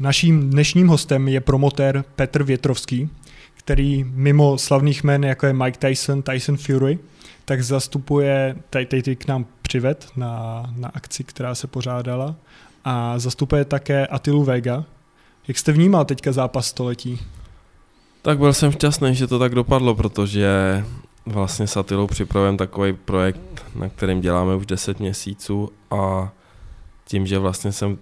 [0.00, 3.10] Naším dnešním hostem je promotér Petr Větrovský,
[3.54, 6.98] který mimo slavných jmen, jako je Mike Tyson, Tyson Fury,
[7.44, 12.34] tak zastupuje, tady, tady k nám přived na, na akci, která se pořádala
[12.84, 14.84] a zastupuje také Atilu Vega.
[15.48, 17.20] Jak jste vnímal teďka zápas století?
[18.22, 20.84] Tak byl jsem šťastný, že to tak dopadlo, protože
[21.26, 26.32] vlastně s Atilou připravujeme takový projekt, na kterém děláme už 10 měsíců a
[27.04, 27.98] tím, že vlastně jsem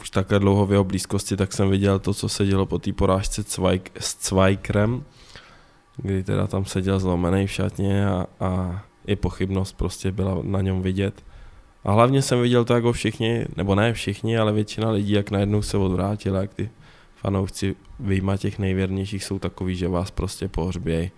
[0.00, 2.92] už takhle dlouho v jeho blízkosti, tak jsem viděl to, co se dělo po té
[2.92, 5.04] porážce Cvajk, s Cvajkrem,
[5.96, 10.82] kdy teda tam seděl zlomený v šatně a, a i pochybnost prostě byla na něm
[10.82, 11.24] vidět.
[11.84, 15.62] A hlavně jsem viděl to, jako všichni, nebo ne všichni, ale většina lidí, jak najednou
[15.62, 16.70] se odvrátila, jak ty
[17.16, 21.10] fanoušci vyjma těch nejvěrnějších jsou takový, že vás prostě pohřbějí.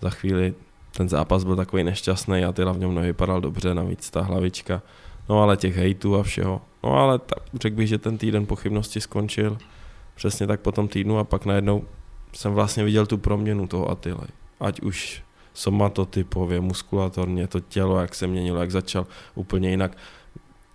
[0.00, 0.54] Za chvíli
[0.96, 4.82] ten zápas byl takový nešťastný a ty v něm nevypadal dobře, navíc ta hlavička.
[5.28, 6.60] No ale těch hejtů a všeho.
[6.84, 9.58] No ale tak řekl bych, že ten týden pochybnosti skončil
[10.14, 11.84] přesně tak po tom týdnu a pak najednou
[12.32, 14.28] jsem vlastně viděl tu proměnu toho Atily.
[14.60, 15.22] Ať už
[15.54, 19.96] somatotypově, muskulatorně, to tělo, jak se měnilo, jak začal úplně jinak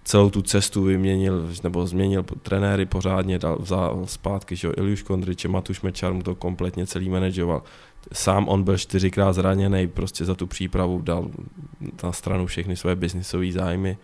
[0.03, 5.47] celou tu cestu vyměnil, nebo změnil trenéry pořádně, dal, vzal zpátky, že jo, Iliuš Kondriče,
[5.47, 7.63] Matuš Mečar mu to kompletně celý manažoval.
[8.13, 11.29] Sám on byl čtyřikrát zraněný, prostě za tu přípravu dal
[12.03, 13.97] na stranu všechny své biznisové zájmy,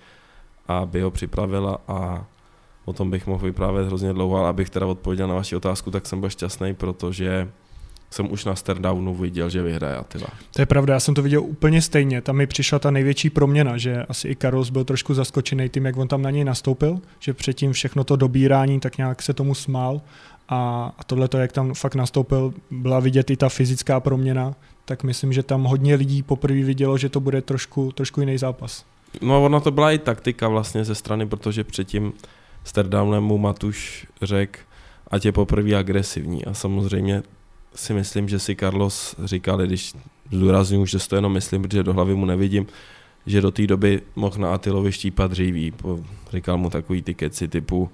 [0.67, 2.25] aby ho připravila a
[2.85, 6.05] o tom bych mohl vyprávět hrozně dlouho, ale abych teda odpověděl na vaši otázku, tak
[6.05, 7.47] jsem byl šťastný, protože
[8.13, 10.27] jsem už na Stardownu viděl, že vyhraje Attila.
[10.55, 12.21] To je pravda, já jsem to viděl úplně stejně.
[12.21, 15.97] Tam mi přišla ta největší proměna, že asi i Carlos byl trošku zaskočený tím, jak
[15.97, 20.01] on tam na něj nastoupil, že předtím všechno to dobírání tak nějak se tomu smál
[20.49, 24.55] a, a tohle to, jak tam fakt nastoupil, byla vidět i ta fyzická proměna,
[24.85, 28.85] tak myslím, že tam hodně lidí poprvé vidělo, že to bude trošku, trošku jiný zápas.
[29.21, 32.13] No ona to byla i taktika vlastně ze strany, protože předtím
[32.63, 34.59] Stardownem mu Matuš řekl,
[35.07, 37.23] ať je poprvé agresivní a samozřejmě
[37.75, 39.93] si myslím, že si Carlos říkal, když
[40.31, 42.67] zdůraznuju, že to jenom myslím, protože do hlavy mu nevidím,
[43.25, 45.73] že do té doby mohl na Atilovi štípat dříví.
[46.31, 47.89] Říkal mu takový ty keci typu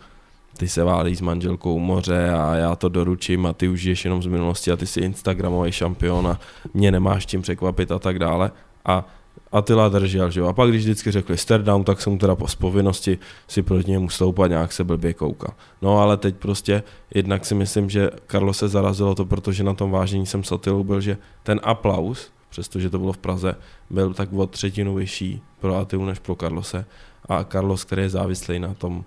[0.57, 4.23] ty se válí s manželkou moře a já to doručím a ty už žiješ jenom
[4.23, 6.39] z minulosti a ty jsi Instagramový šampion a
[6.73, 8.51] mě nemáš tím překvapit a tak dále.
[8.85, 9.05] A
[9.51, 10.47] Attila držel, že jo.
[10.47, 13.17] A pak když vždycky řekli down, tak jsem teda z povinnosti
[13.47, 15.53] si proti němu stoupat, nějak se blbě koukal.
[15.81, 16.83] No ale teď prostě
[17.15, 20.83] jednak si myslím, že Karlo se zarazilo to, protože na tom vážení jsem s Attilou
[20.83, 23.55] byl, že ten aplaus, přestože to bylo v Praze,
[23.89, 26.85] byl tak o třetinu vyšší pro Attilu než pro Carlose.
[27.29, 29.03] A Carlos, který je závislý na tom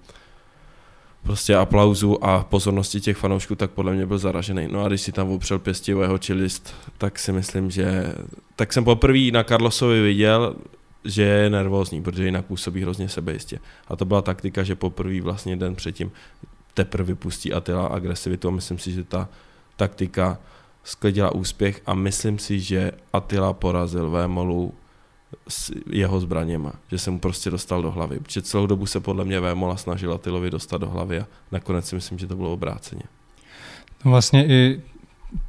[1.23, 4.69] prostě aplauzu a pozornosti těch fanoušků, tak podle mě byl zaražený.
[4.71, 8.15] No a když si tam opřel pěstivého čilist, tak si myslím, že...
[8.57, 10.57] Tak jsem poprvé na Carlosovi viděl,
[11.05, 13.59] že je nervózní, protože jinak působí hrozně sebejistě.
[13.89, 16.13] A to byla taktika, že poprvé vlastně den předtím
[16.75, 19.29] teprve vypustí Attila agresivitu a myslím si, že ta
[19.77, 20.39] taktika
[20.85, 24.75] sklidila úspěch a myslím si, že Attila porazil Vémolu
[25.49, 28.21] s jeho zbraněma, že jsem mu prostě dostal do hlavy.
[28.21, 31.95] Protože celou dobu se podle mě Vémola snažila Tylovi dostat do hlavy a nakonec si
[31.95, 33.03] myslím, že to bylo obráceně.
[34.05, 34.83] No vlastně i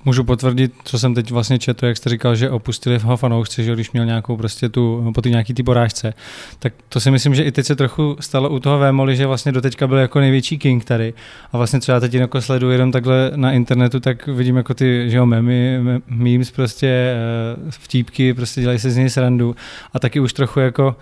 [0.05, 3.73] můžu potvrdit, co jsem teď vlastně četl, jak jste říkal, že opustili ho fanoušci, že
[3.73, 6.13] když měl nějakou prostě tu, po ty nějaký ty porážce,
[6.59, 9.51] tak to si myslím, že i teď se trochu stalo u toho Vémoli, že vlastně
[9.51, 11.13] doteďka byl jako největší king tady.
[11.51, 15.17] A vlastně třeba teď jako sleduji jenom takhle na internetu, tak vidím jako ty, že
[15.17, 19.55] jo, memy, memes prostě, eh, vtípky, prostě dělají se z něj srandu.
[19.93, 20.95] A taky už trochu jako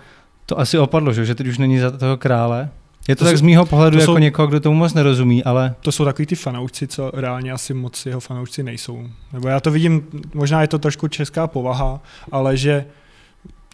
[0.46, 2.68] to asi opadlo, že, že teď už není za toho krále,
[3.08, 5.44] je to, to tak jsou, z mýho pohledu jako jsou, někoho, kdo tomu moc nerozumí,
[5.44, 5.74] ale...
[5.80, 9.08] To jsou takový ty fanoušci, co reálně asi moc jeho fanoušci nejsou.
[9.32, 12.00] Nebo já to vidím, možná je to trošku česká povaha,
[12.32, 12.84] ale že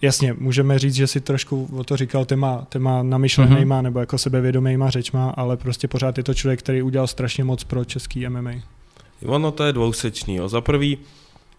[0.03, 3.83] jasně, můžeme říct, že si trošku o to říkal téma, téma namyšlenýma mm-hmm.
[3.83, 7.85] nebo jako sebevědomýma řečma, ale prostě pořád je to člověk, který udělal strašně moc pro
[7.85, 8.53] český MMA.
[9.27, 10.37] Ono to je dvousečný.
[10.37, 10.49] Jo.
[10.49, 10.99] Za prvý,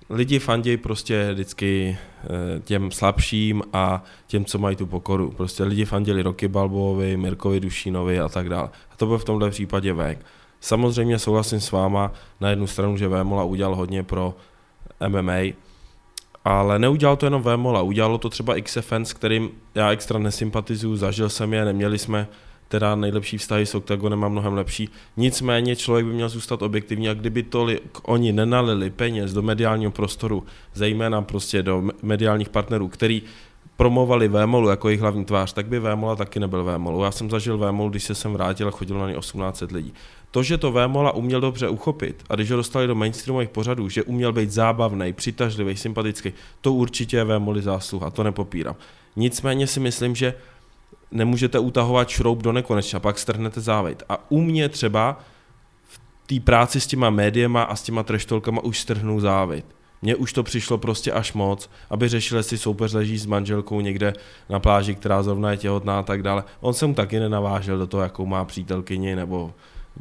[0.10, 5.32] lidi fandějí prostě vždycky eh, těm slabším a těm, co mají tu pokoru.
[5.32, 8.70] Prostě lidi fanděli Roky Balbovi, Mirkovi Dušínovi a tak dále.
[8.92, 10.26] A to byl v tomhle případě Vek.
[10.62, 14.36] Samozřejmě souhlasím s váma na jednu stranu, že Vémola udělal hodně pro
[15.08, 15.54] MMA,
[16.46, 21.30] ale neudělal to jenom Vémola, udělalo to třeba XFN, s kterým já extra nesympatizuju, zažil
[21.30, 22.28] jsem je, neměli jsme
[22.70, 24.90] teda nejlepší vztahy s Octagonem a mnohem lepší.
[25.18, 30.44] Nicméně člověk by měl zůstat objektivní a kdyby tolik oni nenalili peněz do mediálního prostoru,
[30.74, 33.24] zejména prostě do mediálních partnerů, který
[33.78, 37.04] promovali Vémolu jako jejich hlavní tvář, tak by Vémola taky nebyl Vémolu.
[37.04, 39.94] Já jsem zažil Vémolu, když se sem vrátil a chodil na ně 1800 lidí.
[40.32, 44.04] To, že to Vémola uměl dobře uchopit a když ho dostali do mainstreamových pořadů, že
[44.04, 48.76] uměl být zábavný, přitažlivý, sympatický, to určitě je Vémoli zásluha, to nepopírám.
[49.16, 50.34] Nicméně si myslím, že
[51.12, 54.04] nemůžete utahovat šroub do nekonečna, pak strhnete závejt.
[54.10, 55.20] A u mě třeba
[56.26, 59.66] té práci s těma médiema a s těma treštolkama už strhnou závit.
[60.02, 64.14] Mně už to přišlo prostě až moc, aby řešil, jestli soupeř leží s manželkou někde
[64.50, 66.44] na pláži, která zrovna je těhotná a tak dále.
[66.60, 69.54] On se mu taky nenavážel do toho, jakou má přítelkyni, nebo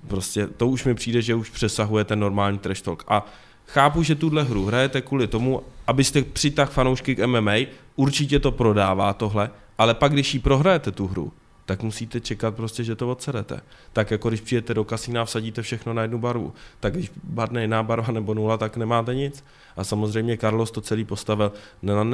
[0.08, 3.04] prostě to už mi přijde, že už přesahuje ten normální trash talk.
[3.08, 3.26] A
[3.66, 7.52] chápu, že tuhle hru hrajete kvůli tomu, abyste přitáhl fanoušky k MMA,
[7.98, 11.32] určitě to prodává tohle, ale pak, když ji prohrajete tu hru,
[11.64, 13.60] tak musíte čekat prostě, že to odsedete.
[13.92, 17.60] Tak jako když přijete do kasína a vsadíte všechno na jednu barvu, tak když barne
[17.60, 19.44] jiná barva nebo nula, tak nemáte nic.
[19.76, 21.52] A samozřejmě Carlos to celý postavil
[21.82, 22.04] na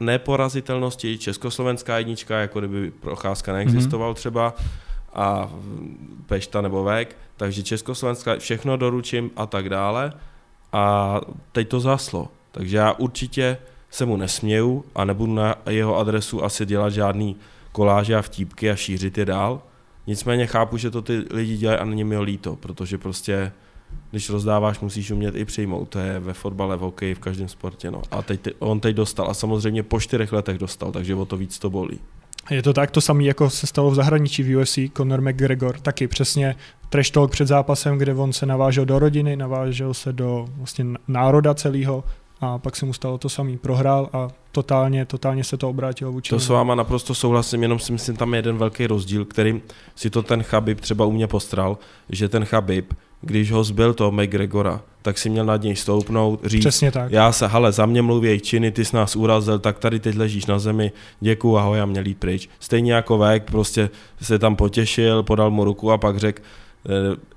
[0.00, 4.16] neporazitelnosti, československá jednička, jako kdyby procházka neexistoval mm-hmm.
[4.16, 4.54] třeba,
[5.14, 5.50] a
[6.26, 10.12] Pešta nebo Vek, takže Československá, všechno doručím a tak dále.
[10.72, 11.20] A
[11.52, 12.28] teď to zaslo.
[12.52, 13.58] Takže já určitě
[13.90, 17.36] se mu nesměju a nebudu na jeho adresu asi dělat žádný
[17.72, 19.62] koláže a vtípky a šířit je dál.
[20.06, 23.52] Nicméně chápu, že to ty lidi dělají a není mi líto, protože prostě
[24.10, 25.88] když rozdáváš, musíš umět i přijmout.
[25.88, 27.90] To je ve fotbale, v hokeji, v každém sportě.
[27.90, 28.02] No.
[28.10, 31.58] A teď, on teď dostal a samozřejmě po čtyřech letech dostal, takže o to víc
[31.58, 32.00] to bolí.
[32.50, 36.08] Je to tak, to samé, jako se stalo v zahraničí v UFC, Conor McGregor, taky
[36.08, 36.56] přesně
[36.88, 41.54] trash talk před zápasem, kde on se navážel do rodiny, navážel se do vlastně národa
[41.54, 42.04] celého,
[42.40, 43.58] a pak se mu stalo to samý.
[43.58, 46.30] Prohrál a totálně, totálně se to obrátilo vůči.
[46.30, 49.62] To s váma naprosto souhlasím, jenom si myslím, tam je jeden velký rozdíl, který
[49.94, 51.78] si to ten Chabib třeba u mě postral,
[52.08, 56.60] že ten Chabib, když ho zbyl toho McGregora, tak si měl nad něj stoupnout, říct,
[56.60, 57.12] Přesně tak.
[57.12, 60.46] já se, hele, za mě mluví činy, ty jsi nás urazil, tak tady teď ležíš
[60.46, 62.48] na zemi, děkuju, ahoj a měl jít pryč.
[62.60, 63.90] Stejně jako Vek, prostě
[64.22, 66.42] se tam potěšil, podal mu ruku a pak řekl,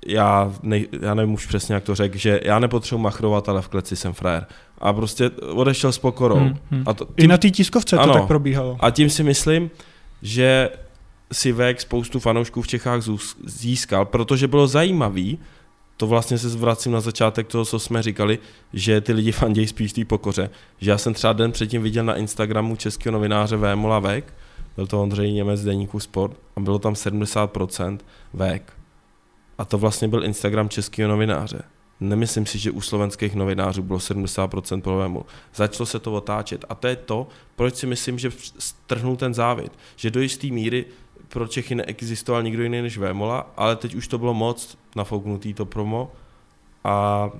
[0.06, 3.68] já, ne, já nevím už přesně, jak to řekl, že já nepotřebuji machrovat, ale v
[3.68, 4.46] kleci jsem frajer
[4.78, 6.36] a prostě odešel s pokorou.
[6.36, 6.82] Hmm, hmm.
[6.86, 8.76] A to, tím, I na té tiskovce ano, to tak probíhalo.
[8.80, 9.70] A tím si myslím,
[10.22, 10.70] že
[11.32, 13.02] si Vek spoustu fanoušků v Čechách
[13.44, 15.38] získal, protože bylo zajímavý,
[15.96, 18.38] to vlastně se zvracím na začátek toho, co jsme říkali,
[18.72, 20.50] že ty lidi fandějí spíš té pokoře.
[20.80, 24.34] Že já jsem třeba den předtím viděl na Instagramu českého novináře Vémola Vek,
[24.76, 27.98] byl to Ondřej Němec z Deníku Sport a bylo tam 70%
[28.34, 28.72] Vek.
[29.58, 31.62] A to vlastně byl Instagram českého novináře.
[32.00, 35.24] Nemyslím si, že u slovenských novinářů bylo 70% problémů.
[35.54, 36.64] Začalo se to otáčet.
[36.68, 39.72] A to je to, proč si myslím, že strhnul ten závit.
[39.96, 40.84] Že do jisté míry
[41.28, 45.66] pro Čechy neexistoval nikdo jiný než Vémola, ale teď už to bylo moc nafouknutý to
[45.66, 46.12] promo
[46.84, 47.30] a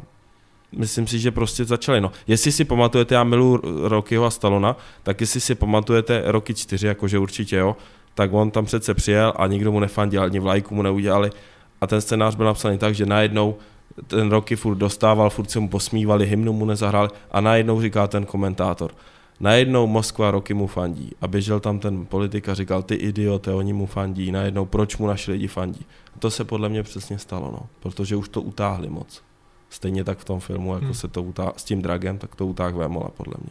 [0.73, 2.01] myslím si, že prostě začali.
[2.01, 6.87] No, jestli si pamatujete, já milu Rockyho a Stalona, tak jestli si pamatujete roky čtyři,
[6.87, 7.77] jakože určitě jo,
[8.15, 11.31] tak on tam přece přijel a nikdo mu nefandil, ani vlajku mu neudělali
[11.85, 13.57] a ten scénář byl napsaný tak, že najednou
[14.07, 18.27] ten roky furt dostával, furt se mu posmívali, hymnu mu nezahráli a najednou říká ten
[18.27, 18.91] komentátor,
[19.41, 23.73] najednou Moskva roky mu fandí a běžel tam ten politik a říkal, ty idiote, oni
[23.73, 25.87] mu fandí, najednou proč mu naši lidi fandí.
[26.17, 29.23] A to se podle mě přesně stalo, no, protože už to utáhli moc.
[29.71, 30.95] Stejně tak v tom filmu, jako hmm.
[30.95, 33.51] se to utáhli s tím dragem, tak to utáhl Vémola, podle mě.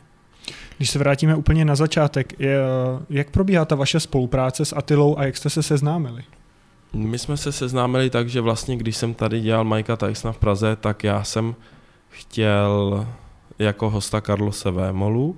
[0.77, 2.57] Když se vrátíme úplně na začátek, je,
[3.09, 6.23] jak probíhá ta vaše spolupráce s Atilou a jak jste se seznámili?
[6.95, 10.75] My jsme se seznámili tak, že vlastně když jsem tady dělal Majka Tysona v Praze,
[10.75, 11.55] tak já jsem
[12.09, 13.07] chtěl
[13.59, 15.37] jako hosta Carlose Vémolu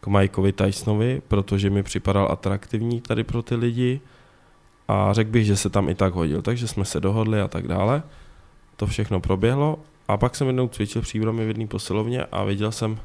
[0.00, 4.00] k Majkovi Tysonovi, protože mi připadal atraktivní tady pro ty lidi
[4.88, 7.68] a řekl bych, že se tam i tak hodil, takže jsme se dohodli a tak
[7.68, 8.02] dále.
[8.76, 12.98] To všechno proběhlo a pak jsem jednou cvičil příbramy v jedné posilovně a viděl jsem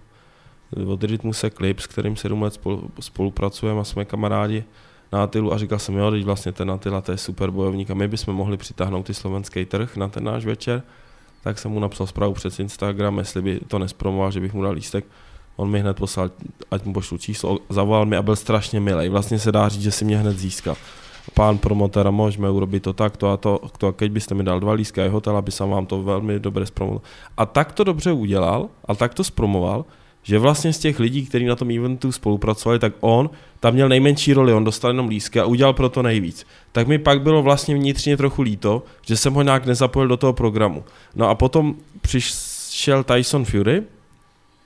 [0.88, 2.60] od Rytmuse klip, s kterým sedm let
[3.00, 4.64] spolupracujeme a jsme kamarádi
[5.12, 7.94] na Atilu a říkal jsem, jo, teď vlastně ten Atila, to je super bojovník a
[7.94, 10.84] my bychom mohli přitáhnout i slovenský trh na ten náš večer,
[11.44, 14.74] tak jsem mu napsal zprávu přes Instagram, jestli by to nespromoval, že bych mu dal
[14.74, 15.06] lístek.
[15.56, 16.32] On mi hned poslal,
[16.72, 19.10] ať mu pošlu číslo, zavolal mi a byl strašně milý.
[19.10, 20.76] Vlastně se dá říct, že si mě hned získal.
[21.34, 24.60] Pán promotéra, můžeme urobit to tak, to a to, to a keď byste mi dal
[24.60, 27.02] dva lístka a hotel, aby jsem vám to velmi dobře zpromoval.
[27.38, 29.86] A tak to dobře udělal, a tak to zpromoval,
[30.30, 34.34] že vlastně z těch lidí, kteří na tom eventu spolupracovali, tak on tam měl nejmenší
[34.34, 36.46] roli, on dostal jenom lísky a udělal pro to nejvíc.
[36.72, 40.34] Tak mi pak bylo vlastně vnitřně trochu líto, že jsem ho nějak nezapojil do toho
[40.34, 40.84] programu.
[41.16, 43.84] No a potom přišel Tyson Fury,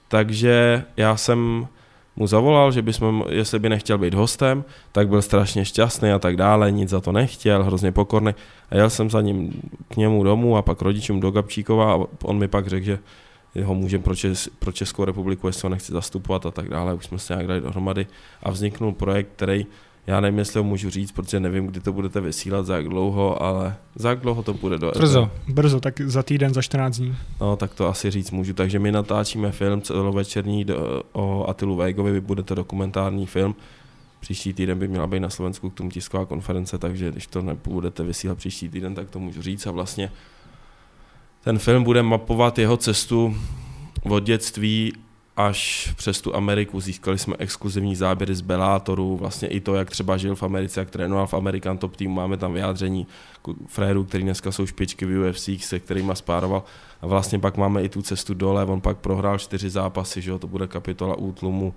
[0.08, 1.68] takže já jsem
[2.16, 6.36] mu zavolal, že bychom, jestli by nechtěl být hostem, tak byl strašně šťastný a tak
[6.36, 8.36] dále, nic za to nechtěl, hrozně pokorný.
[8.70, 12.38] A jel jsem za ním k němu domů a pak rodičům do Gabčíkova a on
[12.38, 13.00] mi pak řekl, že
[13.62, 16.94] ho můžeme pro, Čes, pro Českou republiku, jestli ho nechci zastupovat a tak dále.
[16.94, 18.08] Už jsme se nějak dali dohromady
[18.44, 19.66] a vzniknul projekt, který
[20.08, 23.44] já nevím, jestli ho můžu říct, protože nevím, kdy to budete vysílat, za jak dlouho,
[23.44, 27.16] ale za jak dlouho to bude do Brzo, brzo, tak za týden, za 14 dní.
[27.42, 28.54] No, tak to asi říct můžu.
[28.54, 30.66] Takže my natáčíme film celovečerní
[31.12, 33.56] o Atilu Vejgovi, vy budete dokumentární film.
[34.20, 38.04] Příští týden by měla být na Slovensku k tomu tisková konference, takže když to nebudete
[38.04, 39.68] vysílat příští týden, tak to můžu říct.
[39.68, 40.12] A vlastně
[41.44, 43.38] ten film bude mapovat jeho cestu
[44.10, 44.94] od dětství
[45.38, 46.80] až přes tu Ameriku.
[46.80, 50.90] Získali jsme exkluzivní záběry z Bellatorů, vlastně i to, jak třeba žil v Americe, jak
[50.90, 53.08] trénoval v American Top Team, máme tam vyjádření
[53.68, 56.64] frérů, který dneska jsou špičky v UFC, se kterými spároval.
[57.02, 60.40] A vlastně pak máme i tu cestu dole, on pak prohrál čtyři zápasy, že jo,
[60.40, 61.74] to bude kapitola útlumu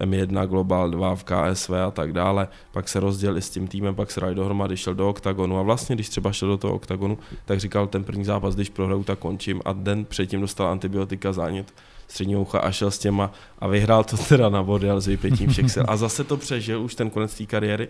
[0.00, 4.10] M1 Global 2 v KSV a tak dále, pak se rozdělili s tím týmem, pak
[4.10, 7.60] se dali dohromady, šel do oktagonu a vlastně, když třeba šel do toho oktagonu, tak
[7.60, 11.72] říkal ten první zápas, když prohraju, tak končím a den předtím dostal antibiotika zánět
[12.08, 15.50] středního ucha a šel s těma a vyhrál to teda na body, ale s vypětím
[15.50, 15.84] všech sil.
[15.88, 17.88] A zase to přežil, už ten konec té kariéry.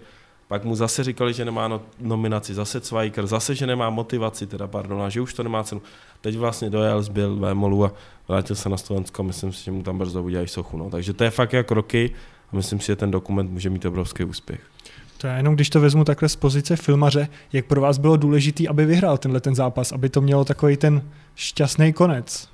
[0.48, 4.66] Pak mu zase říkali, že nemá no, nominaci, zase Cvajker, zase, že nemá motivaci, teda
[4.66, 5.82] pardon, a že už to nemá cenu.
[6.20, 7.92] Teď vlastně dojel, zbyl Vémolu a
[8.28, 10.76] vrátil se na Slovensko, myslím si, že mu tam brzo udělají sochu.
[10.76, 10.90] No.
[10.90, 12.10] Takže to je fakt jak roky
[12.52, 14.60] a myslím si, že ten dokument může mít obrovský úspěch.
[15.18, 18.68] To je jenom, když to vezmu takhle z pozice filmaře, jak pro vás bylo důležité,
[18.68, 21.02] aby vyhrál tenhle ten zápas, aby to mělo takový ten
[21.34, 22.48] šťastný konec.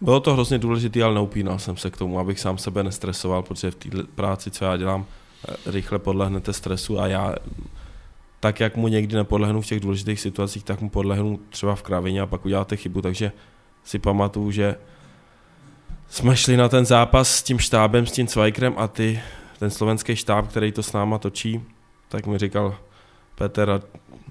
[0.00, 3.70] Bylo to hrozně důležité, ale neupínal jsem se k tomu, abych sám sebe nestresoval, protože
[3.70, 5.06] v té práci, co já dělám,
[5.48, 7.34] eh, rychle podlehnete stresu a já
[8.40, 12.20] tak, jak mu někdy nepodlehnu v těch důležitých situacích, tak mu podlehnu třeba v kravině
[12.20, 13.32] a pak uděláte chybu, takže
[13.84, 14.76] si pamatuju, že
[16.12, 19.20] jsme šli na ten zápas s tím štábem, s tím Cvajkrem a ty,
[19.58, 21.60] ten slovenský štáb, který to s náma točí,
[22.08, 22.74] tak mi říkal,
[23.34, 23.80] Peter, a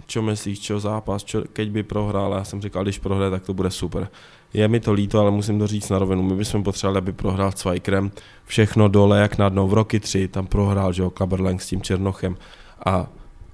[0.06, 3.54] čo myslíš, čo zápas, čo, keď by prohrál, já jsem říkal, když prohraje, tak to
[3.54, 4.08] bude super.
[4.54, 6.24] Je mi to líto, ale musím to říct na rovinu.
[6.24, 8.12] My bychom potřebovali, aby prohrál Cvajkrem.
[8.46, 9.68] Všechno dole, jak na dno.
[9.68, 12.38] V roky tři tam prohrál, že jo, Kaberlang s tím Černochem.
[12.86, 13.08] A,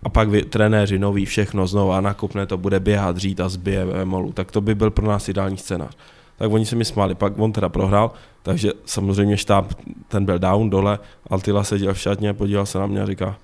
[0.04, 3.86] a pak vy, trenéři noví, všechno znovu a nakupne to, bude běhat, řít a zbije
[4.04, 4.32] molu.
[4.32, 5.98] Tak to by byl pro nás ideální scénář.
[6.38, 8.12] Tak oni se mi smáli, pak on teda prohrál,
[8.44, 9.74] takže samozřejmě štáb,
[10.08, 13.38] ten byl down dole, Altila seděl v šatně, podíval se na mě a říká,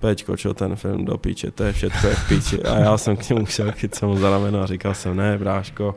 [0.00, 2.62] Peťko, čo ten film do píče, to je všetko je v píči.
[2.62, 5.38] A já jsem k němu šel, chyt jsem mu za rameno a říkal jsem, ne,
[5.38, 5.94] bráško,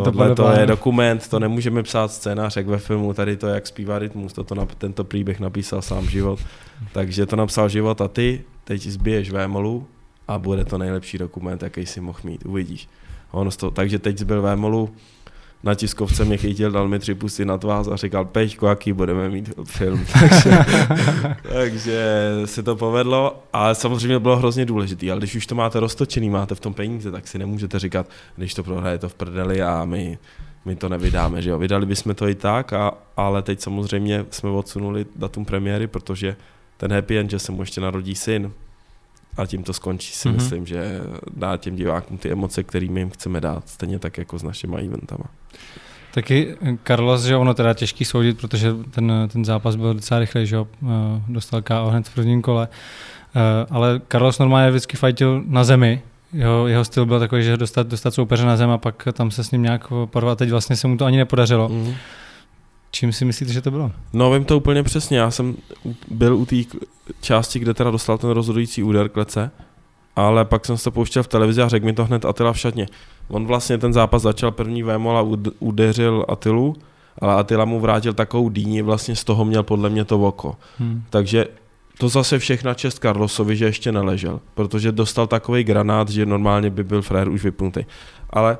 [0.00, 3.66] Tohle to, to je dokument, to nemůžeme psát scénář jak ve filmu, tady to jak
[3.66, 6.38] zpívá rytmus, toto na, tento příběh napísal sám život.
[6.92, 9.86] Takže to napsal život a ty teď zbiješ Vémolu
[10.28, 12.88] a bude to nejlepší dokument, jaký si mohl mít, uvidíš.
[13.30, 14.90] On to, takže teď zbyl Vémolu,
[15.64, 19.28] na tiskovce mě chytil, dal mi tři pusty na tvář a říkal, Peťko, jaký budeme
[19.28, 20.06] mít film.
[20.20, 20.64] takže,
[21.52, 25.10] takže se to povedlo, ale samozřejmě bylo hrozně důležité.
[25.10, 28.54] Ale když už to máte roztočený, máte v tom peníze, tak si nemůžete říkat, když
[28.54, 30.18] to prohraje to v prdeli a my,
[30.64, 31.42] my to nevydáme.
[31.42, 31.58] Že jo?
[31.58, 36.36] Vydali bychom to i tak, a, ale teď samozřejmě jsme odsunuli datum premiéry, protože
[36.76, 38.52] ten happy end, že se mu ještě narodí syn,
[39.36, 40.34] a tím to skončí si mm-hmm.
[40.34, 41.00] myslím, že
[41.36, 45.24] dá těm divákům ty emoce, kterými jim chceme dát, stejně tak jako s našimi eventama.
[46.14, 50.56] Taky Carlos, že ono teda těžký soudit, protože ten, ten zápas byl docela rychlej, že
[50.56, 50.86] eh,
[51.28, 52.68] dostal KO hned v prvním kole.
[53.36, 57.86] Eh, ale Carlos normálně vždycky fajtil na zemi, jeho, jeho styl byl takový, že dostat,
[57.86, 60.38] dostat soupeře na zem a pak tam se s ním nějak porvat.
[60.38, 61.68] Teď vlastně se mu to ani nepodařilo.
[61.68, 61.94] Mm.
[62.90, 63.92] Čím si myslíte, že to bylo?
[64.12, 65.18] No, vím to úplně přesně.
[65.18, 65.56] Já jsem
[66.08, 66.56] byl u té
[67.20, 69.50] části, kde teda dostal ten rozhodující úder klece,
[70.16, 72.58] ale pak jsem se to pouštěl v televizi a řekl mi to hned Atila v
[72.58, 72.86] šatně.
[73.28, 75.24] On vlastně ten zápas začal první vémol a
[75.58, 76.76] udeřil Atilu,
[77.18, 80.56] ale Atila mu vrátil takovou dýni, vlastně z toho měl podle mě to oko.
[80.78, 81.02] Hmm.
[81.10, 81.46] Takže
[81.98, 86.84] to zase všechna čest Carlosovi, že ještě neležel, protože dostal takový granát, že normálně by
[86.84, 87.84] byl frér už vypnutý.
[88.30, 88.58] Ale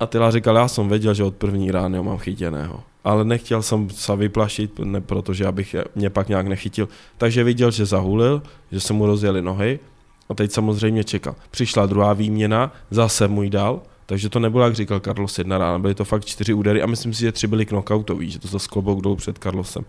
[0.00, 3.90] Atila říkal, já jsem věděl, že od první rány ho mám chytěného ale nechtěl jsem
[3.90, 6.88] se vyplašit, ne protože abych mě pak nějak nechytil.
[7.18, 9.78] Takže viděl, že zahulil, že se mu rozjeli nohy
[10.28, 11.34] a teď samozřejmě čekal.
[11.50, 15.94] Přišla druhá výměna, zase můj dal, takže to nebylo, jak říkal Carlos jedna rána, byly
[15.94, 19.00] to fakt čtyři údery a myslím si, že tři byly knockoutový, že to zase klobouk
[19.00, 19.84] dolů před Carlosem.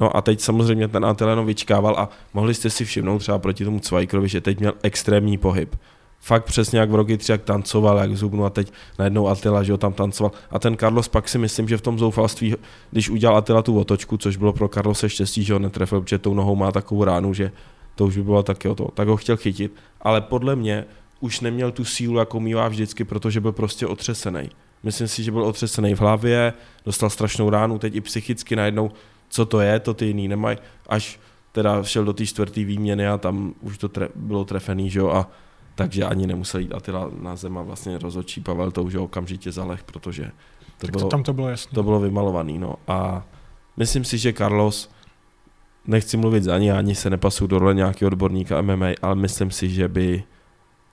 [0.00, 3.80] No a teď samozřejmě ten Anteleno vyčkával a mohli jste si všimnout třeba proti tomu
[3.80, 5.76] Cvajkrovi, že teď měl extrémní pohyb
[6.20, 9.72] fakt přesně jak v roky tři, jak tancoval, jak zubnu a teď najednou Attila, že
[9.72, 10.32] ho tam tancoval.
[10.50, 12.54] A ten Carlos pak si myslím, že v tom zoufalství,
[12.90, 16.34] když udělal Attila tu otočku, což bylo pro Carlose štěstí, že ho netrefil, protože tou
[16.34, 17.52] nohou má takovou ránu, že
[17.98, 20.84] to už by bylo taky o to, tak ho chtěl chytit, ale podle mě
[21.20, 24.50] už neměl tu sílu, jako mývá vždycky, protože byl prostě otřesený.
[24.82, 26.52] Myslím si, že byl otřesený v hlavě,
[26.84, 28.90] dostal strašnou ránu, teď i psychicky najednou,
[29.28, 31.20] co to je, to ty jiný nemají, až
[31.52, 35.08] teda šel do té čtvrté výměny a tam už to tre- bylo trefený, že jo,
[35.08, 35.30] a
[35.74, 39.82] takže ani nemusel jít Atila na zem a vlastně rozočí Pavel to už okamžitě zaleh,
[39.82, 40.30] protože to,
[40.78, 41.74] tak bylo, tam to bylo jasné.
[41.74, 42.74] To bylo vymalovaný, no.
[42.88, 43.26] A
[43.76, 44.90] myslím si, že Carlos,
[45.88, 49.68] nechci mluvit za ní, ani se nepasu do role nějakého odborníka MMA, ale myslím si,
[49.68, 50.22] že by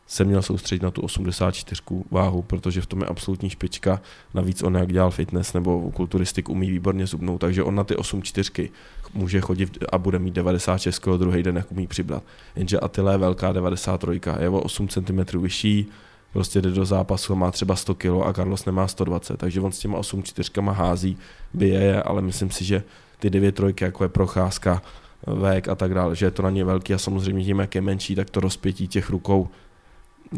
[0.07, 4.01] se měl soustředit na tu 84 váhu, protože v tom je absolutní špička.
[4.33, 8.69] Navíc on jak dělal fitness nebo kulturistik umí výborně zubnout, takže on na ty 84
[9.13, 12.23] může chodit a bude mít 96 kg druhý den, jak umí přibrat.
[12.55, 15.87] Jenže Attila je velká 93, je o 8 cm vyšší,
[16.33, 19.71] prostě jde do zápasu a má třeba 100 kg a Carlos nemá 120, takže on
[19.71, 21.17] s těma 8 čtyřkama hází,
[21.53, 22.83] bije je, ale myslím si, že
[23.25, 24.81] ty 9 trojky, jako je procházka,
[25.27, 27.81] vek a tak dále, že je to na ně velký a samozřejmě tím, jak je
[27.81, 29.49] menší, tak to rozpětí těch rukou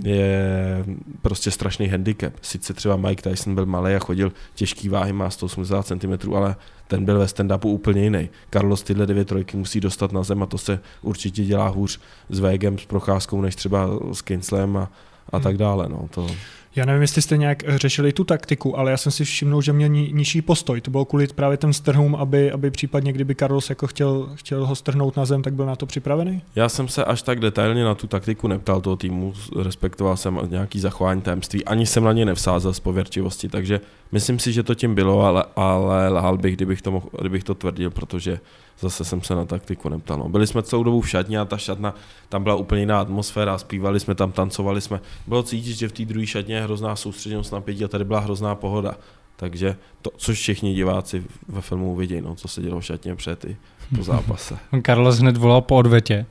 [0.03, 0.85] je
[1.21, 2.33] prostě strašný handicap.
[2.41, 6.55] Sice třeba Mike Tyson byl malý a chodil těžký váhy, má 180 cm, ale
[6.87, 8.29] ten byl ve stand-upu úplně jiný.
[8.53, 12.39] Carlos tyhle dvě trojky musí dostat na zem a to se určitě dělá hůř s
[12.39, 14.91] Vegem, s procházkou, než třeba s Kinslem a,
[15.29, 15.89] a tak dále.
[15.89, 16.27] No, to...
[16.77, 19.89] Já nevím, jestli jste nějak řešili tu taktiku, ale já jsem si všimnul, že měl
[19.89, 20.81] ni- nižší postoj.
[20.81, 24.75] To bylo kvůli právě ten strhům, aby, aby případně, kdyby Carlos jako chtěl, chtěl ho
[24.75, 26.41] strhnout na zem, tak byl na to připravený?
[26.55, 30.79] Já jsem se až tak detailně na tu taktiku neptal toho týmu, respektoval jsem nějaký
[30.79, 33.81] zachování tajemství, ani jsem na ně nevsázel z pověrčivosti, takže
[34.11, 37.55] myslím si, že to tím bylo, ale, ale lhal bych, kdybych to, mohl, kdybych to
[37.55, 38.39] tvrdil, protože
[38.79, 40.17] zase jsem se na taktiku neptal.
[40.17, 40.29] No.
[40.29, 41.95] Byli jsme celou dobu v šatně a ta šatna,
[42.29, 45.01] tam byla úplně jiná atmosféra, zpívali jsme tam, tancovali jsme.
[45.27, 48.55] Bylo cítit, že v té druhé šatně je hrozná soustředěnost napětí a tady byla hrozná
[48.55, 48.93] pohoda.
[49.35, 53.45] Takže to, což všichni diváci ve filmu uvidí, no, co se dělo v šatně před
[53.45, 53.57] i
[53.95, 54.57] po zápase.
[54.85, 56.25] Carlos hned volal po odvetě,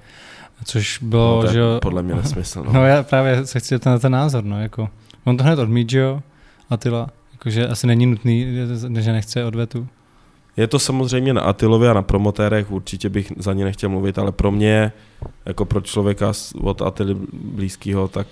[0.64, 2.64] což bylo, no, že podle mě nesmysl.
[2.64, 2.72] No.
[2.72, 4.88] no já právě se chci na ten názor, no, jako,
[5.24, 6.22] on to hned odmít, že jo,
[6.70, 8.46] Attila, jakože asi není nutný,
[8.98, 9.88] že nechce odvetu.
[10.56, 14.32] Je to samozřejmě na Atilovi a na promotérech, určitě bych za ně nechtěl mluvit, ale
[14.32, 14.92] pro mě,
[15.46, 18.26] jako pro člověka od Atily blízkého, tak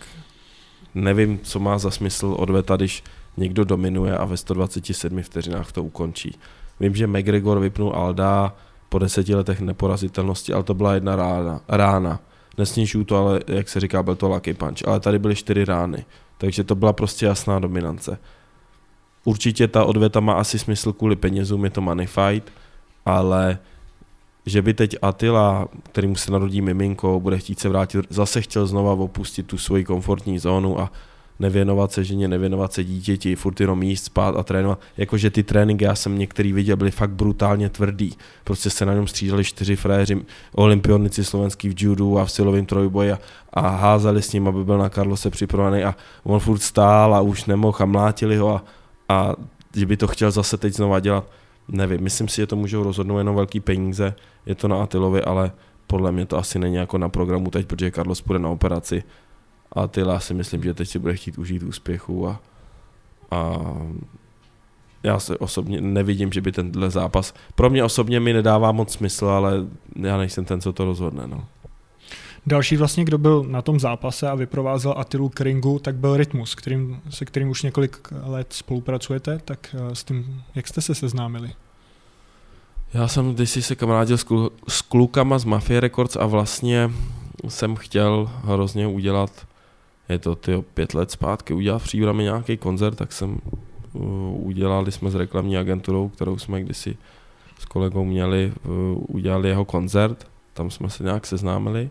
[0.94, 3.02] nevím, co má za smysl odveta, když
[3.36, 6.38] někdo dominuje a ve 127 vteřinách to ukončí.
[6.80, 8.54] Vím, že McGregor vypnul Alda
[8.88, 11.60] po deseti letech neporazitelnosti, ale to byla jedna rána.
[11.68, 12.20] rána.
[12.58, 14.88] Nesnižuju to, ale jak se říká, byl to lucky punch.
[14.88, 16.04] Ale tady byly čtyři rány.
[16.38, 18.18] Takže to byla prostě jasná dominance.
[19.24, 22.52] Určitě ta odveta má asi smysl kvůli penězům, je to money fight,
[23.06, 23.58] ale
[24.46, 28.66] že by teď Attila, který mu se narodí miminko, bude chtít se vrátit, zase chtěl
[28.66, 30.92] znova opustit tu svoji komfortní zónu a
[31.40, 34.80] nevěnovat se ženě, nevěnovat se dítěti, furt jenom jíst, spát a trénovat.
[34.96, 38.12] Jakože ty tréninky, já jsem některý viděl, byly fakt brutálně tvrdý.
[38.44, 43.12] Prostě se na něm střídali čtyři fréři, olympionici slovenský v judu a v silovém trojboji
[43.12, 43.18] a,
[43.52, 47.44] a házeli s ním, aby byl na Karlose připravený a on furt stál a už
[47.44, 48.64] nemohl a mlátili ho a,
[49.08, 49.34] a
[49.76, 51.30] že by to chtěl zase teď znova dělat,
[51.68, 52.00] nevím.
[52.00, 54.14] Myslím si, že to můžou rozhodnout jenom velký peníze,
[54.46, 55.52] je to na Atilovi, ale
[55.86, 59.02] podle mě to asi není jako na programu teď, protože Carlos půjde na operaci
[59.72, 62.40] a Tyla si myslím, že teď si bude chtít užít úspěchu a,
[63.30, 63.60] a
[65.02, 69.26] já se osobně nevidím, že by tenhle zápas, pro mě osobně mi nedává moc smysl,
[69.26, 71.26] ale já nejsem ten, co to rozhodne.
[71.26, 71.44] No.
[72.46, 76.54] Další vlastně, kdo byl na tom zápase a vyprovázel Atilu k ringu, tak byl Rytmus,
[76.54, 81.50] kterým, se kterým už několik let spolupracujete, tak eh, s tím, jak jste se seznámili?
[82.94, 86.90] Já jsem když se kamarádil s, klu, s klukama z Mafia Records a vlastně
[87.48, 89.46] jsem chtěl hrozně udělat,
[90.08, 93.38] je to ty pět let zpátky, udělat v Příbrami nějaký koncert, tak jsem
[93.92, 96.96] uh, udělali jsme s reklamní agenturou, kterou jsme kdysi
[97.58, 101.90] s kolegou měli, uh, udělali jeho koncert, tam jsme se nějak seznámili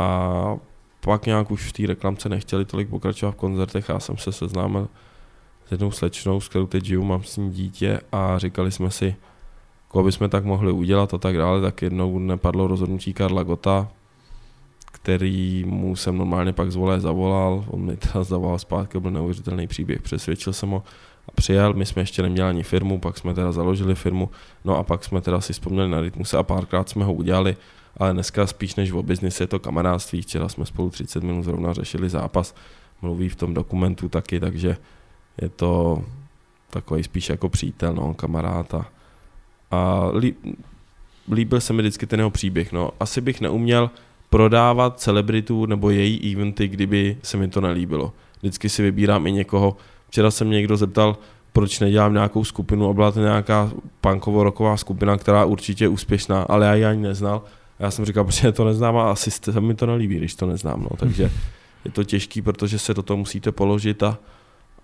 [0.00, 0.56] a
[1.00, 4.88] pak nějak už v té reklamce nechtěli tolik pokračovat v koncertech já jsem se seznámil
[5.66, 9.14] s jednou slečnou, s kterou teď žiju, mám s ní dítě a říkali jsme si,
[9.88, 13.88] koho bychom tak mohli udělat a tak dále, tak jednou nepadlo rozhodnutí Karla Gota,
[14.92, 20.02] který mu jsem normálně pak zvolé zavolal, on mi teda zavolal zpátky, byl neuvěřitelný příběh,
[20.02, 20.82] přesvědčil jsem ho
[21.30, 24.30] a přijel, my jsme ještě neměli ani firmu, pak jsme teda založili firmu,
[24.64, 27.56] no a pak jsme teda si vzpomněli na Rytmuse a párkrát jsme ho udělali,
[27.96, 30.22] ale dneska spíš než o biznis je to kamarádství.
[30.22, 32.54] Včera jsme spolu 30 minut zrovna řešili zápas,
[33.02, 34.76] mluví v tom dokumentu taky, takže
[35.42, 36.04] je to
[36.70, 38.86] takový spíš jako přítel, no, kamarád a,
[39.70, 40.34] a lí,
[41.32, 42.90] líbil se mi vždycky ten jeho příběh, no.
[43.00, 43.90] Asi bych neuměl
[44.30, 48.12] prodávat celebritu nebo její eventy, kdyby se mi to nelíbilo.
[48.38, 49.76] Vždycky si vybírám i někoho.
[50.10, 51.16] Včera se mě někdo zeptal,
[51.52, 53.70] proč nedělám nějakou skupinu a byla to nějaká
[54.00, 57.42] punkovo-roková skupina, která určitě je úspěšná, ale já ji ani neznal
[57.80, 60.82] já jsem říkal, protože to neznám a asi se mi to nelíbí, když to neznám.
[60.82, 60.96] No.
[60.96, 61.22] Takže
[61.84, 64.18] je to těžký, protože se do toho musíte položit a,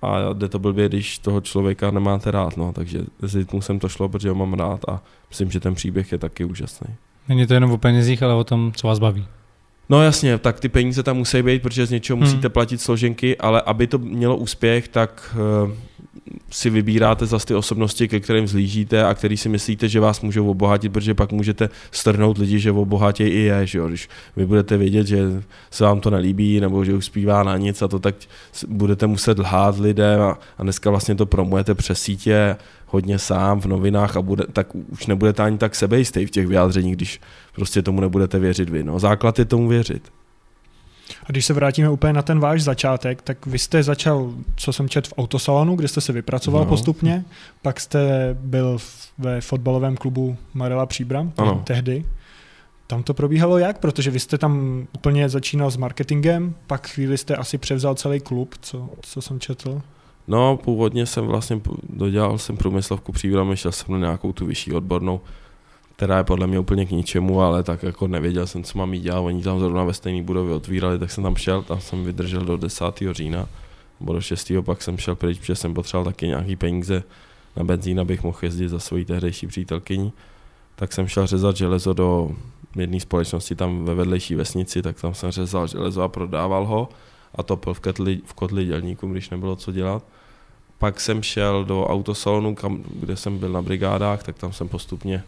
[0.02, 2.56] a jde to blbě, když toho člověka nemáte rád.
[2.56, 2.72] No.
[2.72, 6.18] Takže s jsem to šlo, protože ho mám rád a myslím, že ten příběh je
[6.18, 6.94] taky úžasný.
[7.28, 9.26] Není to jenom o penězích, ale o tom, co vás baví.
[9.88, 12.26] No jasně, tak ty peníze tam musí být, protože z něčeho hmm.
[12.26, 15.72] musíte platit složenky, ale aby to mělo úspěch, tak uh,
[16.50, 20.50] si vybíráte zase ty osobnosti, ke kterým zlížíte a který si myslíte, že vás můžou
[20.50, 23.88] obohatit, protože pak můžete strhnout lidi, že obohatějí i je, že jo?
[23.88, 27.82] Když vy budete vědět, že se vám to nelíbí nebo že už zpívá na nic
[27.82, 28.14] a to tak
[28.68, 32.56] budete muset lhát lidem a, a dneska vlastně to promujete přes sítě
[32.96, 36.96] hodně sám v novinách a bude, tak už nebudete ani tak sebejistý v těch vyjádřeních,
[36.96, 37.20] když
[37.54, 38.84] prostě tomu nebudete věřit vy.
[38.84, 38.98] No.
[38.98, 40.12] Základ je tomu věřit.
[41.26, 44.88] A když se vrátíme úplně na ten váš začátek, tak vy jste začal, co jsem
[44.88, 46.68] četl v autosalonu, kde jste se vypracoval no.
[46.68, 47.24] postupně,
[47.62, 48.00] pak jste
[48.40, 48.78] byl
[49.18, 51.62] ve fotbalovém klubu Marela Příbram ano.
[51.64, 52.04] tehdy.
[52.86, 53.78] Tam to probíhalo jak?
[53.78, 58.54] Protože vy jste tam úplně začínal s marketingem, pak chvíli jste asi převzal celý klub,
[58.60, 59.82] co, co jsem četl.
[60.28, 65.20] No, původně jsem vlastně dodělal jsem průmyslovku příbramy, šel jsem na nějakou tu vyšší odbornou,
[65.96, 69.00] která je podle mě úplně k ničemu, ale tak jako nevěděl jsem, co mám jí
[69.00, 69.20] dělat.
[69.20, 72.56] Oni tam zrovna ve stejné budově otvírali, tak jsem tam šel, tam jsem vydržel do
[72.56, 72.84] 10.
[73.10, 73.48] října,
[74.00, 74.52] nebo do 6.
[74.64, 77.02] pak jsem šel pryč, protože jsem potřeboval taky nějaký peníze
[77.56, 80.12] na benzín, abych mohl jezdit za svojí tehdejší přítelkyní.
[80.76, 82.30] Tak jsem šel řezat železo do
[82.76, 86.88] jedné společnosti tam ve vedlejší vesnici, tak tam jsem řezal železo a prodával ho
[87.34, 90.04] a topil v, ketli, v kotli dělníkům, když nebylo co dělat.
[90.78, 95.22] Pak jsem šel do autosalonu, kam, kde jsem byl na brigádách, tak tam jsem postupně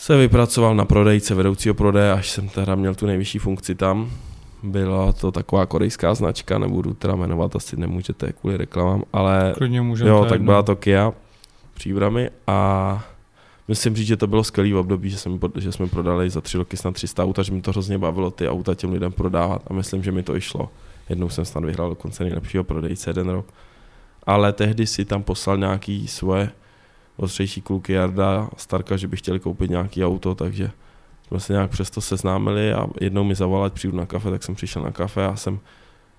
[0.00, 4.10] se vypracoval na prodejce vedoucího prodeje, až jsem teda měl tu nejvyšší funkci tam.
[4.62, 10.10] Byla to taková korejská značka, nebudu teda jmenovat, asi nemůžete kvůli reklamám, ale Klidně můžete,
[10.10, 11.12] jo, tak byla to Kia
[11.74, 13.04] příbramy a
[13.68, 16.76] myslím říct, že to bylo skvělý období, že jsme, že jsme prodali za tři roky
[16.76, 20.02] snad 300 aut, že mi to hrozně bavilo ty auta těm lidem prodávat a myslím,
[20.02, 20.68] že mi to i šlo.
[21.10, 23.46] Jednou jsem snad vyhrál dokonce nejlepšího prodejce jeden rok.
[24.26, 26.50] Ale tehdy si tam poslal nějaký svoje
[27.16, 30.70] ostřejší kluky Jarda, Starka, že by chtěli koupit nějaký auto, takže
[31.28, 34.82] jsme se nějak přesto seznámili a jednou mi zavolal, přijdu na kafe, tak jsem přišel
[34.82, 35.60] na kafe a jsem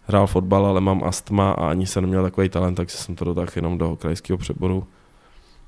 [0.01, 3.51] hrál fotbal, ale mám astma a ani jsem neměl takový talent, takže jsem to dotáhl
[3.55, 4.87] jenom do krajského přeboru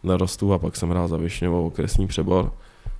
[0.03, 2.53] narostu a pak jsem hrál za Višňovou okresní přebor.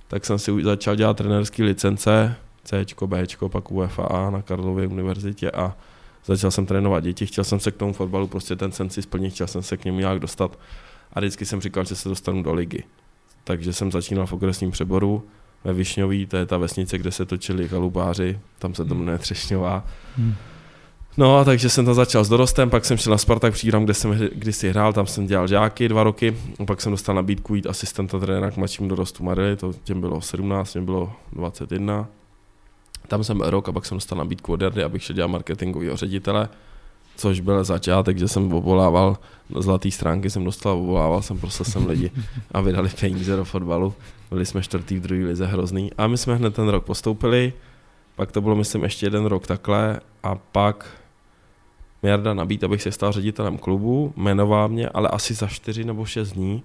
[0.08, 5.76] Tak jsem si začal dělat trenérský licence, C, B, pak UFA na Karlově univerzitě a
[6.24, 9.30] začal jsem trénovat děti, chtěl jsem se k tomu fotbalu, prostě ten sen si splnit,
[9.30, 10.58] chtěl jsem se k němu nějak dostat
[11.12, 12.84] a vždycky jsem říkal, že se dostanu do ligy.
[13.44, 15.22] Takže jsem začínal v okresním přeboru
[15.64, 19.86] ve Višňový, to je ta vesnice, kde se točili kalubáři, tam se to jmenuje Třešňová.
[20.16, 20.34] Hmm.
[21.16, 23.94] No a takže jsem tam začal s dorostem, pak jsem šel na Spartak Příram, kde
[23.94, 28.18] jsem kdysi hrál, tam jsem dělal žáky dva roky, pak jsem dostal nabídku jít asistenta
[28.18, 32.08] trenéra k mladšímu dorostu Marily, to těm bylo 17, těm bylo 21.
[33.08, 35.96] Tam jsem byl rok a pak jsem dostal nabídku od Jardy, abych šel dělat marketingového
[35.96, 36.48] ředitele,
[37.16, 39.18] což byl začátek, že jsem obvolával
[39.58, 42.10] zlatý stránky, jsem dostal, obvolával jsem, prosil jsem lidi
[42.52, 43.94] a vydali peníze do fotbalu.
[44.30, 45.92] Byli jsme čtvrtý v druhé lize hrozný.
[45.98, 47.52] A my jsme hned ten rok postoupili,
[48.16, 50.86] pak to bylo, myslím, ještě jeden rok takhle a pak
[52.02, 56.04] mi Jarda nabít, abych se stal ředitelem klubu, jmenoval mě, ale asi za čtyři nebo
[56.04, 56.62] šest dní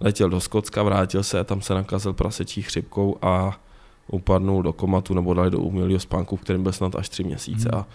[0.00, 3.60] letěl do Skotska, vrátil se, tam se nakazil prasečí chřipkou a
[4.08, 7.68] upadnul do komatu nebo dali do umělého spánku, v kterém byl snad až tři měsíce.
[7.72, 7.80] Hmm.
[7.80, 7.86] A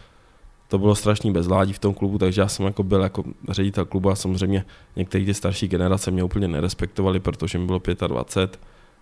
[0.67, 4.09] to bylo strašný bezvládí v tom klubu, takže já jsem jako byl jako ředitel klubu
[4.09, 8.59] a samozřejmě některé ty starší generace mě úplně nerespektovali, protože mi bylo 25,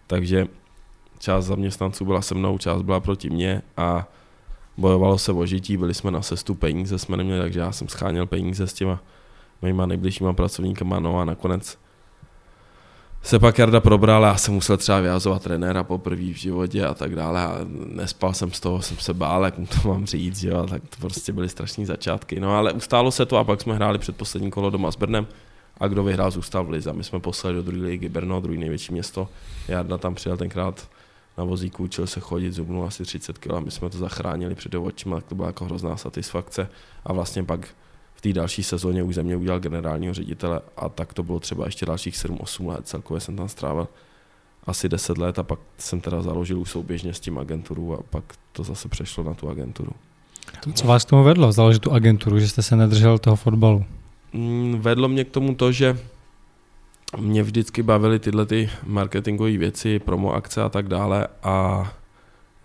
[0.07, 0.47] takže
[1.19, 4.07] část zaměstnanců byla se mnou, část byla proti mně a
[4.77, 8.25] bojovalo se o žití, byli jsme na sestu, peníze jsme neměli, takže já jsem scháněl
[8.25, 8.99] peníze s těma
[9.61, 11.77] mýma nejbližšíma pracovníkama, no a nakonec
[13.27, 17.15] se pak Jarda probral já jsem musel třeba vyhazovat trenéra poprvé v životě a tak
[17.15, 20.67] dále a nespal jsem z toho, jsem se bál, jak mu to mám říct, jo,
[20.69, 22.39] tak to prostě byly strašní začátky.
[22.39, 25.27] No ale ustálo se to a pak jsme hráli předposlední kolo doma s Brnem
[25.77, 26.93] a kdo vyhrál, zůstal v Lize.
[26.93, 29.29] My jsme poslali do druhé ligy Brno, druhý největší město.
[29.67, 30.89] Jarda tam přijel tenkrát
[31.37, 34.75] na vozíku, učil se chodit, zubnul asi 30 kg a my jsme to zachránili před
[34.75, 36.69] očima, tak to byla jako hrozná satisfakce
[37.05, 37.67] a vlastně pak
[38.17, 41.65] v té další sezóně už ze mě udělal generálního ředitele a tak to bylo třeba
[41.65, 42.87] ještě dalších 7-8 let.
[42.87, 43.87] Celkově jsem tam strávil
[44.63, 48.23] asi 10 let a pak jsem teda založil už souběžně s tím agenturu a pak
[48.51, 49.91] to zase přešlo na tu agenturu.
[50.73, 53.85] Co vás k tomu vedlo, založit tu agenturu, že jste se nedržel toho fotbalu?
[54.33, 55.97] Mm, vedlo mě k tomu to, že
[57.17, 61.87] mě vždycky bavily tyhle ty marketingové věci, promo akce a tak dále a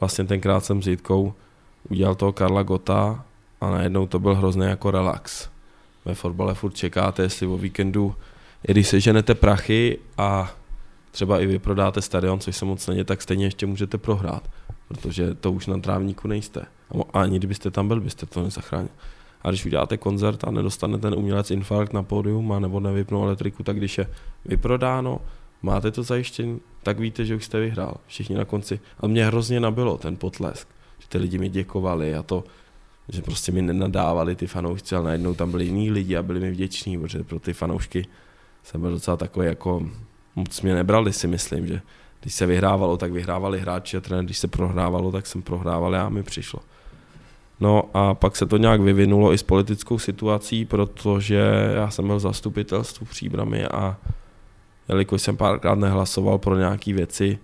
[0.00, 1.34] vlastně tenkrát jsem s Jitkou
[1.90, 3.24] udělal toho Karla Gota
[3.62, 5.48] a najednou to byl hrozný jako relax.
[6.04, 8.14] Ve fotbale furt čekáte, jestli o víkendu,
[8.68, 10.50] i když seženete prachy a
[11.10, 14.50] třeba i vyprodáte stadion, což se moc není, tak stejně ještě můžete prohrát,
[14.88, 16.60] protože to už na trávníku nejste.
[17.14, 18.90] A ani kdybyste tam byl, byste to nezachránil.
[19.42, 23.62] A když uděláte koncert a nedostane ten umělec infarkt na pódium a nebo nevypnou elektriku,
[23.62, 24.06] tak když je
[24.44, 25.20] vyprodáno,
[25.62, 27.94] máte to zajištění, tak víte, že už jste vyhrál.
[28.06, 28.80] Všichni na konci.
[29.00, 32.44] A mě hrozně nabilo ten potlesk, že ty lidi mi děkovali a to,
[33.12, 36.50] že prostě mi nenadávali ty fanoušci, ale najednou tam byli jiní lidi a byli mi
[36.50, 38.06] vděční, protože pro ty fanoušky
[38.62, 39.86] jsem byl docela takový jako,
[40.36, 41.80] moc mě nebrali si myslím, že
[42.20, 46.08] když se vyhrávalo, tak vyhrávali hráči a trenér, když se prohrávalo, tak jsem prohrával a
[46.08, 46.60] mi přišlo.
[47.60, 52.18] No a pak se to nějak vyvinulo i s politickou situací, protože já jsem byl
[52.18, 53.96] zastupitelstvu příbramy a
[54.88, 57.38] jelikož jsem párkrát nehlasoval pro nějaké věci,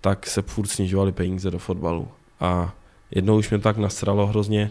[0.00, 2.08] tak se furt snižovaly peníze do fotbalu.
[2.40, 2.74] A
[3.10, 4.70] jednou už mě tak nasralo hrozně,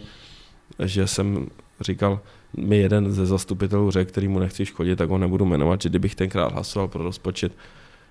[0.84, 1.46] že jsem
[1.80, 2.20] říkal,
[2.56, 6.14] mi jeden ze zastupitelů řekl, který mu nechci škodit, tak ho nebudu jmenovat, že kdybych
[6.14, 7.52] tenkrát hlasoval pro rozpočet,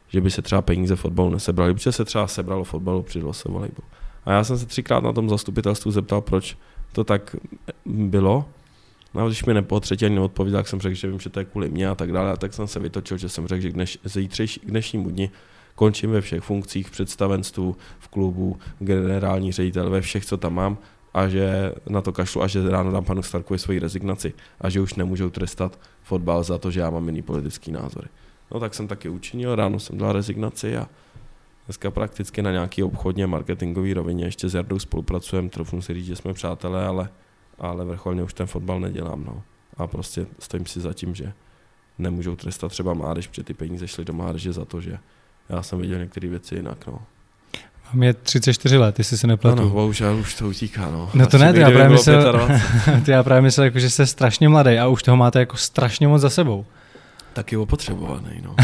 [0.10, 3.86] že by se třeba peníze fotbalu nesebrali, protože se třeba sebralo fotbalu, přidalo se volejbal.
[4.26, 6.58] A já jsem se třikrát na tom zastupitelstvu zeptal, proč
[6.92, 7.36] to tak
[7.86, 8.46] bylo.
[9.14, 11.40] No a když mi nepo třetí ani neodpověděl, tak jsem řekl, že vím, že to
[11.40, 12.32] je kvůli mě a tak dále.
[12.32, 14.00] A tak jsem se vytočil, že jsem řekl, že dneš,
[14.66, 15.32] k dnešnímu dni
[15.76, 20.78] končím ve všech funkcích v představenstvu, v klubu, generální ředitel, ve všech, co tam mám
[21.18, 24.82] a že na to kašlu a že ráno dám panu Starkovi svoji rezignaci a že
[24.82, 28.08] už nemůžou trestat fotbal za to, že já mám jiný politický názory.
[28.52, 30.90] No tak jsem taky učinil, ráno jsem dal rezignaci a
[31.66, 36.16] dneska prakticky na nějaký obchodně marketingový rovině ještě s Jardou spolupracujeme, trochu si říct, že
[36.16, 37.10] jsme přátelé, ale,
[37.60, 39.24] ale vrcholně už ten fotbal nedělám.
[39.26, 39.44] No.
[39.78, 41.34] A prostě stojím si za tím, že
[41.98, 45.00] nemůžou trestat třeba mládež, protože ty peníze šly do mládeže za to, že
[45.50, 46.88] já jsem viděl některé věci jinak.
[46.88, 47.02] No.
[47.94, 49.62] Mám je 34 let, jestli se nepletu.
[49.62, 51.10] Ano, bohužel už to utíká, no.
[51.14, 52.50] No to ne, ty já, právě myslel,
[53.08, 56.22] já právě myslel, jako, že jste strašně mladý a už toho máte jako strašně moc
[56.22, 56.66] za sebou.
[57.34, 58.56] Taky opotřebovaný, no.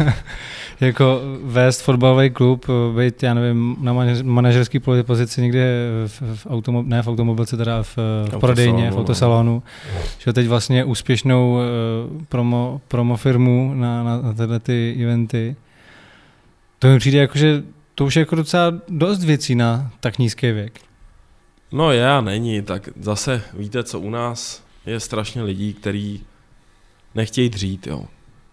[0.80, 2.66] jako vést fotbalový klub,
[2.96, 7.96] být, já nevím, na manažerské pozici někde v, v automo, ne v automobilce, teda v,
[7.96, 9.00] v prodejně, v no.
[9.00, 9.62] autosalonu,
[9.94, 10.00] no.
[10.18, 15.56] že teď vlastně úspěšnou uh, promo, promo firmu na, na, na tyhle ty eventy.
[16.78, 17.62] To mi přijde jako, že
[18.00, 20.80] to už je jako docela dost věcí na tak nízký věk.
[21.72, 26.24] No a není, tak zase víte, co u nás je strašně lidí, kteří
[27.14, 28.04] nechtějí dřít, jo.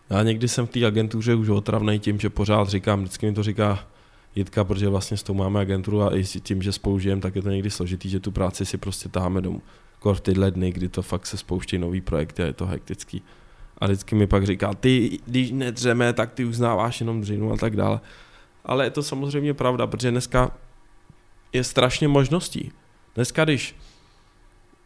[0.09, 3.43] Já někdy jsem v té agentuře už otravnej tím, že pořád říkám, vždycky mi to
[3.43, 3.87] říká
[4.35, 7.35] Jitka, protože vlastně s tou máme agenturu a i s tím, že spolu žijeme, tak
[7.35, 9.61] je to někdy složitý, že tu práci si prostě táháme domů.
[9.99, 13.21] Kor v tyhle dny, kdy to fakt se spouští nový projekty a je to hektický.
[13.77, 17.75] A vždycky mi pak říká, ty, když nedřeme, tak ty uznáváš jenom dřinu a tak
[17.75, 17.99] dále.
[18.67, 20.51] Ale je to samozřejmě pravda, protože dneska
[21.53, 22.71] je strašně možností.
[23.15, 23.75] Dneska, když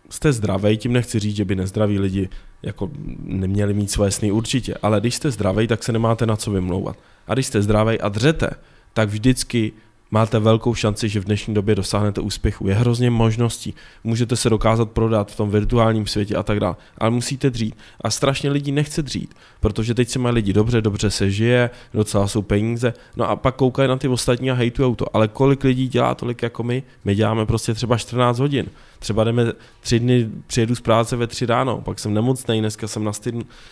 [0.09, 2.29] jste zdravý, tím nechci říct, že by nezdraví lidi
[2.61, 2.89] jako
[3.23, 6.97] neměli mít své sny určitě, ale když jste zdravý, tak se nemáte na co vymlouvat.
[7.27, 8.49] A když jste zdravý a dřete,
[8.93, 9.73] tak vždycky
[10.11, 12.67] máte velkou šanci, že v dnešní době dosáhnete úspěchu.
[12.67, 13.73] Je hrozně možností.
[14.03, 16.75] Můžete se dokázat prodat v tom virtuálním světě a tak dále.
[16.97, 17.75] Ale musíte dřít.
[18.01, 22.27] A strašně lidí nechce dřít, protože teď se mají lidi dobře, dobře se žije, docela
[22.27, 22.93] jsou peníze.
[23.15, 25.15] No a pak koukají na ty ostatní a hejtujou to.
[25.15, 26.83] Ale kolik lidí dělá tolik jako my?
[27.05, 28.65] My děláme prostě třeba 14 hodin.
[28.99, 33.11] Třeba jdeme tři dny, přijedu z práce ve tři ráno, pak jsem nemocný, dneska jsem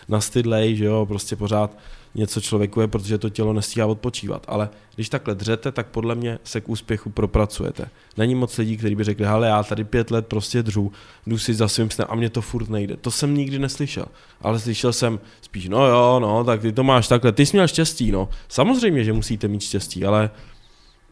[0.08, 1.78] nastydlej, že jo, prostě pořád
[2.15, 4.45] něco člověku je, protože to tělo nestíhá odpočívat.
[4.48, 7.89] Ale když takhle dřete, tak podle mě se k úspěchu propracujete.
[8.17, 10.91] Není moc lidí, kteří by řekli, hele, já tady pět let prostě dřu,
[11.28, 12.98] jdu si za svým snem a mě to furt nejde.
[12.98, 14.06] To jsem nikdy neslyšel.
[14.41, 17.67] Ale slyšel jsem spíš, no jo, no, tak ty to máš takhle, ty jsi měl
[17.67, 18.30] štěstí, no.
[18.48, 20.30] Samozřejmě, že musíte mít štěstí, ale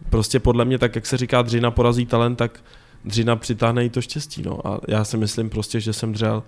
[0.09, 2.63] prostě podle mě, tak jak se říká, dřina porazí talent, tak
[3.05, 4.67] dřina přitáhne i to štěstí, no.
[4.67, 6.43] A já si myslím prostě, že jsem dřel,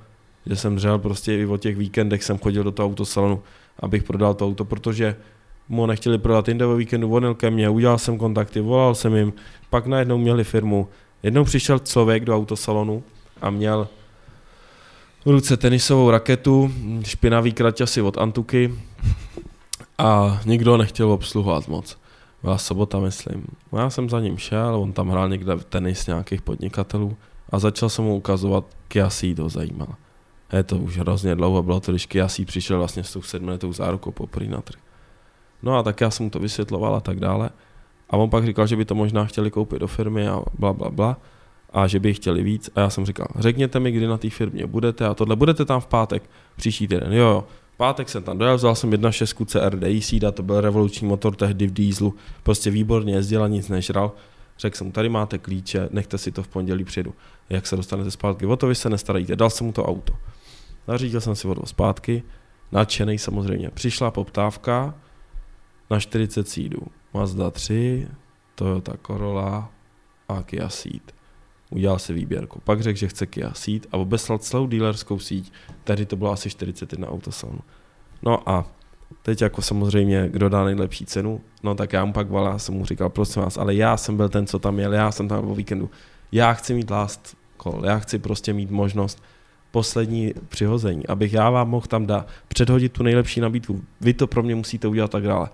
[0.50, 3.44] že jsem dřel prostě i o těch víkendech jsem chodil do toho autosalonu
[3.80, 5.16] abych prodal to auto, protože
[5.70, 9.34] mu nechtěli prodat jinde ve víkendu, vonil ke mně, udělal jsem kontakty, volal jsem jim,
[9.70, 10.88] pak najednou měli firmu.
[11.24, 13.04] Jednou přišel člověk do autosalonu
[13.42, 13.88] a měl
[15.26, 16.72] v ruce tenisovou raketu,
[17.04, 18.74] špinavý kraťasy od Antuky
[19.98, 21.98] a nikdo nechtěl obsluhovat moc.
[22.44, 23.46] Byla sobota, myslím.
[23.78, 27.18] Já jsem za ním šel, on tam hrál někde tenis nějakých podnikatelů
[27.50, 30.09] a začal jsem mu ukazovat, Kia to zajímalo
[30.58, 34.12] je to už hrozně dlouho, bylo to, když Kiasí přišel vlastně s tou sedmiletou zárukou
[34.12, 34.80] poprvé na trh.
[35.64, 37.50] No a tak já jsem mu to vysvětloval a tak dále.
[38.10, 40.90] A on pak říkal, že by to možná chtěli koupit do firmy a bla, bla,
[40.90, 41.18] bla.
[41.74, 42.70] A že by chtěli víc.
[42.76, 45.36] A já jsem říkal, řekněte mi, kdy na té firmě budete a tohle.
[45.36, 46.24] Budete tam v pátek,
[46.56, 47.14] příští týden.
[47.14, 47.44] Jo, jo.
[47.74, 51.68] V pátek jsem tam dojel, vzal jsem 1.6 CRDI Seeda, to byl revoluční motor tehdy
[51.68, 52.16] v dieslu.
[52.44, 54.12] Prostě výborně jezdil a nic nežral.
[54.60, 57.14] Řekl jsem, tady máte klíče, nechte si to v pondělí přijedu.
[57.50, 58.46] Jak se dostanete zpátky?
[58.46, 59.36] O to vy se nestarajíte.
[59.36, 60.14] Dal jsem mu to auto.
[60.88, 62.24] Zařídil jsem si vodu zpátky,
[62.72, 63.70] nadšený samozřejmě.
[63.70, 64.96] Přišla poptávka
[65.90, 66.80] na 40 sídů.
[67.14, 68.08] Mazda 3,
[68.56, 69.72] Toyota Corolla
[70.28, 71.16] a Kia Ceed.
[71.70, 72.62] Udělal si výběrku.
[72.64, 75.54] Pak řekl, že chce Kia Ceed a obeslal celou dealerskou síť.
[75.84, 77.62] Tehdy to bylo asi 41 autosalonů.
[78.22, 78.66] No a
[79.22, 82.86] teď jako samozřejmě, kdo dá nejlepší cenu, no tak já mu pak volal, jsem mu
[82.86, 85.56] říkal, prosím vás, ale já jsem byl ten, co tam jel, já jsem tam o
[85.56, 85.90] víkendu.
[86.32, 89.24] Já chci mít last call, já chci prostě mít možnost
[89.72, 93.82] poslední přihození, abych já vám mohl tam dát, předhodit tu nejlepší nabídku.
[94.02, 95.50] Vy to pro mě musíte udělat tak dále.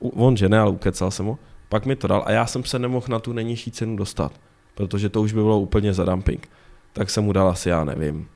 [0.00, 1.38] On že ne, ale ukecal jsem ho.
[1.68, 4.32] Pak mi to dal a já jsem se nemohl na tu nejnižší cenu dostat,
[4.74, 6.48] protože to už by bylo úplně za dumping.
[6.92, 8.28] Tak jsem mu dal asi, já nevím,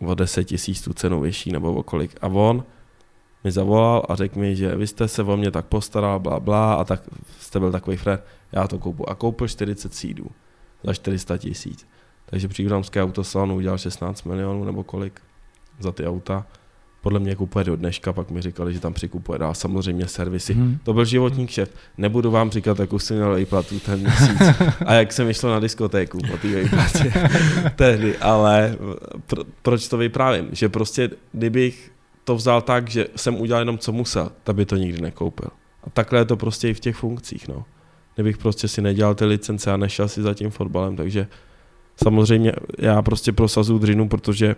[0.00, 2.16] o 10 tisíc tu cenu vyšší nebo o kolik.
[2.20, 2.64] A on
[3.44, 6.74] mi zavolal a řekl mi, že vy jste se o mě tak postaral, bla, bla,
[6.74, 7.02] a tak
[7.40, 9.08] jste byl takový frér, já to koupu.
[9.08, 10.26] A koupil 40 sídů
[10.82, 11.86] za 400 tisíc.
[12.34, 15.20] Takže příbramské autosalon udělal 16 milionů nebo kolik
[15.78, 16.46] za ty auta.
[17.00, 20.54] Podle mě kupuje do dneška, pak mi říkali, že tam přikupuje dál samozřejmě servisy.
[20.54, 20.78] Hmm.
[20.82, 21.72] To byl životní kšeft.
[21.98, 24.40] Nebudu vám říkat, jakou jsem měl výplatu ten měsíc
[24.86, 27.12] a jak jsem vyšel na diskotéku po té výplatě
[27.76, 28.76] tehdy, ale
[29.26, 30.48] pro, proč to vyprávím?
[30.52, 31.92] Že prostě, kdybych
[32.24, 35.48] to vzal tak, že jsem udělal jenom co musel, tak by to nikdy nekoupil.
[35.84, 37.48] A takhle je to prostě i v těch funkcích.
[37.48, 37.64] No.
[38.14, 41.26] Kdybych prostě si nedělal ty licence a nešel si za tím fotbalem, takže
[42.02, 44.56] samozřejmě já prostě prosazuju dřinu, protože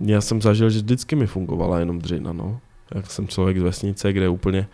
[0.00, 2.32] já jsem zažil, že vždycky mi fungovala jenom dřina.
[2.32, 2.60] No.
[2.94, 4.66] Jak jsem člověk z vesnice, kde úplně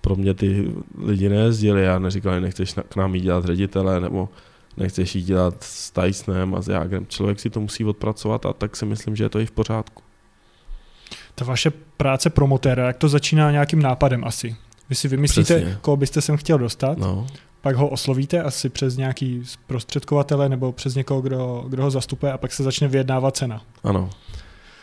[0.00, 4.28] pro mě ty lidi nejezdili, já neříkal, nechceš k nám jít dělat ředitele, nebo
[4.76, 7.06] nechceš jít dělat s Tysonem a s Jágrem.
[7.06, 10.02] Člověk si to musí odpracovat a tak si myslím, že je to i v pořádku.
[11.34, 14.56] Ta vaše práce promotéra, jak to začíná nějakým nápadem asi?
[14.88, 15.78] Vy si vymyslíte, Přesně.
[15.80, 17.26] koho byste sem chtěl dostat, no.
[17.60, 22.38] Pak ho oslovíte asi přes nějaký prostředkovatele nebo přes někoho, kdo, kdo ho zastupuje a
[22.38, 23.62] pak se začne vyjednávat cena.
[23.84, 24.10] Ano.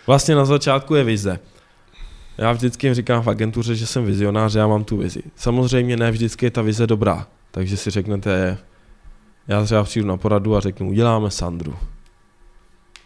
[0.07, 1.39] Vlastně na začátku je vize.
[2.37, 5.23] Já vždycky říkám v agentuře, že jsem vizionář, já mám tu vizi.
[5.35, 8.57] Samozřejmě ne vždycky je ta vize dobrá, takže si řeknete,
[9.47, 11.75] já třeba přijdu na poradu a řeknu, uděláme Sandru.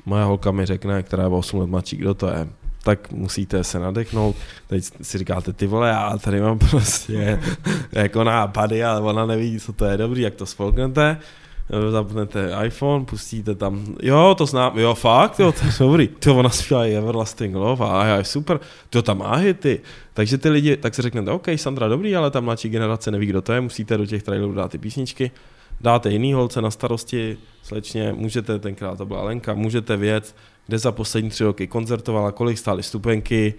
[0.06, 2.50] Moje holka mi řekne, která je 8 let mladší, kdo to je
[2.84, 4.36] tak musíte se nadechnout.
[4.68, 7.40] Teď si říkáte, ty vole, já tady mám prostě
[7.92, 11.18] jako nápady, ale ona neví, co to je dobrý, jak to spolknete
[11.90, 16.50] zapnete iPhone, pustíte tam, jo, to znám, jo, fakt, jo, to je dobrý, to ona
[16.50, 19.80] zpívá Everlasting Love a já, super, to tam má hity.
[20.14, 23.42] Takže ty lidi, tak si řeknete, OK, Sandra, dobrý, ale ta mladší generace neví, kdo
[23.42, 25.32] to je, musíte do těch trailerů dát ty písničky,
[25.82, 30.36] dáte jiný holce na starosti, slečně, můžete, tenkrát to byla Lenka, můžete věc,
[30.70, 33.54] kde za poslední tři roky koncertovala, kolik stály stupenky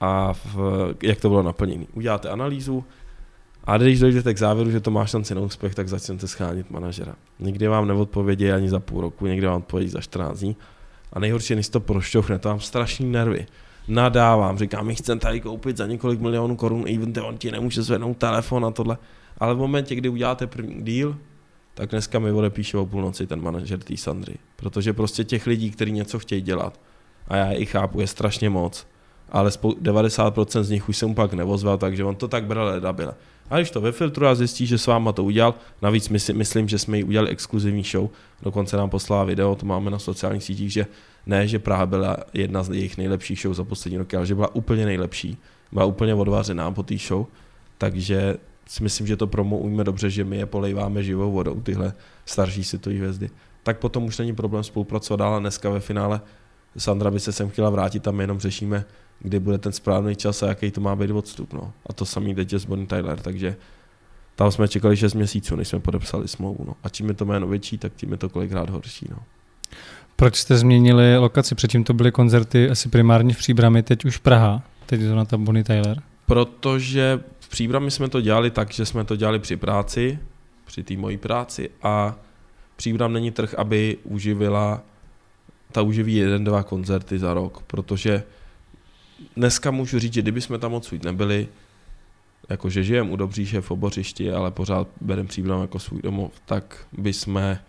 [0.00, 0.56] a v,
[1.02, 1.86] jak to bylo naplněné.
[1.94, 2.84] Uděláte analýzu
[3.64, 7.14] a když dojdete k závěru, že to má šanci na úspěch, tak začnete schánit manažera.
[7.38, 10.56] Někdy vám neodpovědí ani za půl roku, někdy vám odpovědí za 14 dní.
[11.12, 13.46] A nejhorší, než to prošťouchne, to mám strašný nervy.
[13.88, 18.16] Nadávám, říkám, my chceme tady koupit za několik milionů korun event, on ti nemůže zvednout
[18.16, 18.98] telefon a tohle.
[19.38, 21.14] Ale v momentě, kdy uděláte první deal,
[21.78, 24.34] tak dneska mi odepíše o půlnoci ten manažer té Sandry.
[24.56, 26.80] Protože prostě těch lidí, kteří něco chtějí dělat,
[27.28, 28.86] a já i chápu, je strašně moc,
[29.28, 33.14] ale 90% z nich už jsem pak nevozval, takže on to tak bere ledabile.
[33.50, 36.68] A když to vyfiltruje a zjistí, že s váma to udělal, navíc my si, myslím,
[36.68, 38.08] že jsme ji udělali exkluzivní show,
[38.42, 40.86] dokonce nám poslala video, to máme na sociálních sítích, že
[41.26, 44.54] ne, že Praha byla jedna z jejich nejlepších show za poslední roky, ale že byla
[44.54, 45.38] úplně nejlepší,
[45.72, 47.26] byla úplně odvařená po té show,
[47.78, 48.36] takže
[48.68, 51.92] si myslím, že to promo umíme dobře, že my je polejváme živou vodou, tyhle
[52.26, 53.30] starší světové hvězdy.
[53.62, 56.20] Tak potom už není problém spolupracovat dál a dneska ve finále
[56.76, 58.84] Sandra by se sem chtěla vrátit, tam jenom řešíme,
[59.20, 61.52] kdy bude ten správný čas a jaký to má být odstup.
[61.52, 61.72] No.
[61.86, 63.56] A to samý teď je s Bonnie Tyler, takže
[64.36, 66.64] tam jsme čekali 6 měsíců, než jsme podepsali smlouvu.
[66.66, 66.74] No.
[66.82, 69.06] A čím je to jméno větší, tak tím je to kolikrát horší.
[69.10, 69.16] No.
[70.16, 71.54] Proč jste změnili lokaci?
[71.54, 75.24] Předtím to byly koncerty asi primárně v Příbrami, teď už Praha, teď je to na
[75.24, 76.02] ta Bonnie Tyler.
[76.26, 80.18] Protože Příbrami jsme to dělali tak, že jsme to dělali při práci,
[80.64, 82.16] při té mojí práci a
[82.76, 84.82] Příbram není trh, aby uživila,
[85.72, 88.22] ta uživí jeden, dva koncerty za rok, protože
[89.36, 91.48] dneska můžu říct, že kdyby jsme tam odsud nebyli,
[92.48, 97.12] jakože žijeme u Dobříše v obořišti, ale pořád bereme Příbram jako svůj domov, tak by
[97.12, 97.64] jsme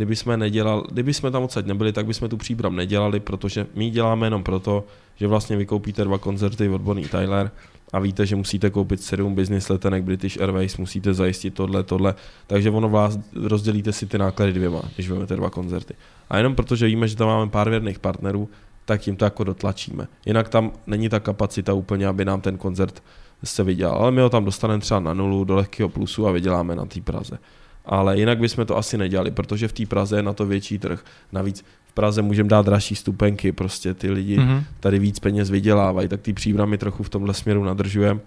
[0.00, 3.90] kdyby jsme, nedělali, kdyby jsme tam odsaď nebyli, tak bychom tu příbram nedělali, protože my
[3.90, 4.84] děláme jenom proto,
[5.16, 7.50] že vlastně vykoupíte dva koncerty od Bonnie Tyler
[7.92, 12.14] a víte, že musíte koupit sedm business letenek British Airways, musíte zajistit tohle, tohle,
[12.46, 15.94] takže ono vás rozdělíte si ty náklady dvěma, když vezmete dva koncerty.
[16.30, 18.48] A jenom protože víme, že tam máme pár věrných partnerů,
[18.84, 20.06] tak tím to jako dotlačíme.
[20.26, 23.02] Jinak tam není ta kapacita úplně, aby nám ten koncert
[23.44, 23.96] se vydělal.
[23.96, 27.00] Ale my ho tam dostaneme třeba na nulu, do lehkého plusu a vyděláme na té
[27.00, 27.38] Praze.
[27.86, 31.04] Ale jinak bychom to asi nedělali, protože v té Praze je na to větší trh.
[31.32, 34.62] Navíc v Praze můžeme dát dražší stupenky, prostě ty lidi mm-hmm.
[34.80, 38.20] tady víc peněz vydělávají, tak ty příbramy trochu v tomhle směru nadržujeme,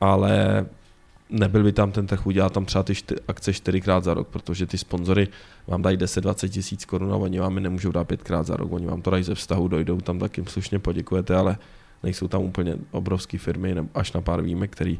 [0.00, 0.66] ale
[1.30, 4.66] nebyl by tam ten trh udělat tam třeba ty šty, akce čtyřikrát za rok, protože
[4.66, 5.28] ty sponzory
[5.66, 8.86] vám dají 10-20 tisíc korun a oni vám je nemůžou dát pětkrát za rok, oni
[8.86, 11.56] vám to dají ze vztahu, dojdou tam, tak jim slušně poděkujete, ale
[12.02, 14.98] nejsou tam úplně obrovské firmy, až na pár výjimek, který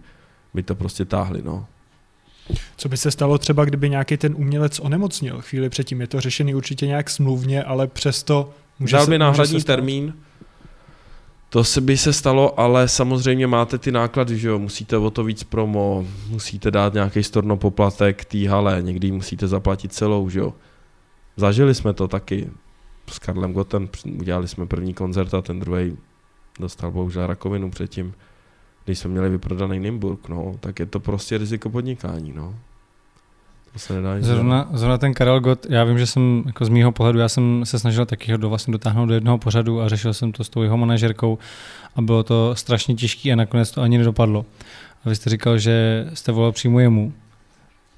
[0.54, 1.42] by to prostě táhli.
[1.44, 1.66] No.
[2.76, 6.00] Co by se stalo třeba, kdyby nějaký ten umělec onemocnil chvíli předtím?
[6.00, 10.14] Je to řešený určitě nějak smluvně, ale přesto může Dal by náhradní termín,
[11.50, 15.24] to se by se stalo, ale samozřejmě máte ty náklady, že jo, musíte o to
[15.24, 20.54] víc promo, musíte dát nějaký storno poplatek té hale, někdy musíte zaplatit celou, že jo.
[21.36, 22.50] Zažili jsme to taky
[23.10, 23.88] s Karlem Gotem,
[24.20, 25.96] udělali jsme první koncert a ten druhý
[26.60, 28.14] dostal bohužel rakovinu předtím
[28.88, 32.54] když jsme měli vyprodaný Nimburg, no, tak je to prostě riziko podnikání, no.
[33.72, 36.92] To se nedá Zrovna, zrovna ten Karel Gott, já vím, že jsem jako z mýho
[36.92, 40.14] pohledu, já jsem se snažil taky ho do, vlastně dotáhnout do jednoho pořadu a řešil
[40.14, 41.38] jsem to s tou jeho manažerkou
[41.96, 44.46] a bylo to strašně těžké a nakonec to ani nedopadlo.
[45.04, 47.12] A vy jste říkal, že jste volal přímo jemu.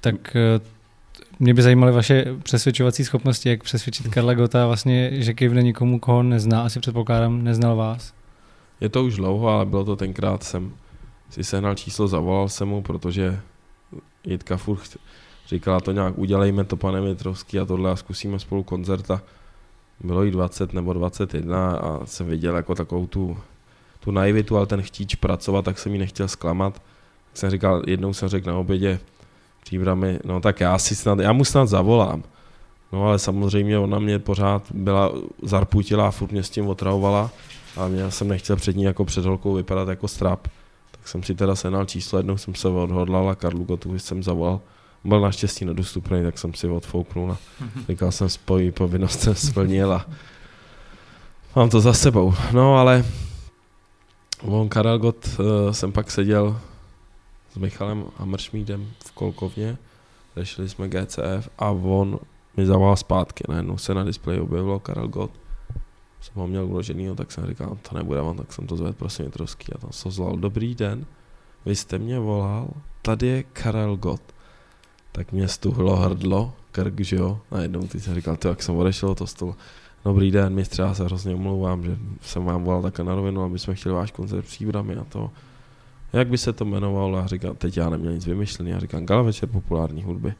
[0.01, 0.59] Tak eh,
[1.39, 6.23] mě by zajímaly vaše přesvědčovací schopnosti, jak přesvědčit Karla Gota vlastně, že kivne nikomu, koho
[6.23, 8.13] nezná, asi předpokládám, neznal vás.
[8.81, 10.73] Je to už dlouho, ale bylo to tenkrát, jsem
[11.29, 13.39] si sehnal číslo, zavolal jsem mu, protože
[14.23, 14.97] Jitka furt
[15.47, 19.21] říkala to nějak, udělejme to pane Mitrovský a tohle a zkusíme spolu koncert a
[19.99, 23.37] bylo jí 20 nebo 21 a jsem viděl jako takovou tu,
[23.99, 26.73] tu naivitu, ale ten chtíč pracovat, tak jsem jí nechtěl zklamat.
[26.73, 28.99] Tak jsem říkal, jednou jsem řekl na obědě
[29.63, 32.23] příbramy, no tak já si snad, já mu snad zavolám.
[32.91, 35.11] No ale samozřejmě ona mě pořád byla
[35.41, 37.31] zarputilá a furt mě s tím otravovala
[37.77, 40.47] a já jsem nechtěl před ní jako před holkou vypadat jako strap.
[40.91, 44.59] Tak jsem si teda senal číslo, jednou jsem se odhodlal a Karlu Gotu jsem zavolal.
[45.03, 47.37] Byl naštěstí nedostupný, tak jsem si odfouknul a
[47.89, 50.05] říkal jsem spojí, povinnost jsem splnil a
[51.55, 52.33] mám to za sebou.
[52.51, 53.05] No ale
[54.41, 56.59] on Karel Gott uh, jsem pak seděl
[57.53, 59.77] s Michalem Hammerschmiedem v Kolkovně,
[60.37, 62.19] řešili jsme GCF a on
[62.57, 63.43] mi zavolal zpátky.
[63.49, 65.31] Najednou se na displeji objevilo Karel Gott.
[66.21, 69.25] Jsem ho měl uložený, tak jsem říkal, to nebude on, tak jsem to zvedl prosím
[69.25, 71.05] Mitrovský a tam se zval, dobrý den,
[71.65, 72.69] vy jste mě volal,
[73.01, 74.21] tady je Karel Gott.
[75.11, 79.15] Tak mě stuhlo hrdlo, krk, že jo, najednou ty jsem říkal, ty jak jsem odešel
[79.15, 79.55] to stolu.
[80.05, 83.59] Dobrý den, mistře, já se hrozně omlouvám, že jsem vám volal takhle na rovinu, aby
[83.59, 85.31] jsme chtěli váš koncert příbramy a to.
[86.13, 87.17] Jak by se to jmenovalo?
[87.17, 90.33] Já říkám, teď já neměl nic vymyšlený, já říkám, gala večer populární hudby.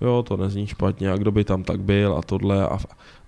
[0.00, 2.78] Jo, to nezní špatně, a kdo by tam tak byl a tohle a,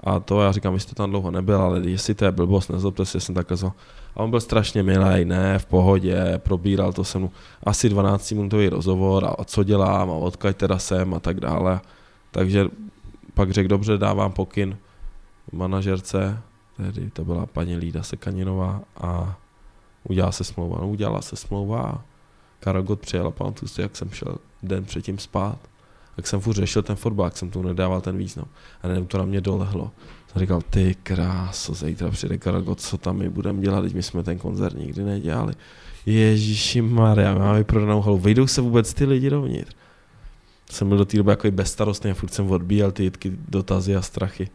[0.05, 3.07] a to, já říkám, vy jste tam dlouho nebyl, ale jestli to je blbost, nezlobte
[3.07, 3.73] si, jsem takhle zval.
[4.17, 7.31] A on byl strašně milý, ne, v pohodě, probíral to se mnou
[7.63, 11.81] asi 12 minutový rozhovor a, co dělám a odkud teda jsem a tak dále.
[12.31, 12.67] Takže
[13.35, 14.77] pak řekl, dobře, dávám pokyn
[15.53, 16.43] manažerce,
[16.77, 19.37] tehdy to byla paní Lída Sekaninová a
[20.05, 20.79] udělala se smlouva.
[20.81, 22.01] No, udělala se smlouva a
[22.61, 25.59] Karel Gott přijel a pamatuju si, jak jsem šel den předtím spát.
[26.19, 28.47] Jak jsem furt řešil ten fotbal, jsem tu nedával ten význam.
[28.83, 29.91] A nevím, to na mě dolehlo.
[30.33, 34.03] Jsem říkal, ty kráso, zítra přijde Karel Gott, co tam my budeme dělat, teď my
[34.03, 35.55] jsme ten koncert nikdy nedělali.
[36.07, 39.77] Ježíši Maria, máme vyprodanou halu, vejdou se vůbec ty lidi dovnitř.
[40.71, 44.03] Jsem byl do té doby jako bezstarostný a furt jsem odbíjel ty jitky, dotazy a
[44.03, 44.51] strachy.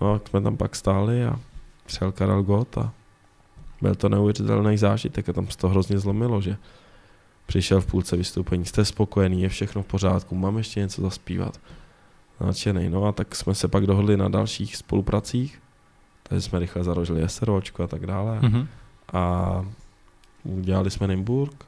[0.00, 1.40] No, jak jsme tam pak stáli a
[1.86, 2.92] přijel Karel Gott a
[3.82, 6.56] byl to neuvěřitelný zážitek a tam se to hrozně zlomilo, že
[7.46, 11.60] přišel v půlce vystoupení, jste spokojený, je všechno v pořádku, mám ještě něco zaspívat.
[12.40, 15.62] Nadšený, no a tak jsme se pak dohodli na dalších spolupracích,
[16.22, 18.40] takže jsme rychle zarožili SROčko a tak dále.
[18.40, 18.66] Mm-hmm.
[19.12, 19.66] A
[20.44, 21.64] udělali jsme Nimburg,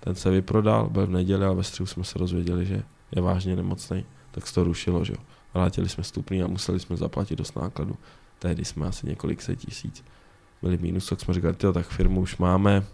[0.00, 2.82] ten se vyprodal, byl v neděli a ve středu jsme se dozvěděli, že
[3.16, 5.18] je vážně nemocný, tak se to rušilo, že jo.
[5.54, 7.96] Vrátili jsme stupný a museli jsme zaplatit dost nákladu.
[8.38, 10.04] Tehdy jsme asi několik set tisíc
[10.62, 12.84] byli mínus, tak jsme říkali, tak firmu už máme,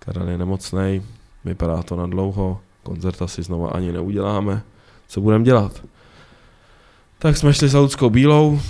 [0.00, 1.02] Karel je nemocný,
[1.44, 4.62] vypadá to na dlouho, koncert asi znova ani neuděláme,
[5.08, 5.82] co budeme dělat?
[7.18, 8.60] Tak jsme šli za Ludskou Bílou,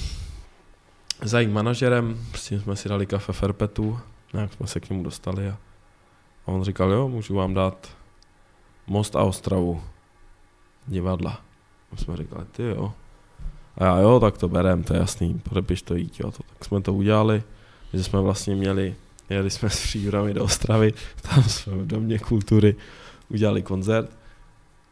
[1.22, 3.98] za jejím manažerem, s tím jsme si dali kafe Ferpetu,
[4.32, 5.56] nějak jsme se k němu dostali a,
[6.46, 7.88] a on říkal, jo, můžu vám dát
[8.86, 9.82] Most a Ostravu
[10.86, 11.40] divadla.
[11.92, 12.92] A jsme říkali, ty jo.
[13.78, 16.30] A já jo, tak to berem, to je jasný, podepiš to jít, jo.
[16.30, 17.42] To, tak jsme to udělali,
[17.92, 18.94] že jsme vlastně měli,
[19.34, 22.76] jeli jsme s příbrami do Ostravy, tam jsme v Domě kultury
[23.28, 24.10] udělali koncert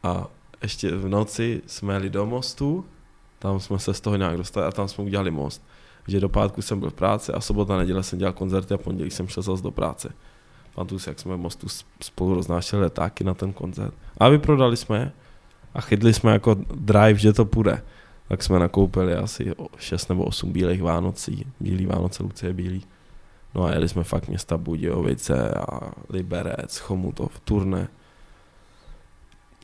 [0.03, 0.27] a
[0.63, 2.85] ještě v noci jsme jeli do mostu,
[3.39, 5.63] tam jsme se z toho nějak dostali a tam jsme udělali most.
[6.09, 9.11] Že do pátku jsem byl v práci a sobota, neděle jsem dělal koncerty a pondělí
[9.11, 10.13] jsem šel zase do práce.
[10.75, 11.67] Pamatuju si, jak jsme v mostu
[12.03, 13.95] spolu roznášeli letáky na ten koncert.
[14.19, 15.13] A vyprodali jsme
[15.75, 17.83] a chytli jsme jako drive, že to půjde.
[18.29, 21.47] Tak jsme nakoupili asi 6 nebo 8 bílých Vánocí.
[21.61, 22.85] Bílý Vánoce, Lucie bílý.
[23.59, 27.89] No a jeli jsme fakt města Budějovice a Liberec, Chomutov, Turné.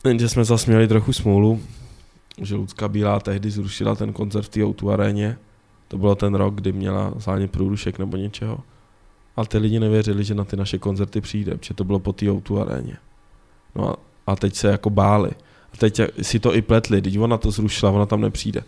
[0.07, 1.61] Jenže jsme zase měli trochu smůlu,
[2.41, 5.37] že Lucka Bílá tehdy zrušila ten koncert v té Outu aréně.
[5.87, 8.59] To bylo ten rok, kdy měla zánět průdušek nebo něčeho.
[9.35, 12.31] A ty lidi nevěřili, že na ty naše koncerty přijde, protože to bylo po té
[12.31, 12.97] Outu aréně.
[13.75, 15.31] No a, a teď se jako báli.
[15.73, 18.63] A teď si to i pletli, když ona to zrušila, ona tam nepřijde.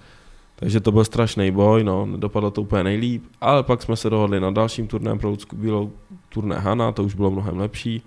[0.60, 4.40] Takže to byl strašný boj, no, nedopadlo to úplně nejlíp, ale pak jsme se dohodli
[4.40, 5.92] na dalším turném pro Lucku Bílou,
[6.30, 8.02] turné Hana, to už bylo mnohem lepší.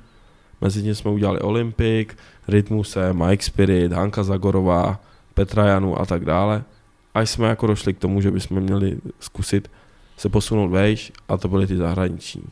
[0.60, 2.08] Mezi tím jsme udělali Olympic,
[2.48, 5.00] Rytmuse, Mike Spirit, Hanka Zagorová,
[5.34, 6.64] Petra Janu a tak dále.
[7.14, 9.70] A jsme jako došli k tomu, že bychom měli zkusit
[10.16, 12.44] se posunout vejš a to byly ty zahraniční.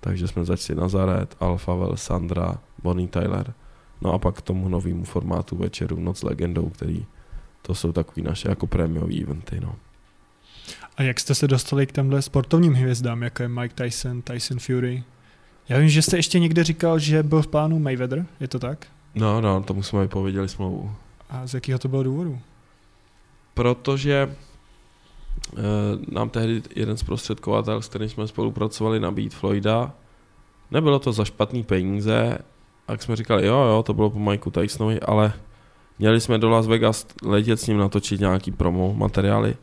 [0.00, 3.54] Takže jsme začali Nazaret, Alphavel, Sandra, Bonnie Tyler
[4.02, 7.06] No a pak k tomu novému formátu večeru Noc legendou, který
[7.66, 9.60] to jsou takový naše jako prémiový eventy.
[9.60, 9.74] No.
[10.96, 15.04] A jak jste se dostali k těmhle sportovním hvězdám, jako je Mike Tyson, Tyson Fury?
[15.68, 18.86] Já vím, že jste ještě někde říkal, že byl v plánu Mayweather, je to tak?
[19.14, 20.92] No, no, tomu jsme vypověděli smlouvu.
[21.30, 22.38] A z jakého to bylo důvodu?
[23.54, 24.34] Protože e,
[26.08, 29.92] nám tehdy jeden z prostředkovatel, s kterým jsme spolupracovali, nabít Floyda.
[30.70, 32.38] Nebylo to za špatný peníze,
[32.88, 35.32] jak jsme říkali, jo, jo, to bylo po Mikeu Tysonovi, ale
[35.98, 39.56] měli jsme do Las Vegas letět s ním natočit nějaký promo materiály.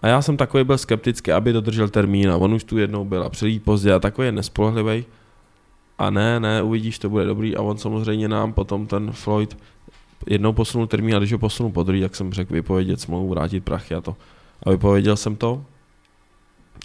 [0.00, 3.22] A já jsem takový byl skeptický, aby dodržel termín a on už tu jednou byl
[3.22, 5.04] a přijít pozdě a takový je nespolehlivý.
[5.98, 7.56] A ne, ne, uvidíš, to bude dobrý.
[7.56, 9.58] A on samozřejmě nám potom ten Floyd
[10.26, 13.64] jednou posunul termín a když ho posunul po druhý, tak jsem řekl vypovědět smlouvu, vrátit
[13.64, 14.16] prachy a to.
[14.62, 15.64] A vypověděl jsem to.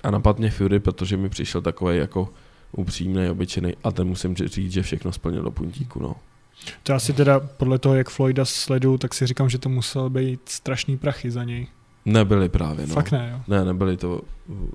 [0.03, 2.29] A napadl mě Fury, protože mi přišel takový jako
[2.71, 5.99] upřímný, obyčejný a ten musím říct, že všechno splnil do puntíku.
[5.99, 6.15] No.
[6.84, 10.41] To asi teda podle toho, jak Floyda sleduju, tak si říkám, že to musel být
[10.45, 11.68] strašný prachy za něj.
[12.05, 12.93] Nebyly právě, no.
[12.93, 13.41] Fakt ne, jo?
[13.47, 14.22] Ne, nebyly to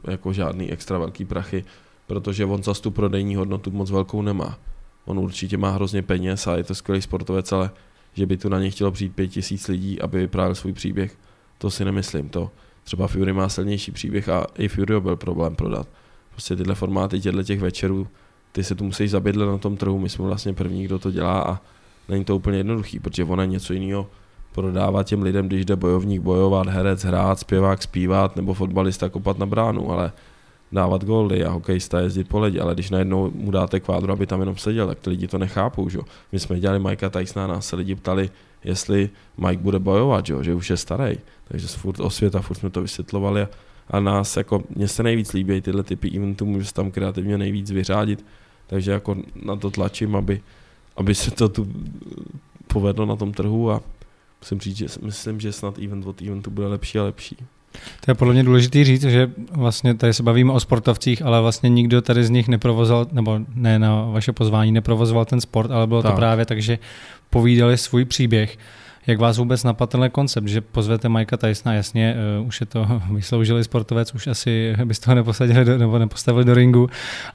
[0.08, 1.64] jako žádný extra velký prachy,
[2.06, 4.58] protože on zase tu prodejní hodnotu moc velkou nemá.
[5.04, 7.70] On určitě má hrozně peněz a je to skvělý sportovec, ale
[8.14, 11.16] že by tu na ně chtělo přijít pět tisíc lidí, aby vyprávěl svůj příběh,
[11.58, 12.28] to si nemyslím.
[12.28, 12.50] To
[12.84, 15.88] třeba Fury má silnější příběh a i Fury byl problém prodat.
[16.30, 18.08] Prostě tyhle formáty těchto těch večerů,
[18.52, 21.42] ty se tu musíš zabydlet na tom trhu, my jsme vlastně první, kdo to dělá
[21.42, 21.60] a
[22.08, 24.06] není to úplně jednoduchý, protože je něco jiného
[24.52, 29.46] prodávat těm lidem, když jde bojovník bojovat, herec hrát, zpěvák zpívat nebo fotbalista kopat na
[29.46, 30.12] bránu, ale
[30.72, 34.40] dávat góly a hokejista jezdit po ledě, ale když najednou mu dáte kvádro, aby tam
[34.40, 35.88] jenom seděl, tak ty lidi to nechápou.
[35.88, 35.98] Že?
[36.32, 38.30] My jsme dělali Mikea Tysona, nás se lidi ptali,
[38.64, 41.16] jestli Mike bude bojovat, že, že už je starý.
[41.48, 43.48] Takže furt osvěta, furt jsme to vysvětlovali a,
[43.90, 47.70] a nás, jako, mně se nejvíc líbí tyhle typy eventů, můžu se tam kreativně nejvíc
[47.70, 48.24] vyřádit,
[48.66, 50.40] takže jako na to tlačím, aby,
[50.96, 51.68] aby se to tu
[52.66, 53.80] povedlo na tom trhu a
[54.40, 57.36] musím říct, že myslím, že snad event od eventu bude lepší a lepší.
[58.04, 61.68] To je podle mě důležité říct, že vlastně tady se bavíme o sportovcích, ale vlastně
[61.68, 66.02] nikdo tady z nich neprovozoval, nebo ne na vaše pozvání neprovozoval ten sport, ale bylo
[66.02, 66.12] tak.
[66.12, 66.78] to právě tak, že
[67.30, 68.58] povídali svůj příběh.
[69.06, 72.86] Jak vás vůbec napadl tenhle koncept, že pozvete Majka Tysona, jasně, uh, už je to
[73.12, 76.88] vysloužilý sportovec, už asi byste ho neposadili do, nebo nepostavili do ringu,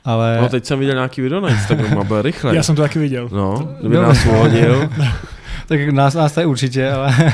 [0.06, 0.38] ale...
[0.42, 2.56] No teď jsem viděl nějaký video na Instagramu byl rychle.
[2.56, 3.30] Já jsem to taky viděl.
[3.32, 4.90] No, kdyby nás uhodil.
[5.68, 7.34] tak nás, nás tady určitě, ale,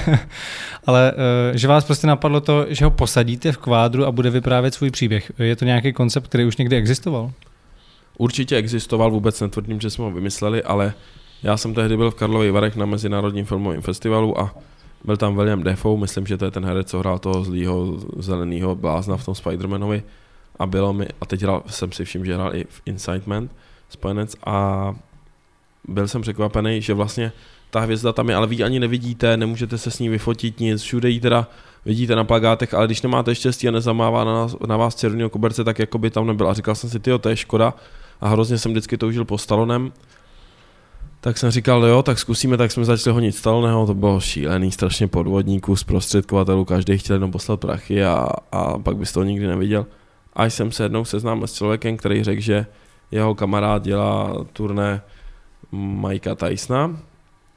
[0.86, 4.74] ale uh, že vás prostě napadlo to, že ho posadíte v kvádru a bude vyprávět
[4.74, 5.32] svůj příběh.
[5.40, 7.32] Je to nějaký koncept, který už někdy existoval?
[8.18, 10.94] Určitě existoval, vůbec netvrdím, že jsme ho vymysleli, ale
[11.44, 14.56] já jsem tehdy byl v Karlových Varech na Mezinárodním filmovém festivalu a
[15.04, 18.76] byl tam William Defoe, myslím, že to je ten herec, co hrál toho zlýho zeleného
[18.76, 20.04] blázna v tom Spider-Manovi
[20.60, 23.52] a bylo mi, a teď hrál, jsem si všiml, že hrál i v Incitement
[23.90, 24.96] spojenec a
[25.88, 27.32] byl jsem překvapený, že vlastně
[27.70, 31.10] ta hvězda tam je, ale vy ani nevidíte, nemůžete se s ní vyfotit nic, všude
[31.10, 31.48] ji teda
[31.86, 35.64] vidíte na plagátech, ale když nemáte štěstí a nezamává na, nás, na vás červeného koberce,
[35.64, 36.50] tak jako by tam nebyl.
[36.50, 37.74] A říkal jsem si, tyjo, to je škoda
[38.22, 39.92] a hrozně jsem vždycky toužil po Stalonem.
[41.24, 45.08] Tak jsem říkal, jo, tak zkusíme, tak jsme začali honit Staloneho, to bylo šílený, strašně
[45.08, 49.86] podvodníků, zprostředkovatelů, každý chtěl jenom poslat prachy a, a pak bys to nikdy neviděl.
[50.34, 52.66] A jsem se jednou seznámil s člověkem, který řekl, že
[53.12, 55.02] jeho kamarád dělá turné
[55.72, 56.98] Majka Tysona,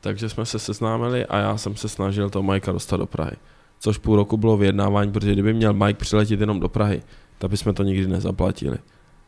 [0.01, 3.37] takže jsme se seznámili a já jsem se snažil toho Majka dostat do Prahy.
[3.79, 7.03] Což půl roku bylo vyjednávání, protože kdyby měl Mike přiletět jenom do Prahy,
[7.39, 8.79] tak bychom to nikdy nezaplatili.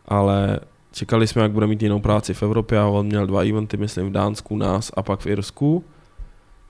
[0.08, 0.60] Ale
[0.92, 4.06] čekali jsme, jak bude mít jinou práci v Evropě a on měl dva eventy, myslím
[4.06, 5.84] v Dánsku, nás a pak v Irsku.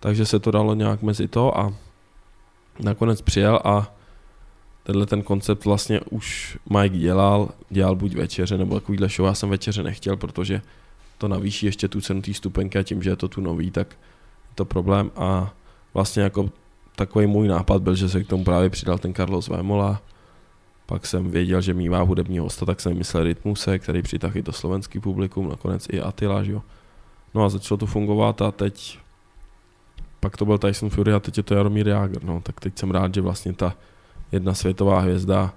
[0.01, 1.73] Takže se to dalo nějak mezi to a
[2.81, 3.95] nakonec přijel a
[4.83, 9.49] tenhle ten koncept vlastně už Mike dělal, dělal buď večeře nebo takovýhle show, já jsem
[9.49, 10.63] večeře nechtěl, protože
[11.19, 13.87] to navýší ještě tu cenu té stupenky a tím, že je to tu nový, tak
[14.51, 15.11] je to problém.
[15.17, 15.55] A
[15.95, 16.51] vlastně jako
[16.97, 20.03] takový můj nápad byl, že se k tomu právě přidal ten Carlos Vémola,
[20.89, 24.53] pak jsem věděl, že mývá hudební hosta, tak jsem myslel Rytmuse, který přitahl i to
[24.53, 26.63] slovenský publikum, nakonec i Attila, že jo.
[27.35, 28.99] No a začalo to fungovat a teď
[30.21, 32.91] pak to byl Tyson Fury a teď je to Jaromír Jágr, no, tak teď jsem
[32.91, 33.77] rád, že vlastně ta
[34.33, 35.55] jedna světová hvězda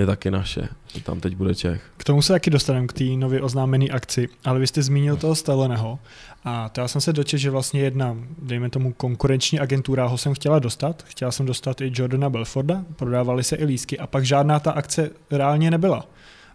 [0.00, 1.82] je taky naše, že tam teď bude Čech.
[1.96, 5.34] K tomu se taky dostaneme, k té nově oznámené akci, ale vy jste zmínil toho
[5.34, 5.98] Staloneho
[6.44, 10.34] a to já jsem se dočetl, že vlastně jedna, dejme tomu konkurenční agentura ho jsem
[10.34, 14.60] chtěla dostat, chtěla jsem dostat i Jordana Belforda, prodávali se i lísky a pak žádná
[14.60, 16.06] ta akce reálně nebyla.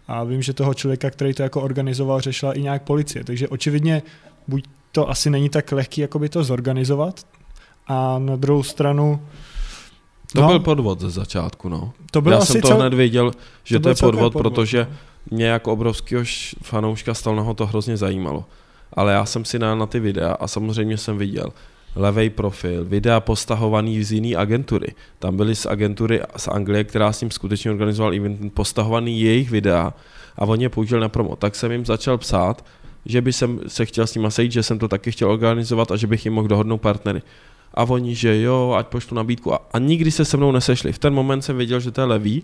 [0.08, 4.02] A vím, že toho člověka, který to jako organizoval, řešila i nějak policie, takže očividně
[4.48, 7.26] buď to asi není tak lehký, jako by to zorganizovat,
[7.88, 9.20] a na druhou stranu
[10.32, 10.48] to no.
[10.48, 11.92] byl podvod ze začátku, no.
[12.10, 12.76] To byl Já asi jsem to cel...
[12.76, 13.32] hned věděl,
[13.64, 14.88] že to, to je podvod, podvod, protože
[15.30, 16.24] mě jako obrovského
[16.62, 18.44] fanouška Stalného to hrozně zajímalo.
[18.92, 21.52] ale já jsem si najel na ty videa a samozřejmě jsem viděl
[21.96, 24.94] levej profil, videa postahovaný z jiné agentury.
[25.18, 29.94] Tam byly z agentury z Anglie, která s ním skutečně organizoval event, postahovaný jejich videa
[30.36, 31.36] a on je použil na promo.
[31.36, 32.64] Tak jsem jim začal psát,
[33.06, 35.96] že by jsem se chtěl s nima sejít, že jsem to taky chtěl organizovat a
[35.96, 37.22] že bych jim mohl dohodnout partnery.
[37.76, 39.54] A oni, že jo, ať pošlu nabídku.
[39.54, 40.92] A, a nikdy se se mnou nesešli.
[40.92, 42.42] V ten moment jsem věděl, že to je levý,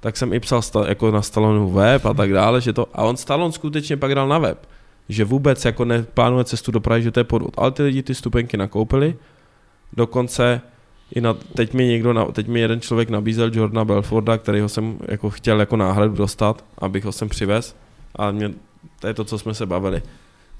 [0.00, 3.02] tak jsem i psal sta, jako na Stallonu web a tak dále, že to, a
[3.04, 4.68] on Stallon skutečně pak dal na web,
[5.08, 7.54] že vůbec jako neplánuje cestu do Prahy, že to je podvod.
[7.56, 9.16] Ale ty lidi ty stupenky nakoupili,
[9.92, 10.60] dokonce
[11.14, 15.30] i na, teď mi někdo, teď mi jeden člověk nabízel Jordana Belforda, kterýho jsem jako
[15.30, 17.76] chtěl jako náhradu dostat, abych ho sem přivez
[18.16, 18.50] a mě,
[19.00, 20.02] to je to, co jsme se bavili.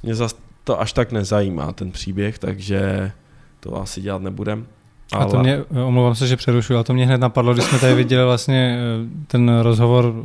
[0.03, 3.13] Mě zase to až tak nezajímá, ten příběh, takže
[3.61, 4.67] to asi dělat nebudem.
[5.13, 5.25] Ale...
[5.25, 7.95] A to mě, omlouvám se, že přerušuju, ale to mě hned napadlo, když jsme tady
[7.95, 10.25] viděli vlastně eh, ten rozhovor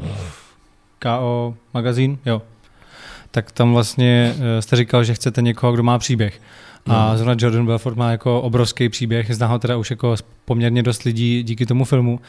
[0.99, 2.41] KO magazín, jo.
[3.31, 6.41] Tak tam vlastně eh, jste říkal, že chcete někoho, kdo má příběh.
[6.85, 7.17] A no.
[7.17, 10.15] zrovna Jordan Belfort má jako obrovský příběh, zná ho teda už jako
[10.45, 12.19] poměrně dost lidí díky tomu filmu,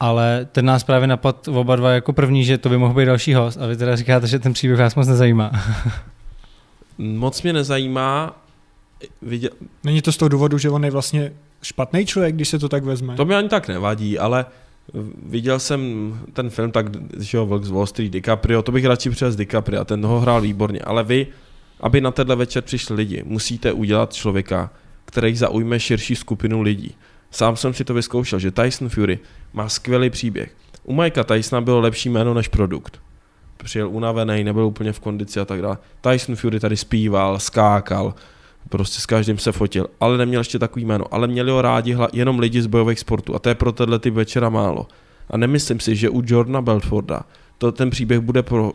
[0.00, 3.34] ale ten nás právě napad oba dva jako první, že to by mohl být další
[3.34, 5.50] host a vy teda říkáte, že ten příběh vás moc nezajímá.
[6.98, 8.41] moc mě nezajímá.
[9.22, 9.50] Viděl...
[9.84, 11.32] Není to z toho důvodu, že on je vlastně
[11.62, 13.16] špatný člověk, když se to tak vezme?
[13.16, 14.46] To mi ani tak nevadí, ale
[15.26, 16.86] viděl jsem ten film, tak,
[17.18, 20.40] že jo, Vlk z Wall Street, DiCaprio, to bych radši přes DiCaprio, ten ho hrál
[20.40, 21.26] výborně, ale vy,
[21.80, 24.70] aby na tenhle večer přišli lidi, musíte udělat člověka,
[25.04, 26.94] který zaujme širší skupinu lidí.
[27.30, 29.18] Sám jsem si to vyzkoušel, že Tyson Fury
[29.52, 30.54] má skvělý příběh.
[30.84, 33.00] U Mikea Tysona bylo lepší jméno než produkt.
[33.64, 35.78] Přijel unavený, nebyl úplně v kondici a tak dále.
[36.00, 38.14] Tyson Fury tady zpíval, skákal,
[38.68, 42.08] prostě s každým se fotil, ale neměl ještě takový jméno, ale měli ho rádi hla,
[42.12, 44.86] jenom lidi z bojových sportů a to je pro tenhle ty večera málo.
[45.30, 47.22] A nemyslím si, že u Jordana Belforda
[47.58, 48.72] to ten příběh bude pro,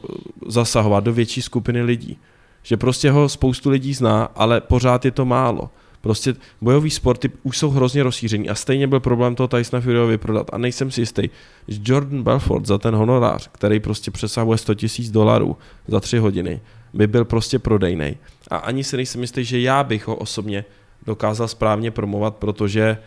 [0.48, 2.18] zasahovat do větší skupiny lidí.
[2.64, 5.70] Že prostě ho spoustu lidí zná, ale pořád je to málo.
[6.02, 10.50] Prostě bojový sporty už jsou hrozně rozšířený a stejně byl problém toho Tysona Furyo vyprodat.
[10.54, 11.30] A nejsem si jistý,
[11.68, 15.58] že Jordan Belfort za ten honorář, který prostě přesahuje 100 000 dolarů
[15.88, 16.62] za tři hodiny,
[16.94, 18.18] by byl prostě prodejný.
[18.52, 20.66] A ani si nejsem jistý, že já bych ho osobně
[21.06, 22.98] dokázal správně promovat, protože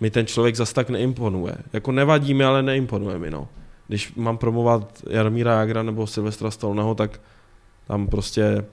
[0.00, 1.54] mi ten člověk zas tak neimponuje.
[1.72, 3.48] Jako nevadí mi, ale neimponuje mi, no.
[3.88, 7.20] Když mám promovat Jaromíra Jagra nebo Silvestra Stolného, tak
[7.86, 8.64] tam prostě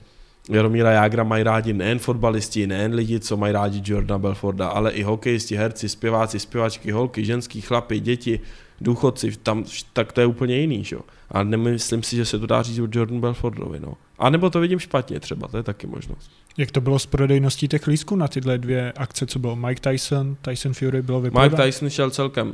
[0.49, 5.03] Jaromíra Jágra mají rádi nejen fotbalisti, nejen lidi, co mají rádi Jordana Belforda, ale i
[5.03, 8.39] hokejisti, herci, zpěváci, zpěvačky, holky, ženský, chlapy, děti,
[8.81, 10.97] důchodci, tam, tak to je úplně jiný, že?
[11.31, 13.93] A nemyslím si, že se to dá říct o Jordan Belfordovi, no.
[14.19, 16.31] A nebo to vidím špatně třeba, to je taky možnost.
[16.57, 20.37] Jak to bylo s prodejností těch lístků na tyhle dvě akce, co bylo Mike Tyson,
[20.41, 21.51] Tyson Fury bylo vyprodat?
[21.51, 22.53] Mike Tyson šel celkem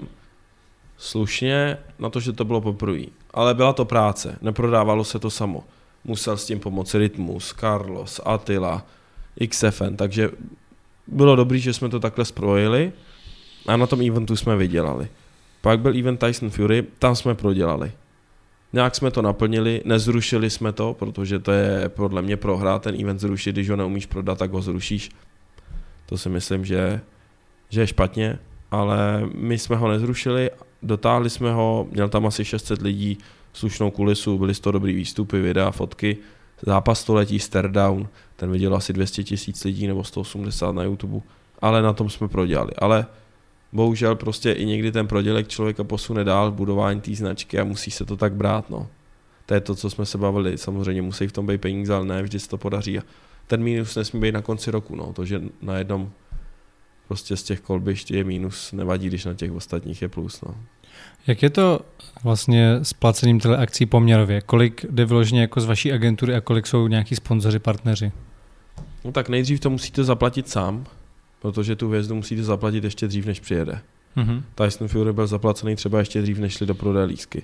[0.98, 3.04] slušně na to, že to bylo poprvé.
[3.34, 5.64] Ale byla to práce, neprodávalo se to samo.
[6.04, 8.86] Musel s tím pomoci Rytmus, Carlos, Attila,
[9.50, 10.30] XFN, takže
[11.08, 12.92] bylo dobrý, že jsme to takhle spojili
[13.68, 15.08] a na tom eventu jsme vydělali.
[15.62, 17.92] Pak byl event Tyson Fury, tam jsme prodělali.
[18.74, 23.20] Nějak jsme to naplnili, nezrušili jsme to, protože to je podle mě prohra ten event
[23.20, 25.10] zrušit, když ho neumíš prodat, tak ho zrušíš.
[26.06, 27.02] To si myslím, že,
[27.70, 28.40] že je špatně,
[28.72, 30.52] ale my jsme ho nezrušili,
[30.84, 33.18] dotáhli jsme ho, měl tam asi 600 lidí,
[33.54, 36.18] slušnou kulisu, byly to dobrý výstupy, videa, fotky.
[36.62, 41.26] Zápas století Stardown, ten viděl asi 200 tisíc lidí nebo 180 na YouTube,
[41.62, 42.72] ale na tom jsme prodělali.
[42.78, 43.06] Ale
[43.74, 47.92] bohužel prostě i někdy ten prodělek člověka posune dál v budování té značky a musí
[47.92, 48.88] se to tak brát, no.
[49.46, 50.58] To je to, co jsme se bavili.
[50.58, 53.00] Samozřejmě musí v tom být peníze, ale ne vždy se to podaří.
[53.00, 53.02] A
[53.48, 55.14] ten mínus nesmí být na konci roku, no.
[55.14, 56.12] To, že na jednom
[57.08, 60.56] prostě z těch kolbišť je mínus, nevadí, když na těch ostatních je plus, no.
[61.28, 61.80] Jak je to
[62.24, 64.42] vlastně s placením teleakcí poměrově?
[64.42, 68.12] Kolik jde vyloženě jako z vaší agentury a kolik jsou nějaký sponzoři, partneři?
[69.06, 70.86] No tak nejdřív to musíte zaplatit sám,
[71.40, 73.82] protože tu hvězdu musíte zaplatit ještě dřív, než přijede.
[74.18, 74.44] Mm-hmm.
[74.56, 77.44] Tyson Fury byl zaplacený třeba ještě dřív, než šli do prodé lísky.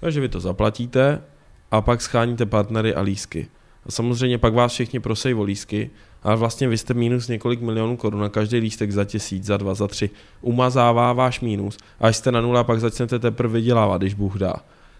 [0.00, 1.22] Takže vy to zaplatíte
[1.70, 3.48] a pak scháníte partnery a lísky.
[3.86, 5.90] A samozřejmě pak vás všichni prosej o lísky,
[6.22, 9.74] ale vlastně vy jste minus několik milionů korun na každý lístek za tisíc, za dva,
[9.74, 10.10] za tři.
[10.40, 14.54] Umazává váš minus a až jste na nula, pak začnete teprve vydělávat, když Bůh dá.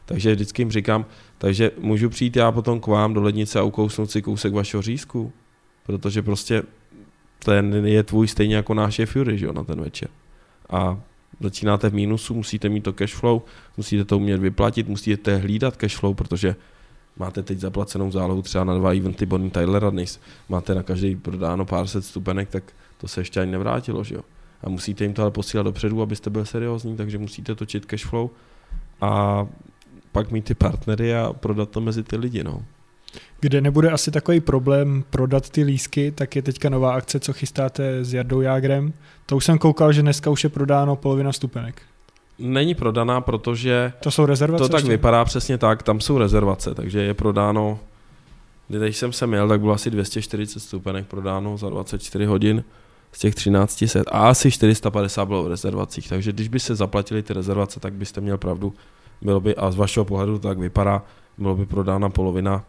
[0.04, 1.06] Takže vždycky jim říkám,
[1.38, 5.32] takže můžu přijít já potom k vám do lednice a ukousnout si kousek vašeho řízku,
[5.86, 6.62] protože prostě
[7.44, 10.08] ten je tvůj stejně jako náš je Fury, že jo, na ten večer.
[10.70, 11.00] A
[11.40, 13.42] začínáte v mínusu, musíte mít to cash flow,
[13.76, 16.56] musíte to umět vyplatit, musíte hlídat cash flow, protože
[17.16, 21.64] máte teď zaplacenou zálohu třeba na dva eventy Bonnie Tylera dnes, máte na každý prodáno
[21.64, 22.64] pár set stupenek, tak
[22.98, 24.22] to se ještě ani nevrátilo, že jo.
[24.62, 28.30] A musíte jim to ale posílat dopředu, abyste byl seriózní, takže musíte točit cash flow
[29.00, 29.46] a
[30.12, 32.64] pak mít ty partnery a prodat to mezi ty lidi, no.
[33.40, 38.04] Kde nebude asi takový problém prodat ty lísky, tak je teďka nová akce, co chystáte
[38.04, 38.92] s Jardou Jágrem.
[39.26, 41.82] To už jsem koukal, že dneska už je prodáno polovina stupenek.
[42.38, 44.64] Není prodaná, protože To jsou rezervace?
[44.64, 44.90] to tak ještě?
[44.90, 47.78] vypadá přesně tak, tam jsou rezervace, takže je prodáno,
[48.68, 52.64] když jsem sem jel, tak bylo asi 240 stupenek prodáno za 24 hodin
[53.12, 57.32] z těch 1300 a asi 450 bylo v rezervacích, takže když by se zaplatili ty
[57.32, 58.74] rezervace, tak byste měl pravdu,
[59.22, 61.02] bylo by, a z vašeho pohledu to tak vypadá,
[61.38, 62.64] bylo by prodána polovina.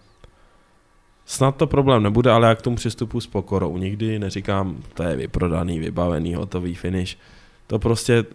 [1.25, 3.77] Snad to problém nebude, ale já k tomu přistupu s pokorou.
[3.77, 7.17] Nikdy neříkám, to je vyprodaný, vybavený, hotový finish.
[7.67, 8.25] To prostě,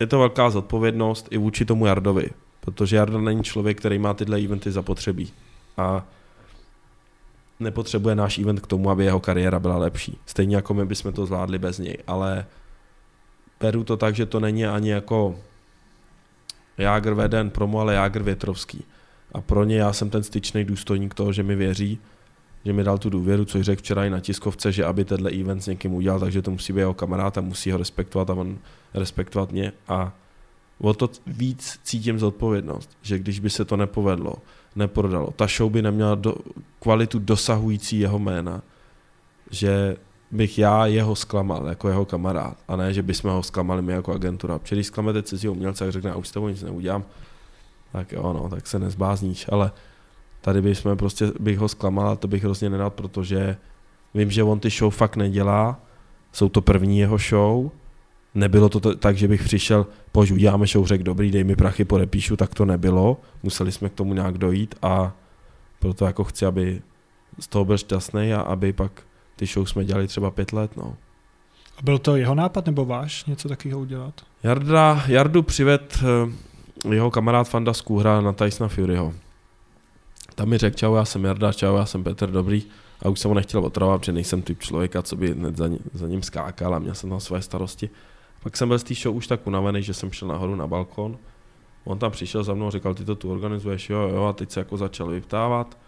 [0.00, 2.30] je to velká zodpovědnost i vůči tomu Jardovi,
[2.60, 5.32] protože Jarda není člověk, který má tyhle eventy zapotřebí.
[5.76, 6.06] A
[7.60, 10.18] nepotřebuje náš event k tomu, aby jeho kariéra byla lepší.
[10.26, 12.46] Stejně jako my bychom to zvládli bez něj, ale
[13.60, 15.36] beru to tak, že to není ani jako
[16.78, 18.84] Jágr veden promo, ale Jágr Větrovský.
[19.32, 21.98] A pro ně já jsem ten styčný důstojník toho, že mi věří,
[22.66, 25.62] že mi dal tu důvěru, což řekl včera i na tiskovce, že aby tenhle event
[25.62, 28.58] s někým udělal, takže to musí být jeho kamarád a musí ho respektovat a on
[28.94, 29.72] respektovat mě.
[29.88, 30.12] A
[30.78, 34.34] o to víc cítím zodpovědnost, že když by se to nepovedlo,
[34.76, 36.34] neprodalo, ta show by neměla do,
[36.80, 38.62] kvalitu dosahující jeho jména,
[39.50, 39.96] že
[40.30, 44.12] bych já jeho zklamal jako jeho kamarád a ne, že bychom ho zklamali my jako
[44.12, 44.58] agentura.
[44.58, 47.04] Protože když zklamete cizího umělce, tak řekne, a už s tebou nic neudělám,
[47.92, 49.70] tak jo, no, tak se nezbázníš, ale
[50.46, 53.56] tady bychom prostě, bych ho zklamal to bych hrozně nedal, protože
[54.14, 55.80] vím, že on ty show fakt nedělá,
[56.32, 57.70] jsou to první jeho show,
[58.34, 61.84] nebylo to t- tak, že bych přišel, pojď uděláme show, řekl dobrý, dej mi prachy,
[61.84, 65.12] podepíšu, tak to nebylo, museli jsme k tomu nějak dojít a
[65.78, 66.82] proto jako chci, aby
[67.40, 69.02] z toho byl šťastný a aby pak
[69.36, 70.96] ty show jsme dělali třeba pět let, no.
[71.78, 74.14] A byl to jeho nápad nebo váš něco takového udělat?
[74.42, 79.12] Jarda, Jardu přived eh, jeho kamarád Fanda z Kůhra na Tysona Furyho.
[80.36, 82.62] Tam mi řekl, čau, já jsem Jarda, čau, já jsem Petr Dobrý.
[83.02, 85.78] A už jsem ho nechtěl otravovat, protože nejsem typ člověka, co by hned za, ní,
[85.92, 87.90] za ním skákal a měl jsem tam své starosti.
[88.42, 91.18] Pak jsem byl z té show už tak unavený, že jsem šel nahoru na balkon.
[91.84, 94.60] On tam přišel za mnou, říkal, ty to tu organizuješ, jo, jo, a teď se
[94.60, 95.78] jako začal vyptávat.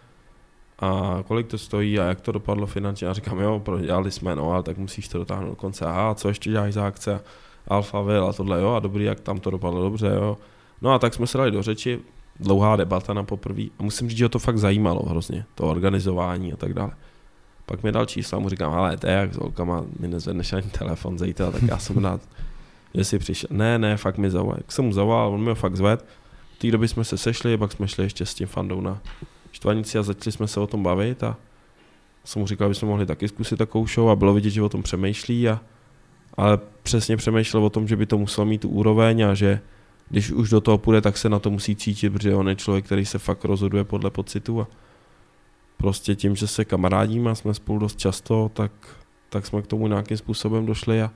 [0.79, 3.07] A kolik to stojí a jak to dopadlo finančně?
[3.07, 5.85] A říkám, jo, prodělali jsme, no, ale tak musíš to dotáhnout do konce.
[5.85, 7.21] Aha, a co ještě děláš za akce?
[7.67, 10.37] Alfa a tohle, jo, a dobrý, jak tam to dopadlo dobře, jo.
[10.81, 11.99] No a tak jsme se dali do řeči,
[12.39, 13.63] dlouhá debata na poprvé.
[13.79, 16.91] A musím říct, že ho to fakt zajímalo hrozně, to organizování a tak dále.
[17.65, 20.53] Pak mi dal čísla a mu říkám, ale to je jak s holkama, mi nezvedneš
[20.53, 22.21] ani telefon zítra, tak já jsem rád,
[22.95, 23.49] že si přišel.
[23.51, 24.57] Ne, ne, fakt mi zavolal.
[24.57, 26.05] Jak jsem mu zavolal, on mi ho fakt zved.
[26.55, 29.01] V té době jsme se sešli, pak jsme šli ještě s tím fandou na
[29.51, 31.37] štvanici a začali jsme se o tom bavit a
[32.25, 34.69] jsem mu říkal, že bychom mohli taky zkusit takovou show a bylo vidět, že o
[34.69, 35.61] tom přemýšlí a
[36.37, 39.59] ale přesně přemýšlel o tom, že by to muselo mít tu úroveň a že
[40.09, 42.85] když už do toho půjde, tak se na to musí cítit, protože on je člověk,
[42.85, 44.67] který se fakt rozhoduje podle pocitu a
[45.77, 48.71] prostě tím, že se kamarádíme a jsme spolu dost často, tak,
[49.29, 51.11] tak jsme k tomu nějakým způsobem došli a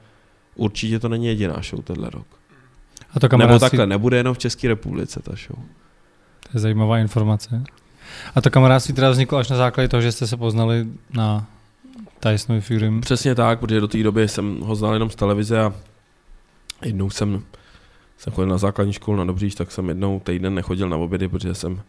[0.56, 2.28] určitě to není jediná show tenhle rok.
[3.14, 5.66] A to Nebo kamarádství, takhle, nebude jenom v České republice ta show.
[6.44, 7.64] to je zajímavá informace.
[8.36, 11.48] A to kamarádství teda vzniklo až na základě toho, že jste se poznali na
[12.20, 13.02] Tysonovi Furym.
[13.02, 15.74] Přesně tak, protože do té doby jsem ho znal jenom z televize a
[16.86, 17.44] jednou jsem,
[18.18, 21.54] jsem chodil na základní školu na Dobříž, tak jsem jednou týden nechodil na obědy, protože
[21.56, 21.82] jsem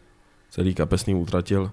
[0.51, 1.71] celý kapesný utratil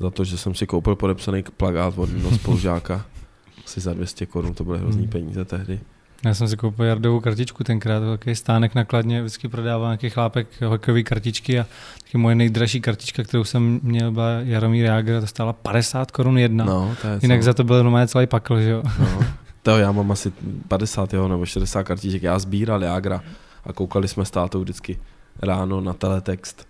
[0.00, 3.04] za to, že jsem si koupil podepsaný plagát od jednoho spolužáka.
[3.64, 5.10] Asi za 200 korun, to byly hrozný Hmm.
[5.10, 5.80] peníze tehdy.
[6.24, 11.02] Já jsem si koupil Jardovou kartičku tenkrát, velký stánek nakladně, vždycky prodával nějaký chlápek hokejové
[11.02, 11.66] kartičky a
[12.04, 16.64] taky moje nejdražší kartička, kterou jsem měl, byla Jaromír Jágr, ta stála 50 korun jedna.
[16.64, 17.44] No, No, to je Jinak co?
[17.44, 18.82] za to byl normálně celý pakl, že jo.
[18.98, 19.24] No.
[19.62, 20.32] To já mám asi
[20.68, 22.22] 50 jo, nebo 60 kartiček.
[22.22, 23.22] Já sbíral Jágra
[23.64, 24.98] a koukali jsme s tátou vždycky
[25.42, 26.68] ráno na teletext,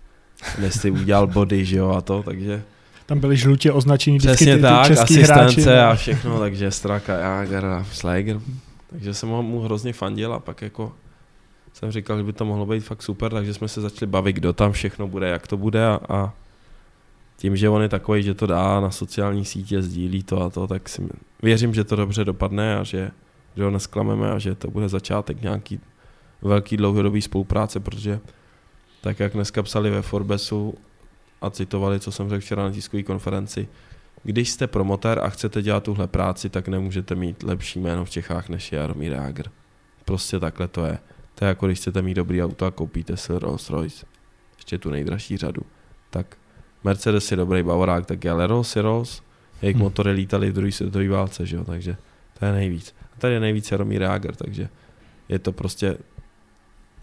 [0.69, 2.63] si udělal body, že jo, a to, takže
[3.05, 5.43] Tam byly žlutě označení vždycky přesně ty, ty tak, český hráči.
[5.43, 8.39] asistence a všechno, takže Straka, Jáger a Schläger.
[8.89, 10.93] Takže jsem mu hrozně fandil a pak jako
[11.73, 14.53] jsem říkal, že by to mohlo být fakt super, takže jsme se začali bavit, kdo
[14.53, 16.33] tam všechno bude, jak to bude a, a
[17.37, 20.67] tím, že on je takový, že to dá na sociální sítě, sdílí to a to,
[20.67, 21.01] tak si
[21.43, 23.11] věřím, že to dobře dopadne a že,
[23.57, 25.79] že ho nesklameme a že to bude začátek nějaký
[26.43, 28.19] velký dlouhodobý spolupráce, protože
[29.01, 30.73] tak jak dneska psali ve Forbesu
[31.41, 33.67] a citovali, co jsem řekl včera na tiskové konferenci,
[34.23, 38.49] když jste promotér a chcete dělat tuhle práci, tak nemůžete mít lepší jméno v Čechách
[38.49, 39.43] než je Jaromír Jágr.
[40.05, 40.97] Prostě takhle to je.
[41.35, 44.05] To je jako když chcete mít dobrý auto a koupíte si Rolls Royce,
[44.55, 45.61] ještě tu nejdražší řadu.
[46.09, 46.37] Tak
[46.83, 49.21] Mercedes je dobrý bavorák, tak ale Rolls je Rolls,
[49.61, 49.83] jejich Hmm.
[49.83, 51.95] motory lítali v druhé světové válce, že jo, takže
[52.39, 52.95] to je nejvíc.
[53.15, 54.69] A tady je nejvíc Jaromír Jágr, takže
[55.29, 55.97] je to prostě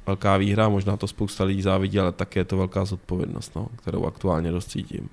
[0.06, 4.04] velká výhra, možná to spousta lidí závidí, ale také je to velká zodpovědnost, no, kterou
[4.04, 5.08] aktuálně dost cítím.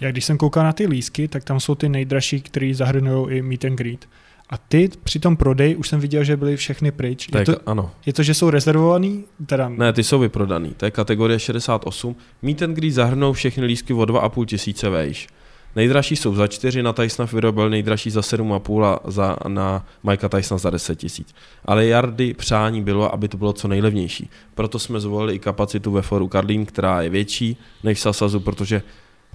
[0.00, 3.42] Já když jsem koukal na ty lísky, tak tam jsou ty nejdražší, které zahrnují i
[3.42, 4.08] meet and greet.
[4.50, 7.26] A ty při tom prodeji už jsem viděl, že byly všechny pryč.
[7.26, 7.90] Tak, je, to, ano.
[8.06, 9.24] je to, že jsou rezervovaný?
[9.46, 9.68] Teda...
[9.68, 10.74] Ne, ty jsou vyprodaný.
[10.76, 12.16] To je kategorie 68.
[12.42, 15.28] Meet and greet zahrnou všechny lístky o 2,5 tisíce vejš.
[15.76, 20.58] Nejdražší jsou za 4, na Tysona vyrobil nejdražší za 7,5 a za, na Mikea Tysona
[20.58, 21.34] za 10 tisíc.
[21.64, 24.30] Ale Jardy přání bylo, aby to bylo co nejlevnější.
[24.54, 28.82] Proto jsme zvolili i kapacitu ve foru Karlín, která je větší než v Sasazu, protože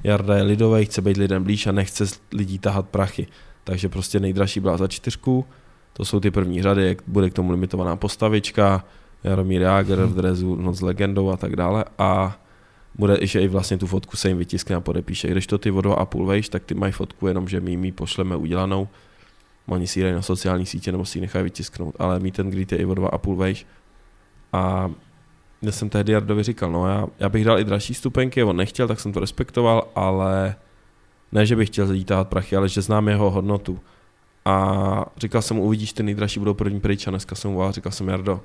[0.04, 3.28] Jarda je lidový, chce být lidem blíž a nechce lidí tahat prachy.
[3.64, 5.46] Takže prostě nejdražší byla za čtyřku,
[5.94, 8.86] to jsou ty první řady, bude k tomu limitovaná postavička,
[9.24, 12.38] Jaromír Jágr v drezu Noc s legendou a tak dále a
[12.96, 15.28] bude, že i vlastně tu fotku se jim vytiskne a podepíše.
[15.28, 17.91] Když to ty o a půl vejš, tak ty mají fotku jenom, že my ji
[17.91, 18.88] pošleme udělanou.
[19.66, 22.72] Oni si ji na sociální sítě nebo si ji nechají vytisknout, ale mít ten greet
[22.72, 23.66] je i o dva a půl vejš.
[24.54, 24.91] A
[25.62, 28.88] já jsem tehdy Jardovi říkal, no já, já bych dal i dražší stupenky, on nechtěl,
[28.88, 30.56] tak jsem to respektoval, ale
[31.32, 33.80] ne, že bych chtěl zítat prachy, ale že znám jeho hodnotu.
[34.46, 37.91] A říkal jsem mu, uvidíš, ty nejdražší budou první pryč a dneska jsem mu říkal
[37.91, 38.41] jsem, Jardo,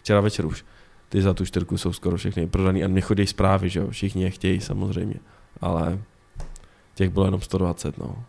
[0.00, 0.64] včera večer už,
[1.08, 4.22] ty za tu čtyřku jsou skoro všechny prodaný a mě chodí zprávy, že jo, všichni
[4.22, 5.14] je chtějí samozřejmě,
[5.60, 5.98] ale
[6.94, 8.24] těch bylo jenom 120, no.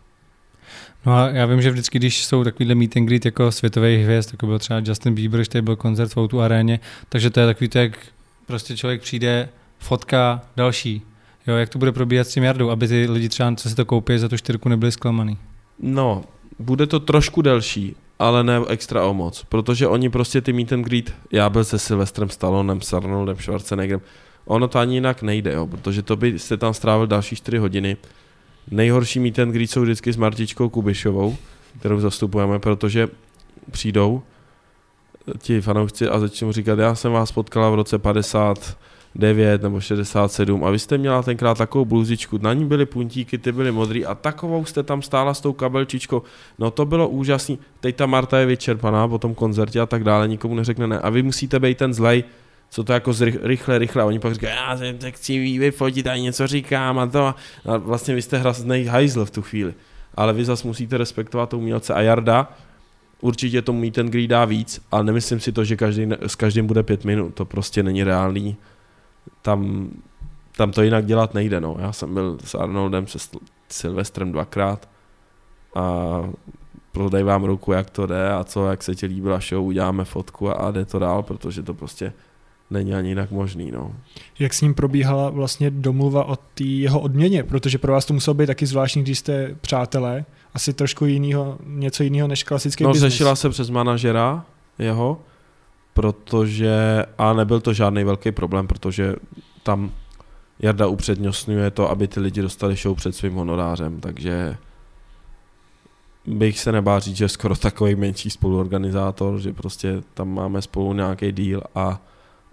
[1.06, 4.28] No a já vím, že vždycky, když jsou takovýhle meet and greet jako světových hvězd,
[4.32, 7.68] jako byl třeba Justin Bieber, který byl koncert v Outu aréně, takže to je takový
[7.68, 7.98] to, jak
[8.46, 11.02] prostě člověk přijde, fotka, další.
[11.46, 13.84] Jo, jak to bude probíhat s tím Jardou, aby ty lidi třeba, co si to
[13.84, 15.38] koupí, za tu čtyřku nebyli zklamaný?
[15.78, 16.24] No,
[16.58, 20.82] bude to trošku delší, ale ne extra o moc, protože oni prostě ty meet and
[20.82, 24.00] greet, já byl se Silvestrem Stallonem, s Arnoldem Schwarzeneggerem,
[24.44, 27.96] ono to ani jinak nejde, jo, protože to byste tam strávil další 4 hodiny.
[28.70, 31.36] Nejhorší meet and greet jsou vždycky s Martičkou Kubišovou,
[31.78, 33.08] kterou zastupujeme, protože
[33.70, 34.22] přijdou
[35.38, 38.78] ti fanoušci a začnou říkat, já jsem vás potkala v roce 50,
[39.14, 43.52] 9 nebo 67 a vy jste měla tenkrát takovou bluzičku, na ní byly puntíky, ty
[43.52, 46.22] byly modrý a takovou jste tam stála s tou kabelčičkou,
[46.58, 50.28] no to bylo úžasný, teď ta Marta je vyčerpaná po tom koncertě a tak dále,
[50.28, 50.98] nikomu neřekne ne.
[50.98, 52.24] A vy musíte být ten zlej,
[52.70, 54.02] co to jako zrych, rychle, rychle.
[54.02, 57.34] A oni pak říkají, já se chci vyfotit a něco říkám a to.
[57.66, 59.74] A vlastně vy jste hrozný hajzl v tu chvíli,
[60.14, 61.94] ale vy zase musíte respektovat to umělce.
[61.94, 62.52] A Jarda,
[63.20, 66.66] určitě tomu mít ten greed dá víc, ale nemyslím si to, že každý, s každým
[66.66, 68.56] bude pět minut, to prostě není reálný
[69.42, 69.90] tam,
[70.56, 71.60] tam to jinak dělat nejde.
[71.60, 71.76] No.
[71.78, 73.18] Já jsem byl s Arnoldem, se
[73.68, 74.88] Silvestrem dvakrát
[75.74, 76.18] a
[76.92, 80.50] prodej vám ruku, jak to jde a co, jak se ti líbila show, uděláme fotku
[80.50, 82.12] a, a jde to dál, protože to prostě
[82.70, 83.70] není ani jinak možný.
[83.70, 83.92] No.
[84.38, 88.34] Jak s ním probíhala vlastně domluva o té jeho odměně, protože pro vás to muselo
[88.34, 90.24] být taky zvláštní, když jste přátelé,
[90.54, 93.12] asi trošku jinýho, něco jiného než klasický No business.
[93.12, 94.44] řešila se přes manažera
[94.78, 95.20] jeho,
[95.94, 99.14] protože, a nebyl to žádný velký problém, protože
[99.62, 99.92] tam
[100.58, 104.56] Jarda upřednostňuje to, aby ty lidi dostali show před svým honorářem, takže
[106.26, 111.32] bych se nebál říct, že skoro takový menší spoluorganizátor, že prostě tam máme spolu nějaký
[111.32, 112.00] díl a,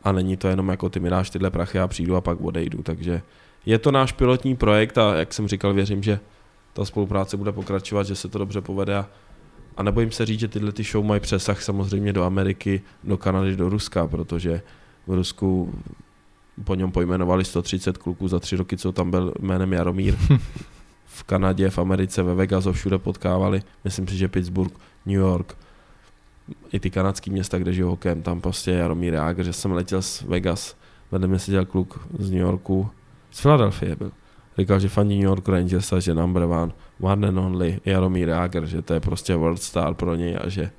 [0.04, 2.84] a není to jenom jako ty mi dáš tyhle prachy a přijdu a pak odejdu,
[2.84, 3.22] takže
[3.66, 6.20] je to náš pilotní projekt a jak jsem říkal, věřím, že
[6.74, 9.06] ta spolupráce bude pokračovat, že se to dobře povede a
[9.78, 13.56] a nebojím se říct, že tyhle ty show mají přesah samozřejmě do Ameriky, do Kanady,
[13.56, 14.62] do Ruska, protože
[15.08, 15.74] v Rusku
[16.64, 20.16] po něm pojmenovali 130 kluků za tři roky, co tam byl jménem Jaromír.
[21.06, 23.62] V Kanadě, v Americe, ve Vegas všude potkávali.
[23.84, 24.74] Myslím si, že Pittsburgh,
[25.06, 25.58] New York,
[26.72, 30.22] i ty kanadský města, kde žijou hokejem, tam prostě Jaromír Jágr, že jsem letěl z
[30.22, 30.76] Vegas,
[31.12, 32.90] vedle mě seděl kluk z New Yorku,
[33.32, 34.12] z Philadelphia byl
[34.58, 36.72] říkal, že fandí New York Rangers a že number one,
[37.02, 40.72] one and only Jaromír Jágr, že to je prostě world star pro něj a že,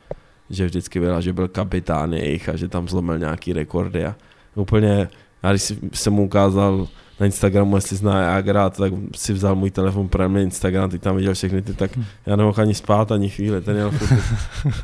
[0.51, 4.16] že vždycky byl, že byl kapitán jejich a že tam zlomil nějaký rekordy a
[4.55, 5.09] úplně,
[5.43, 6.89] já když jsem mu ukázal
[7.21, 11.16] na Instagramu, jestli zná Jágra, tak si vzal můj telefon, pro mě Instagram, teď tam
[11.16, 11.91] viděl všechny ty, tak
[12.27, 14.23] já nemohl ani spát ani chvíli, ten jel furt.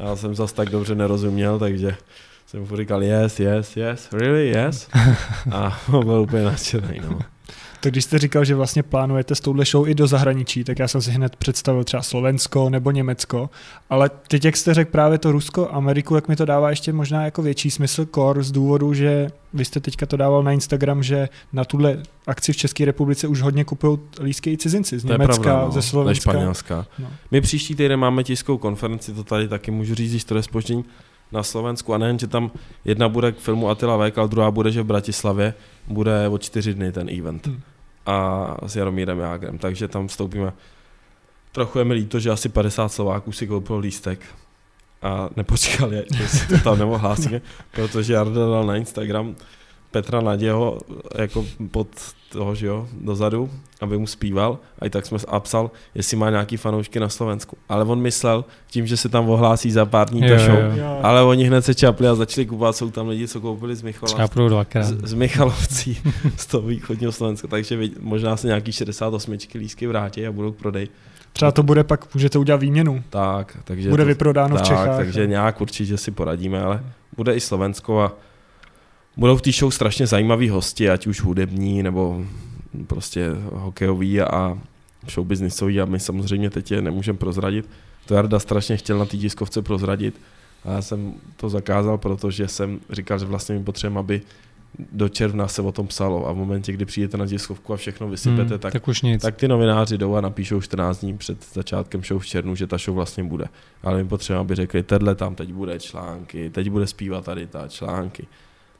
[0.00, 1.96] Já jsem zase tak dobře nerozuměl, takže
[2.46, 4.88] jsem mu říkal yes, yes, yes, really, yes.
[5.50, 7.18] A byl úplně nadšený, no.
[7.84, 10.88] Tak když jste říkal, že vlastně plánujete s touhle show i do zahraničí, tak já
[10.88, 13.50] jsem si hned představil třeba Slovensko nebo Německo,
[13.90, 17.24] ale teď, jak jste řekl právě to Rusko, Ameriku, jak mi to dává ještě možná
[17.24, 21.28] jako větší smysl kor z důvodu, že vy jste teďka to dával na Instagram, že
[21.52, 25.64] na tuhle akci v České republice už hodně kupují lístky i cizinci z Německa, pravda,
[25.64, 26.32] no, ze Slovenska.
[26.32, 26.86] Ze Španělska.
[26.98, 27.06] No.
[27.30, 30.84] My příští týden máme tiskovou konferenci, to tady taky můžu říct, když to je spoždění
[31.32, 32.50] na Slovensku a nejen, že tam
[32.84, 35.54] jedna bude k filmu Attila Vek, ale druhá bude, že v Bratislavě
[35.88, 37.46] bude o čtyři dny ten event.
[37.46, 37.60] Hmm
[38.06, 40.52] a s Jaromírem Jágrem, takže tam vstoupíme.
[41.52, 44.20] Trochu je mi líto, že asi 50 Slováků si koupil lístek
[45.02, 49.36] a nepočkali, jestli to tam nemohl hlásit, protože Jarda dal na Instagram
[49.94, 50.78] Petra Naděho
[51.18, 51.88] jako pod
[52.32, 56.30] toho, že jo, dozadu, aby mu zpíval a i tak jsme a psal, jestli má
[56.30, 57.56] nějaký fanoušky na Slovensku.
[57.68, 60.98] Ale on myslel tím, že se tam ohlásí za pár dní to show, Jo.
[61.02, 63.82] ale oni hned se čapli a začali kupovat, jsou tam lidi, co koupili z
[64.48, 64.84] dvakrát.
[64.84, 65.98] z, z Michalovcí,
[66.36, 70.88] z toho východního Slovenska, takže možná se nějaký 68 lísky vrátí a budou k prodej.
[71.32, 73.02] Třeba to bude pak, můžete udělat výměnu.
[73.10, 74.96] Tak, takže Bude to, vyprodáno v tak, Čechách.
[74.96, 76.84] takže nějak určitě si poradíme, ale
[77.16, 78.12] bude i Slovensko a
[79.16, 82.24] budou v té show strašně zajímaví hosti, ať už hudební nebo
[82.86, 84.58] prostě hokejový a
[85.10, 87.68] showbiznisový a my samozřejmě teď je nemůžeme prozradit.
[88.06, 90.20] To Jarda strašně chtěl na té tiskovce prozradit
[90.64, 94.22] a já jsem to zakázal, protože jsem říkal, že vlastně my potřebujeme, aby
[94.92, 98.08] do června se o tom psalo a v momentě, kdy přijdete na tiskovku a všechno
[98.08, 99.22] vysypete, Hmm, tak tak už nic.
[99.22, 102.78] tak ty novináři jdou a napíšou 14 dní před začátkem show v červnu, že ta
[102.78, 103.44] show vlastně bude.
[103.82, 107.68] Ale my potřebujeme, aby řekli, tenhle tam teď bude články, teď bude zpívat tady ta
[107.68, 108.26] články.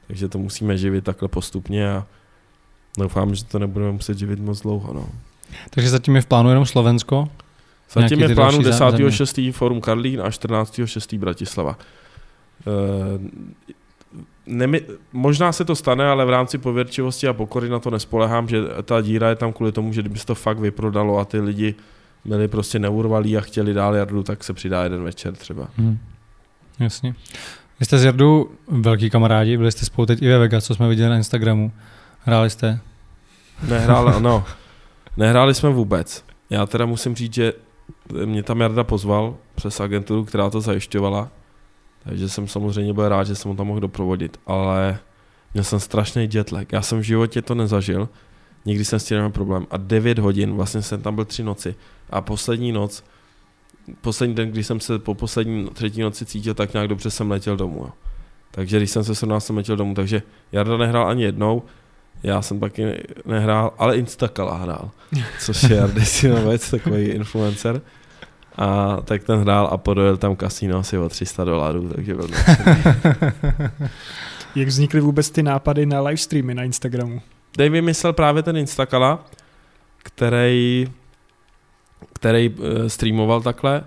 [0.07, 2.05] Takže to musíme živit takhle postupně a
[2.97, 4.93] doufám, že to nebudeme muset živit moc dlouho.
[4.93, 5.09] No.
[5.69, 7.29] Takže zatím je v plánu jenom Slovensko.
[7.91, 9.05] Zatím je v plánu další zá- země.
[9.05, 9.51] 10.6.
[9.51, 11.19] Forum Karlín a 14.6.
[11.19, 11.77] Bratislava.
[12.67, 13.19] Eh,
[14.47, 14.81] Nemi,
[15.13, 19.01] možná se to stane, ale v rámci pověrčivosti a pokory na to nespolehám, že ta
[19.01, 21.75] díra je tam kvůli tomu, že kdyby se to fakt vyprodalo a ty lidi
[22.25, 25.67] byli prostě neurvalí a chtěli dál Jardu, tak se přidá jeden večer třeba.
[25.77, 25.97] Hmm.
[26.79, 27.15] Jasně.
[27.79, 30.89] Vy jste s Jardou velký kamarádi, byli jste spolu teď i ve Vegas, co jsme
[30.89, 31.71] viděli na Instagramu.
[32.19, 32.79] Hráli jste?
[33.69, 34.43] Nehráli, no,
[35.17, 36.23] nehráli jsme vůbec.
[36.49, 37.53] Já teda musím říct, že
[38.25, 41.29] mě tam Jarda pozval přes agenturu, která to zajišťovala,
[42.03, 44.99] takže jsem samozřejmě byl rád, že jsem ho tam mohl doprovodit, ale
[45.53, 46.71] měl jsem strašný jetlag.
[46.71, 48.09] Já jsem v životě to nezažil,
[48.65, 49.67] nikdy jsem s tím neměl problém.
[49.71, 51.75] A 9 hodin, vlastně jsem tam byl tři noci.
[52.09, 53.03] A poslední noc,
[54.01, 57.57] poslední den, kdy jsem se po poslední třetí noci cítil tak nějak dobře, jsem letěl
[57.57, 57.77] domů.
[57.79, 57.89] Jo.
[58.51, 59.93] Takže když jsem se srovnal, jsem letěl domů.
[59.93, 60.21] Takže
[60.51, 61.63] Jarda nehrál ani jednou,
[62.23, 64.91] já jsem taky nehrál, ale Instakala hrál,
[65.39, 67.81] což je Jardy Sinovec, takový influencer.
[68.57, 72.27] A tak ten hrál a podojel tam kasíno asi o 300 dolarů, takže byl
[74.55, 77.21] Jak vznikly vůbec ty nápady na livestreamy na Instagramu?
[77.57, 79.25] Dave vymyslel právě ten Instakala,
[79.97, 80.87] který,
[82.13, 83.83] který uh, streamoval takhle.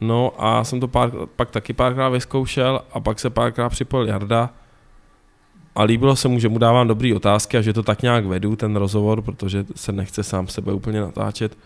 [0.00, 4.50] No a jsem to pár, pak taky párkrát vyzkoušel a pak se párkrát připojil Jarda
[5.74, 8.56] a líbilo se mu, že mu dávám dobré otázky a že to tak nějak vedu,
[8.56, 11.58] ten rozhovor, protože se nechce sám sebe úplně natáčet.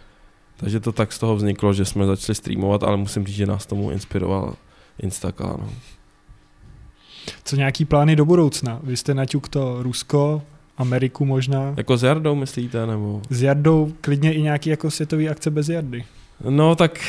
[0.57, 3.67] Takže to tak z toho vzniklo, že jsme začali streamovat, ale musím říct, že nás
[3.67, 4.55] tomu inspiroval
[4.99, 5.57] Instakala.
[5.61, 5.71] No.
[7.45, 8.81] Co nějaký plány do budoucna?
[8.83, 10.43] Vy jste naťuk to Rusko,
[10.79, 11.75] Ameriku možná.
[11.77, 13.23] Jako s Jardou myslíte, nebo?
[13.31, 16.05] S Jardou klidně i nějaký jako světový akce bez Jardy.
[16.49, 17.01] No tak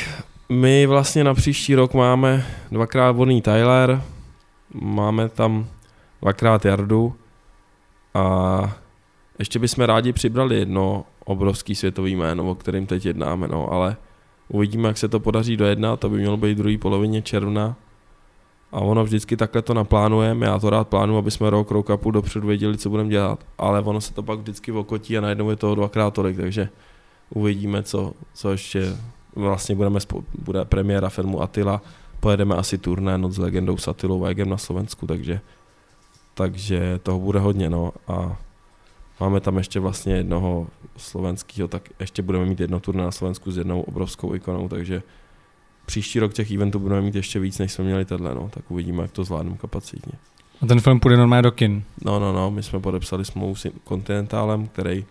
[0.48, 4.02] my vlastně na příští rok máme dvakrát Bonnie Tyler,
[4.74, 5.66] máme tam
[6.22, 7.14] dvakrát Jardu
[8.14, 8.76] a
[9.38, 13.96] ještě bychom rádi přibrali jedno obrovský světový jméno, o kterým teď jednáme, no, ale
[14.48, 17.76] uvidíme, jak se to podaří dojednat, to by mělo být v druhé polovině června
[18.72, 21.96] a ono vždycky takhle to naplánujeme, já to rád plánuju, aby jsme rok, rok a
[21.96, 25.50] půl dopředu věděli, co budeme dělat, ale ono se to pak vždycky okotí a najednou
[25.50, 26.68] je toho dvakrát tolik, takže
[27.34, 28.96] uvidíme, co, co ještě
[29.36, 31.82] vlastně budeme, spou- bude premiéra filmu Attila,
[32.20, 35.40] pojedeme asi turné Noc s legendou s Attilou Vegem na Slovensku, takže,
[36.34, 37.92] takže toho bude hodně, no.
[38.08, 38.36] A
[39.20, 40.66] máme tam ještě vlastně jednoho
[40.96, 45.02] slovenského, tak ještě budeme mít jedno turné na Slovensku s jednou obrovskou ikonou, takže
[45.90, 49.02] příští rok těch eventů budeme mít ještě víc, než jsme měli tenhle, no, tak uvidíme,
[49.02, 50.12] jak to zvládneme kapacitně.
[50.62, 51.84] A ten film půjde normálně do kin.
[52.04, 55.06] No, no, no, my jsme podepsali smlouvu s Continentálem, který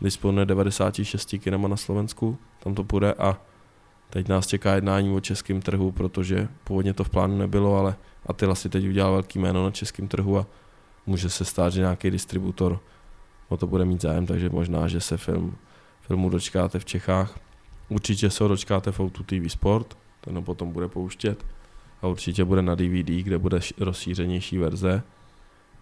[0.00, 3.40] disponuje 96 kinema na Slovensku, tam to půjde a
[4.10, 7.96] teď nás čeká jednání o českém trhu, protože původně to v plánu nebylo, ale
[8.26, 10.46] Attila si teď udělal velký jméno na českém trhu a
[11.06, 12.80] může se stát, že nějaký distributor
[13.48, 15.56] o to bude mít zájem, takže možná, že se film,
[16.00, 17.38] filmu dočkáte v Čechách.
[17.88, 19.96] Určitě se ho dočkáte v Outu TV Sport,
[20.26, 21.44] ten ho potom bude pouštět
[22.02, 25.02] a určitě bude na DVD, kde bude rozšířenější verze,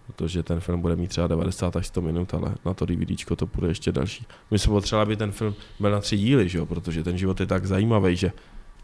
[0.07, 3.45] protože ten film bude mít třeba 90 až 100 minut, ale na to DVDčko to
[3.45, 4.25] bude ještě další.
[4.51, 6.65] My jsme potřebovali, aby ten film byl na tři díly, že jo?
[6.65, 8.31] protože ten život je tak zajímavý, že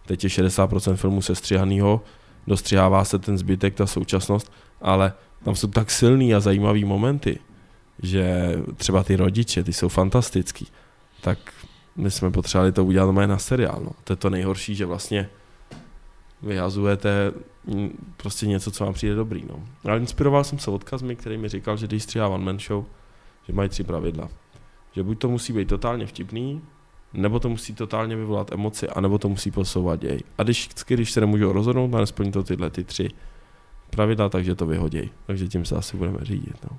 [0.06, 2.02] teď je 60% filmu sestřihanýho,
[2.48, 4.52] dostřihává se ten zbytek, ta současnost,
[4.82, 7.40] ale tam jsou tak silný a zajímavý momenty,
[8.04, 10.68] že třeba ty rodiče, ty jsou fantastický,
[11.22, 11.38] tak
[11.96, 13.82] my jsme potřebovali to udělat na seriál.
[13.84, 13.92] No.
[14.04, 15.30] To je to nejhorší, že vlastně
[16.44, 17.32] vyhazujete
[17.66, 19.44] mm, prostě něco, co vám přijde dobrý.
[19.50, 19.64] No.
[19.86, 22.86] Ale inspiroval jsem se odkazmi, který mi říkal, že když stříhá One Man Show,
[23.48, 24.30] že mají tři pravidla.
[24.92, 26.62] Že buď to musí být totálně vtipný,
[27.14, 30.20] nebo to musí totálně vyvolat emoci, anebo to musí posouvat děj.
[30.38, 33.10] A když, když se nemůžou rozhodnout a nesplní to tyhle ty tři
[33.90, 35.10] pravidla, takže to vyhoděj.
[35.28, 36.56] Takže tím se asi budeme řídit.
[36.72, 36.78] No.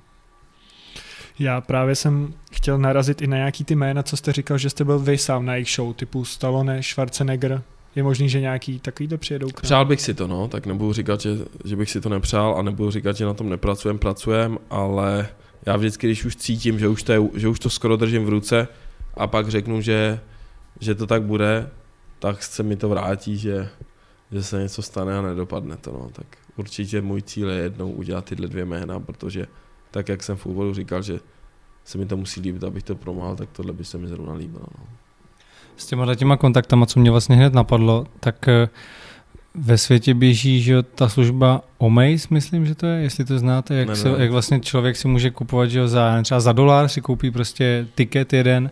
[1.39, 4.83] Já právě jsem chtěl narazit i na nějaký ty jména, co jste říkal, že jste
[4.83, 7.61] byl vy sám na jejich show, typu Stallone, Schwarzenegger.
[7.95, 9.61] Je možný, že nějaký takovýhle přijedou k nám?
[9.61, 11.29] Přál bych si to, no, tak nebudu říkat, že,
[11.65, 15.29] že bych si to nepřál a nebudu říkat, že na tom nepracujem, pracujem, ale
[15.65, 18.67] já vždycky, když už cítím, že už to, že už to skoro držím v ruce
[19.13, 20.19] a pak řeknu, že,
[20.79, 21.69] že to tak bude,
[22.19, 23.69] tak se mi to vrátí, že,
[24.31, 26.25] že se něco stane a nedopadne to, no, tak
[26.55, 29.47] určitě můj cíl je jednou udělat tyhle dvě jména, protože
[29.91, 31.19] tak, jak jsem v úvodu říkal, že
[31.83, 34.65] se mi to musí líbit, abych to promohl, tak tohle by se mi zrovna líbilo.
[34.79, 34.87] No.
[35.77, 38.69] S těma těma kontaktama, co mě vlastně hned napadlo, tak eh,
[39.55, 43.87] ve světě běží, že ta služba Omaze, myslím, že to je, jestli to znáte, jak,
[43.87, 44.15] Ne, se, ne.
[44.17, 47.87] jak vlastně člověk si může kupovat, že jo, za, třeba za dolar si koupí prostě
[47.95, 48.71] tiket jeden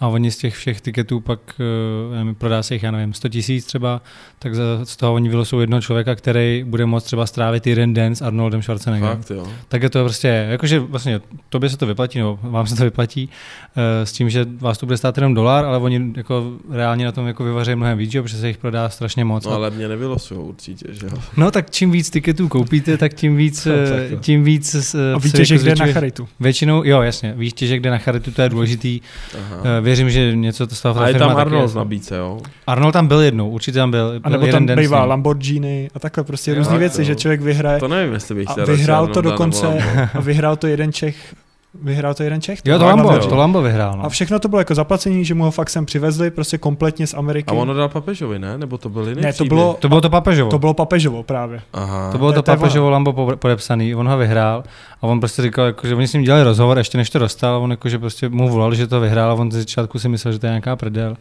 [0.00, 3.28] a oni z těch všech tiketů pak eh, nevím, prodá se jich, já nevím, 100
[3.28, 4.02] tisíc třeba,
[4.38, 8.14] tak za, z toho oni vylosou jednoho člověka, který bude moct třeba strávit jeden den
[8.14, 9.16] s Arnoldem Schwarzeneggerem.
[9.22, 9.46] Fakt, jo.
[9.68, 13.30] Tak je to prostě, jakože vlastně tobě se to vyplatí, nebo vám se to vyplatí,
[13.76, 17.12] eh, s tím, že vás to bude stát jenom dolar, ale oni jako reálně na
[17.12, 19.44] tom jako vyvaří mnohem víc, že jo, protože se jich prodá strašně moc.
[19.44, 21.18] No ale mě nevylosujou určitě, že jo.
[21.36, 25.14] No tak čím víc tiketů koupíte, tak tím víc, No, eh, tak tím víc eh,
[25.14, 26.28] A výtěžek jako jde na charitu.
[26.40, 29.00] Většinou, jo jasně, výtěžek jde na charitu, to je důležitý.
[29.38, 29.62] Aha.
[29.78, 32.40] Eh, Věřím, že něco to stalo A je tam Arnold v nabídce, jo?
[32.66, 34.12] Arnold tam byl jednou, určitě tam byl.
[34.22, 35.04] A byl nebo jeden tam bývá.
[35.04, 38.48] Lamborghini a takhle prostě Jo, různé věci, to- že člověk vyhraje To nevím, jestli bych
[38.48, 39.80] a chtěl vyhrál to dokonce nebo
[40.14, 41.34] a vyhrál to jeden Čech
[41.82, 42.58] Vyhrál to jeden Čech?
[42.64, 43.96] Jo, to Tak Lambo, to Lambo vyhrál.
[43.98, 44.04] No.
[44.04, 47.14] A všechno to bylo jako zaplacení, že mu ho fakt sem přivezli, prostě kompletně z
[47.14, 47.50] Ameriky.
[47.50, 48.58] A ono dal papežovi, ne?
[48.58, 50.50] Nebo to byl jiný ne, to bylo, To bylo to papežovo.
[50.50, 51.60] to bylo papežovo právě.
[51.72, 52.12] Aha.
[52.12, 54.64] To bylo to To papežovo Lambo po- podepsaný, on ho vyhrál
[55.02, 57.54] a on prostě říkal, jako, že oni s ním dělali rozhovor, ještě než to dostal,
[57.54, 60.08] a on jako, že prostě mu volal, že to vyhrál a on ze začátku si
[60.08, 61.16] myslel, že to je nějaká prdel.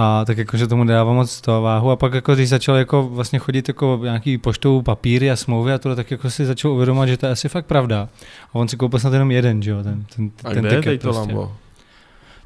[0.00, 3.08] A tak jako, že tomu dává moc to váhu a pak jako, když začal jako
[3.08, 7.06] vlastně chodit jako nějaký poštou papíry a smlouvy a tohle, tak jako si začal uvědomovat,
[7.06, 8.08] že to je asi fakt pravda.
[8.50, 10.76] A on si koupil snad jenom jeden, že jo, ten, ten, A ten kde je
[10.76, 11.32] tiket teď to prostě.
[11.34, 11.52] Lambo?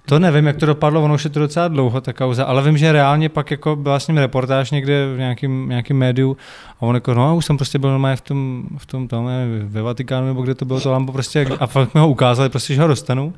[0.07, 2.79] To nevím, jak to dopadlo, ono už je to docela dlouho, ta kauza, ale vím,
[2.79, 6.37] že reálně pak jako byla s ním reportáž někde v nějakém, nějakém médiu
[6.79, 9.69] a on jako, no, už jsem prostě byl normálně v tom, v tom tam, nevím,
[9.69, 12.75] ve Vatikánu, nebo kde to bylo to Lambo prostě, a fakt mi ho ukázali, prostě,
[12.75, 13.35] že ho dostanu.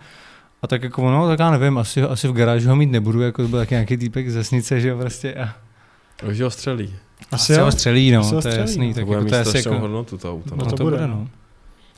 [0.65, 3.43] A tak jako, no, tak já nevím, asi, asi v garáži ho mít nebudu, jako
[3.43, 5.35] to byl taky nějaký týpek z vesnice, že jo, prostě.
[5.35, 5.55] A
[6.31, 6.95] Už ho střelí.
[7.33, 7.65] Asi asi jo.
[7.65, 8.87] ho střelí, no, Asi to je střelí, jasný.
[8.89, 8.93] no.
[8.93, 10.51] To Tak bude jako, mít to jako, hodnotu to auto.
[10.57, 10.71] no, No.
[10.71, 11.29] to to bude, bude, no.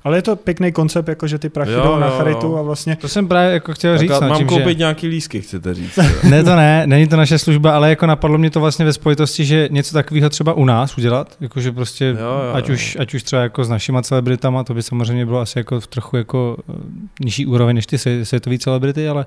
[0.07, 2.96] Ale je to pěkný koncept, jako že ty prachy Jo, jdou na charitu a vlastně
[2.96, 4.74] To jsem právě jako chtěl říct, Tak no, mám tím, koupit že...
[4.74, 5.98] nějaký lísky, chcete říct.
[6.30, 9.44] Ne, to ne, není to naše služba, ale jako napadlo mě to vlastně ve spojitosti,
[9.44, 12.74] že něco takového třeba u nás udělat, jakože prostě, Jo, jo, ať, jo.
[12.74, 15.86] už, ať už třeba jako s našima celebritama, to by samozřejmě bylo asi jako v
[15.86, 16.72] trochu jako eh,
[17.20, 19.26] nižší úroveň než ty svět- světové celebrity, ale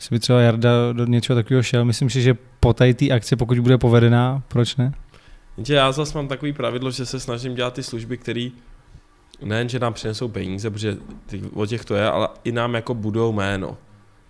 [0.00, 3.58] jestli by třeba Jarda do něčeho takového šel, myslím si, že po té akci, pokud
[3.58, 4.92] bude povedená, proč ne?
[5.68, 8.48] Já zase mám takový pravidlo, že se snažím dělat ty služby, které
[9.42, 12.94] nejen, že nám přinesou peníze, protože ty, o těch to je, ale i nám jako
[12.94, 13.76] budou jméno.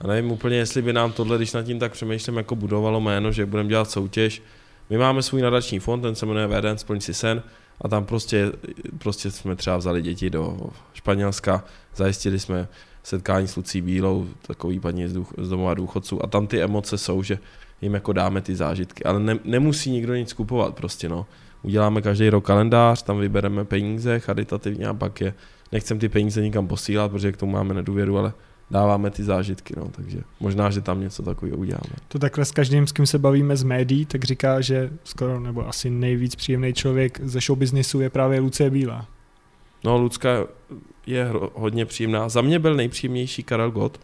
[0.00, 3.32] A nevím úplně, jestli by nám tohle, když nad tím tak přemýšlím, jako budovalo jméno,
[3.32, 4.42] že budeme dělat soutěž.
[4.90, 7.42] My máme svůj nadační fond, ten se jmenuje VDN Splň si sen
[7.80, 8.52] a tam prostě,
[8.98, 10.58] prostě jsme třeba vzali děti do
[10.92, 11.64] Španělska,
[11.96, 12.68] zajistili jsme
[13.02, 16.98] setkání s Lucí Bílou, takový paní z, duch, z domova důchodců a tam ty emoce
[16.98, 17.38] jsou, že
[17.80, 21.26] jim jako dáme ty zážitky, ale ne, nemusí nikdo nic kupovat prostě no.
[21.62, 25.34] Uděláme každý rok kalendář, tam vybereme peníze charitativně a pak je,
[25.72, 28.32] nechcem ty peníze nikam posílat, protože k tomu máme nedůvěru, ale
[28.70, 31.96] dáváme ty zážitky, no, takže možná, že tam něco takového uděláme.
[32.08, 35.68] to takhle s každým, s kým se bavíme z médií, tak říká, že skoro nebo
[35.68, 39.06] asi nejvíc příjemný člověk ze show businessu je právě Lucie Bílá.
[39.84, 40.46] No, Lucka
[41.06, 42.28] je hodně příjemná.
[42.28, 44.00] Za mě byl nejpříjemnější Karel Gott.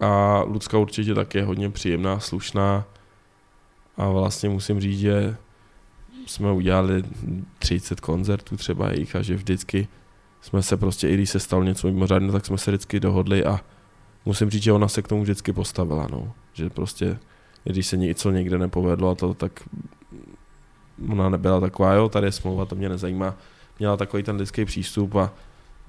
[0.00, 2.84] A Lucka určitě taky je hodně příjemná, slušná.
[3.96, 5.36] A vlastně musím říct, že
[6.26, 7.02] jsme udělali
[7.58, 9.88] 30 koncertů třeba jejich a že vždycky
[10.40, 13.60] jsme se prostě, i když se stalo něco mimořádného, tak jsme se vždycky dohodli a
[14.24, 16.32] musím říct, že ona se k tomu vždycky postavila, no.
[16.52, 17.18] Že prostě,
[17.64, 19.68] když se něco někde nepovedlo a to, tak
[21.08, 23.34] ona nebyla taková, jo, tady je smlouva, to mě nezajímá.
[23.78, 25.32] Měla takový ten lidský přístup a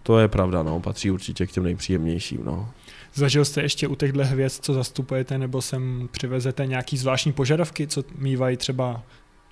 [0.03, 2.69] to je pravda, no, patří určitě k těm nejpříjemnějším, no.
[3.13, 8.03] Zažil jste ještě u těchto hvězd, co zastupujete, nebo sem přivezete nějaký zvláštní požadavky, co
[8.17, 9.03] mývají třeba,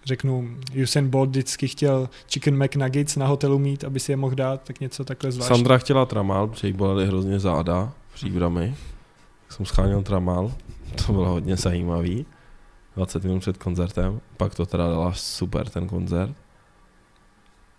[0.05, 0.49] řeknu,
[0.83, 4.79] Usain Bolt vždycky chtěl chicken McNuggets na hotelu mít, aby si je mohl dát, tak
[4.79, 5.57] něco takhle zvláštního.
[5.57, 8.75] Sandra chtěla tramal, protože jí bolely hrozně záda, příbramy.
[9.47, 10.51] Tak jsem scháněl tramal,
[11.05, 12.25] to bylo hodně zajímavý.
[12.95, 16.35] 20 minut před koncertem, pak to teda dala super ten koncert.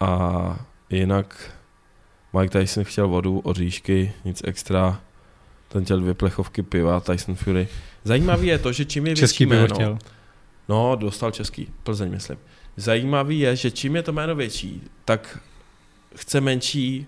[0.01, 1.51] A jinak
[2.39, 5.01] Mike Tyson chtěl vodu, oříšky, nic extra.
[5.69, 7.69] Ten chtěl dvě plechovky piva, Tyson Fury.
[8.05, 9.99] Zajímavý je to, že čím je Český větší by ho jméno, chtěl.
[10.69, 12.39] No, dostal český, Plzeň myslím.
[12.77, 15.39] Zajímavý je, že čím je to jméno větší, tak
[16.17, 17.07] chce menší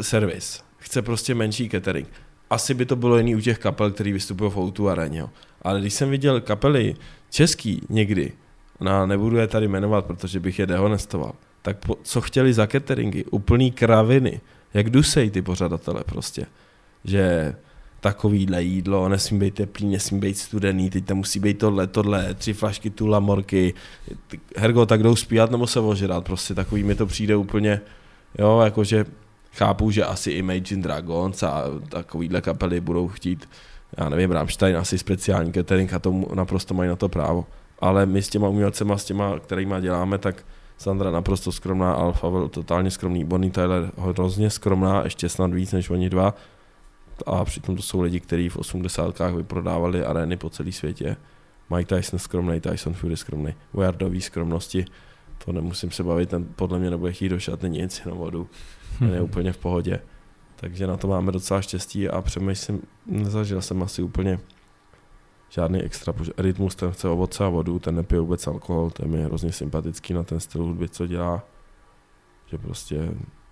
[0.00, 0.64] servis.
[0.78, 2.08] chce prostě menší catering.
[2.50, 5.18] Asi by to bylo jiný u těch kapel, který vystupují v Outu aréně.
[5.18, 5.30] Jo.
[5.62, 6.94] Ale když jsem viděl kapely
[7.30, 8.32] český někdy,
[8.80, 13.24] no, nebudu je tady jmenovat, protože bych je dehonestoval, tak po, co chtěli za cateringy?
[13.24, 14.40] Úplný kraviny.
[14.74, 16.46] Jak dusej ty pořadatele prostě.
[17.04, 17.54] Že
[18.06, 22.52] takovýhle jídlo, nesmí být teplý, nesmí být studený, teď tam musí být tohle, tohle, tři
[22.52, 23.74] flašky tu lamorky.
[24.56, 27.80] Hergo, tak jdou spíhat nebo se ožrat, prostě takový mi to přijde úplně,
[28.38, 29.04] jo, jakože
[29.52, 33.48] chápu, že asi Imagine Dragons a takovýhle kapely budou chtít,
[33.98, 37.46] já nevím, Rammstein asi speciální catering a tomu naprosto mají na to právo.
[37.78, 40.44] Ale my s těma umělcema, s těma, kterýma děláme, tak
[40.78, 46.10] Sandra naprosto skromná, Alfa totálně skromný, Bonnie Tyler hrozně skromná, ještě snad víc než oni
[46.10, 46.34] dva.
[47.26, 49.20] A přitom to jsou lidi, kteří v 80.
[49.36, 51.16] vyprodávali arény po celé světě.
[51.74, 54.84] Mike Tyson skromný, Tyson Fury skromný, Wardový skromnosti,
[55.44, 58.48] to nemusím se bavit, ten podle mě nebude chtít do šatny nic, na vodu,
[58.98, 60.00] ten je úplně v pohodě.
[60.56, 64.38] Takže na to máme docela štěstí a přemýšlím, nezažil jsem asi úplně
[65.48, 69.52] žádný extra rytmus, ten chce ovoce a vodu, ten nepije vůbec alkohol, ten je hrozně
[69.52, 71.42] sympatický na ten styl hudby, co dělá.
[72.46, 73.10] Že prostě,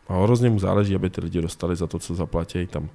[0.08, 2.66] a hrozně mu záleží, aby ty lidi dostali za to, co zaplatí.
[2.66, 2.88] Tam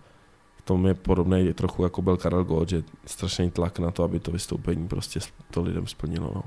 [0.69, 4.31] tom je podobný trochu jako byl Karel Gott, že strašný tlak na to, aby to
[4.31, 5.19] vystoupení prostě
[5.51, 6.31] to lidem splnilo.
[6.35, 6.43] No.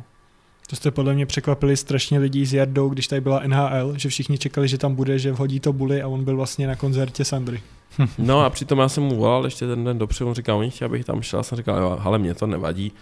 [0.71, 4.39] To jste podle mě překvapili strašně lidí s Jardou, když tady byla NHL, že všichni
[4.39, 7.63] čekali, že tam bude, že vhodí to buly a on byl vlastně na koncertě Sandry.
[8.19, 10.87] No a přitom já jsem mu volal ještě ten den dopředu, on říkal, oni chtěl,
[10.87, 12.93] abych tam šel, já jsem říkal, jo, ale mě to nevadí,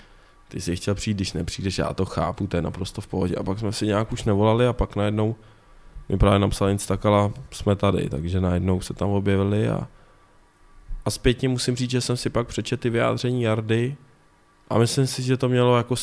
[0.48, 3.34] ty jsi chtěl přijít, když nepřijdeš, já to chápu, to je naprosto v pohodě.
[3.36, 5.36] A pak jsme si nějak už nevolali a pak najednou
[6.08, 9.88] mi právě napsal Instakala, jsme tady, takže najednou se tam objevili a,
[11.04, 13.96] a zpětně musím říct, že jsem si pak přečetl ty vyjádření Jardy
[14.70, 15.94] a myslím si, že to mělo jako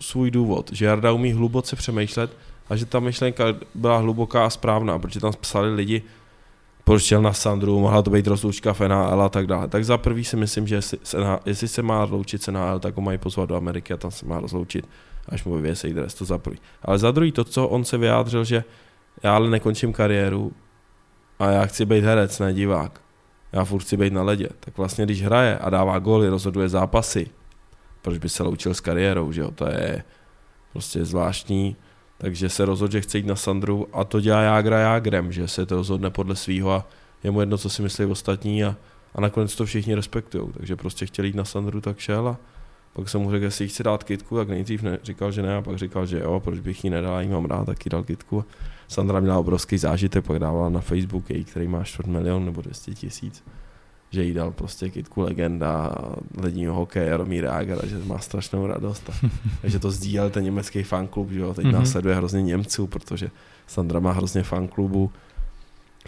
[0.00, 2.36] svůj důvod, že Jarda umí hluboce přemýšlet
[2.68, 3.44] a že ta myšlenka
[3.74, 6.02] byla hluboká a správná, protože tam psali lidi,
[6.84, 9.68] proč šel na Sandru, mohla to být rozloučka v NHL a tak dále.
[9.68, 12.96] Tak za prvý si myslím, že jestli se, jestli se má rozloučit se NHL, tak
[12.96, 14.88] ho mají pozvat do Ameriky a tam se má rozloučit,
[15.28, 16.58] až mu vyvěsejí dres, to za prvý.
[16.82, 18.64] Ale za druhý to, co on se vyjádřil, že
[19.22, 20.52] já ale nekončím kariéru
[21.38, 23.01] a já chci být herec, ne divák.
[23.52, 24.48] Já furt chci být na ledě.
[24.60, 27.30] Tak vlastně, když hraje a dává góly, rozhoduje zápasy,
[28.02, 29.50] proč by se loučil s kariérou, že jo?
[29.50, 30.04] To je
[30.72, 31.76] prostě zvláštní.
[32.18, 35.66] Takže se rozhodl, že chce jít na Sandru a to dělá Jágra Jágrem, že se
[35.66, 36.86] to rozhodne podle svýho a
[37.22, 38.76] je mu jedno, co si myslí ostatní a,
[39.14, 40.52] a nakonec to všichni respektují.
[40.52, 42.38] Takže prostě chtěl jít na Sandru, tak šel a
[42.92, 45.62] pak jsem mu řekl, jestli chci dát kitku, tak nejdřív ne, říkal, že ne, a
[45.62, 48.44] pak říkal, že jo, proč bych jí nedal, jí mám rád, taky dal kitku.
[48.92, 52.94] Sandra měla obrovský zážitek, pak dávala na Facebook její, který má čtvrt milion nebo 200
[52.94, 53.44] tisíc
[54.12, 55.94] že jí dal prostě kitku legenda
[56.36, 59.10] ledního hokeje Jaromír Jáger že má strašnou radost.
[59.10, 59.28] A,
[59.60, 61.72] takže to sdílel ten německý fanklub, že jo, teď mm-hmm.
[61.72, 63.30] následuje hrozně Němců, protože
[63.66, 65.10] Sandra má hrozně fanklubu.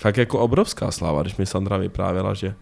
[0.00, 2.54] Fakt jako obrovská sláva, když mi Sandra vyprávěla, že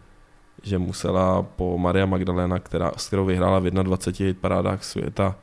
[0.63, 5.37] že musela po Maria Magdalena, která, s kterou vyhrála v 21 hitparádách světa,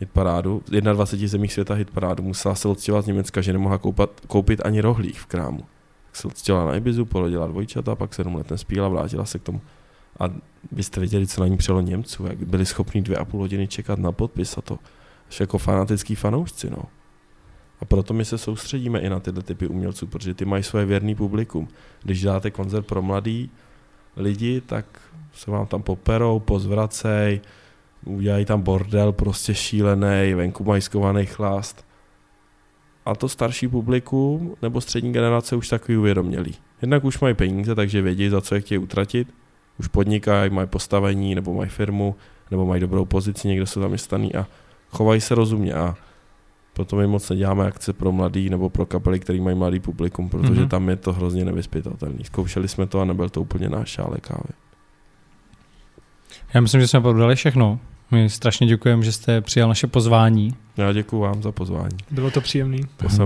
[0.00, 4.60] hitparádu, v 21 zemích světa hitparádu, musela se odstěhovat z Německa, že nemohla koupat, koupit
[4.64, 5.64] ani rohlík v krámu
[6.18, 9.60] se odstěla na Ibizu, porodila dvojčata, pak sedm let nespíla, vrátila se k tomu.
[10.20, 10.24] A
[10.70, 13.98] byste viděli, co na ní přelo Němců, jak byli schopni dvě a půl hodiny čekat
[13.98, 14.78] na podpis a to.
[15.28, 16.82] Až jako fanatický fanoušci, no.
[17.80, 21.14] A proto my se soustředíme i na tyhle typy umělců, protože ty mají svoje věrný
[21.14, 21.68] publikum.
[22.02, 23.50] Když dáte koncert pro mladý
[24.16, 25.00] lidi, tak
[25.32, 27.40] se vám tam poperou, pozvracej,
[28.08, 31.88] udělají tam bordel prostě šílený, venku mají skovaný chlast
[33.08, 36.54] a to starší publikum nebo střední generace už takový uvědomělí.
[36.82, 39.28] Jednak už mají peníze, takže vědí, za co je chtějí utratit.
[39.78, 42.16] Už podnikají, mají postavení, nebo mají firmu,
[42.50, 44.46] nebo mají dobrou pozici, někde jsou zaměstnaný a
[44.90, 45.74] chovají se rozumně.
[45.74, 45.96] A
[46.72, 50.62] proto my moc neděláme akce pro mladý nebo pro kapely, který mají mladý publikum, protože
[50.62, 50.68] mm-hmm.
[50.68, 52.24] tam je to hrozně nevyspytatelný.
[52.24, 54.50] Zkoušeli jsme to a nebyl to úplně náš šále kávy.
[56.54, 57.80] Já myslím, že jsme podali všechno.
[58.10, 60.54] My strašně děkujeme, že jste přijal naše pozvání.
[60.76, 61.96] Já děkuji vám za pozvání.
[62.10, 62.78] Bylo to příjemné.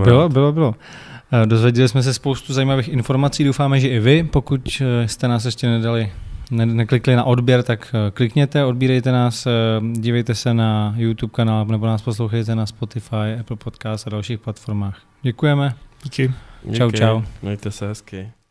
[0.05, 0.75] Bylo, bylo, bylo.
[1.33, 5.45] Eh, dozvěděli jsme se spoustu zajímavých informací, doufáme, že i vy, pokud eh, jste nás
[5.45, 6.13] ještě nedali,
[6.51, 9.47] ne, neklikli na odběr, tak eh, klikněte, odbírejte nás,
[9.93, 15.03] dívejte se na YouTube kanál nebo nás poslouchejte na Spotify, Apple Podcast a dalších platformách.
[15.23, 15.75] Děkujeme.
[16.03, 16.33] Díky.
[16.73, 17.23] Čau, čau.
[17.43, 18.42] Mějte se hezky.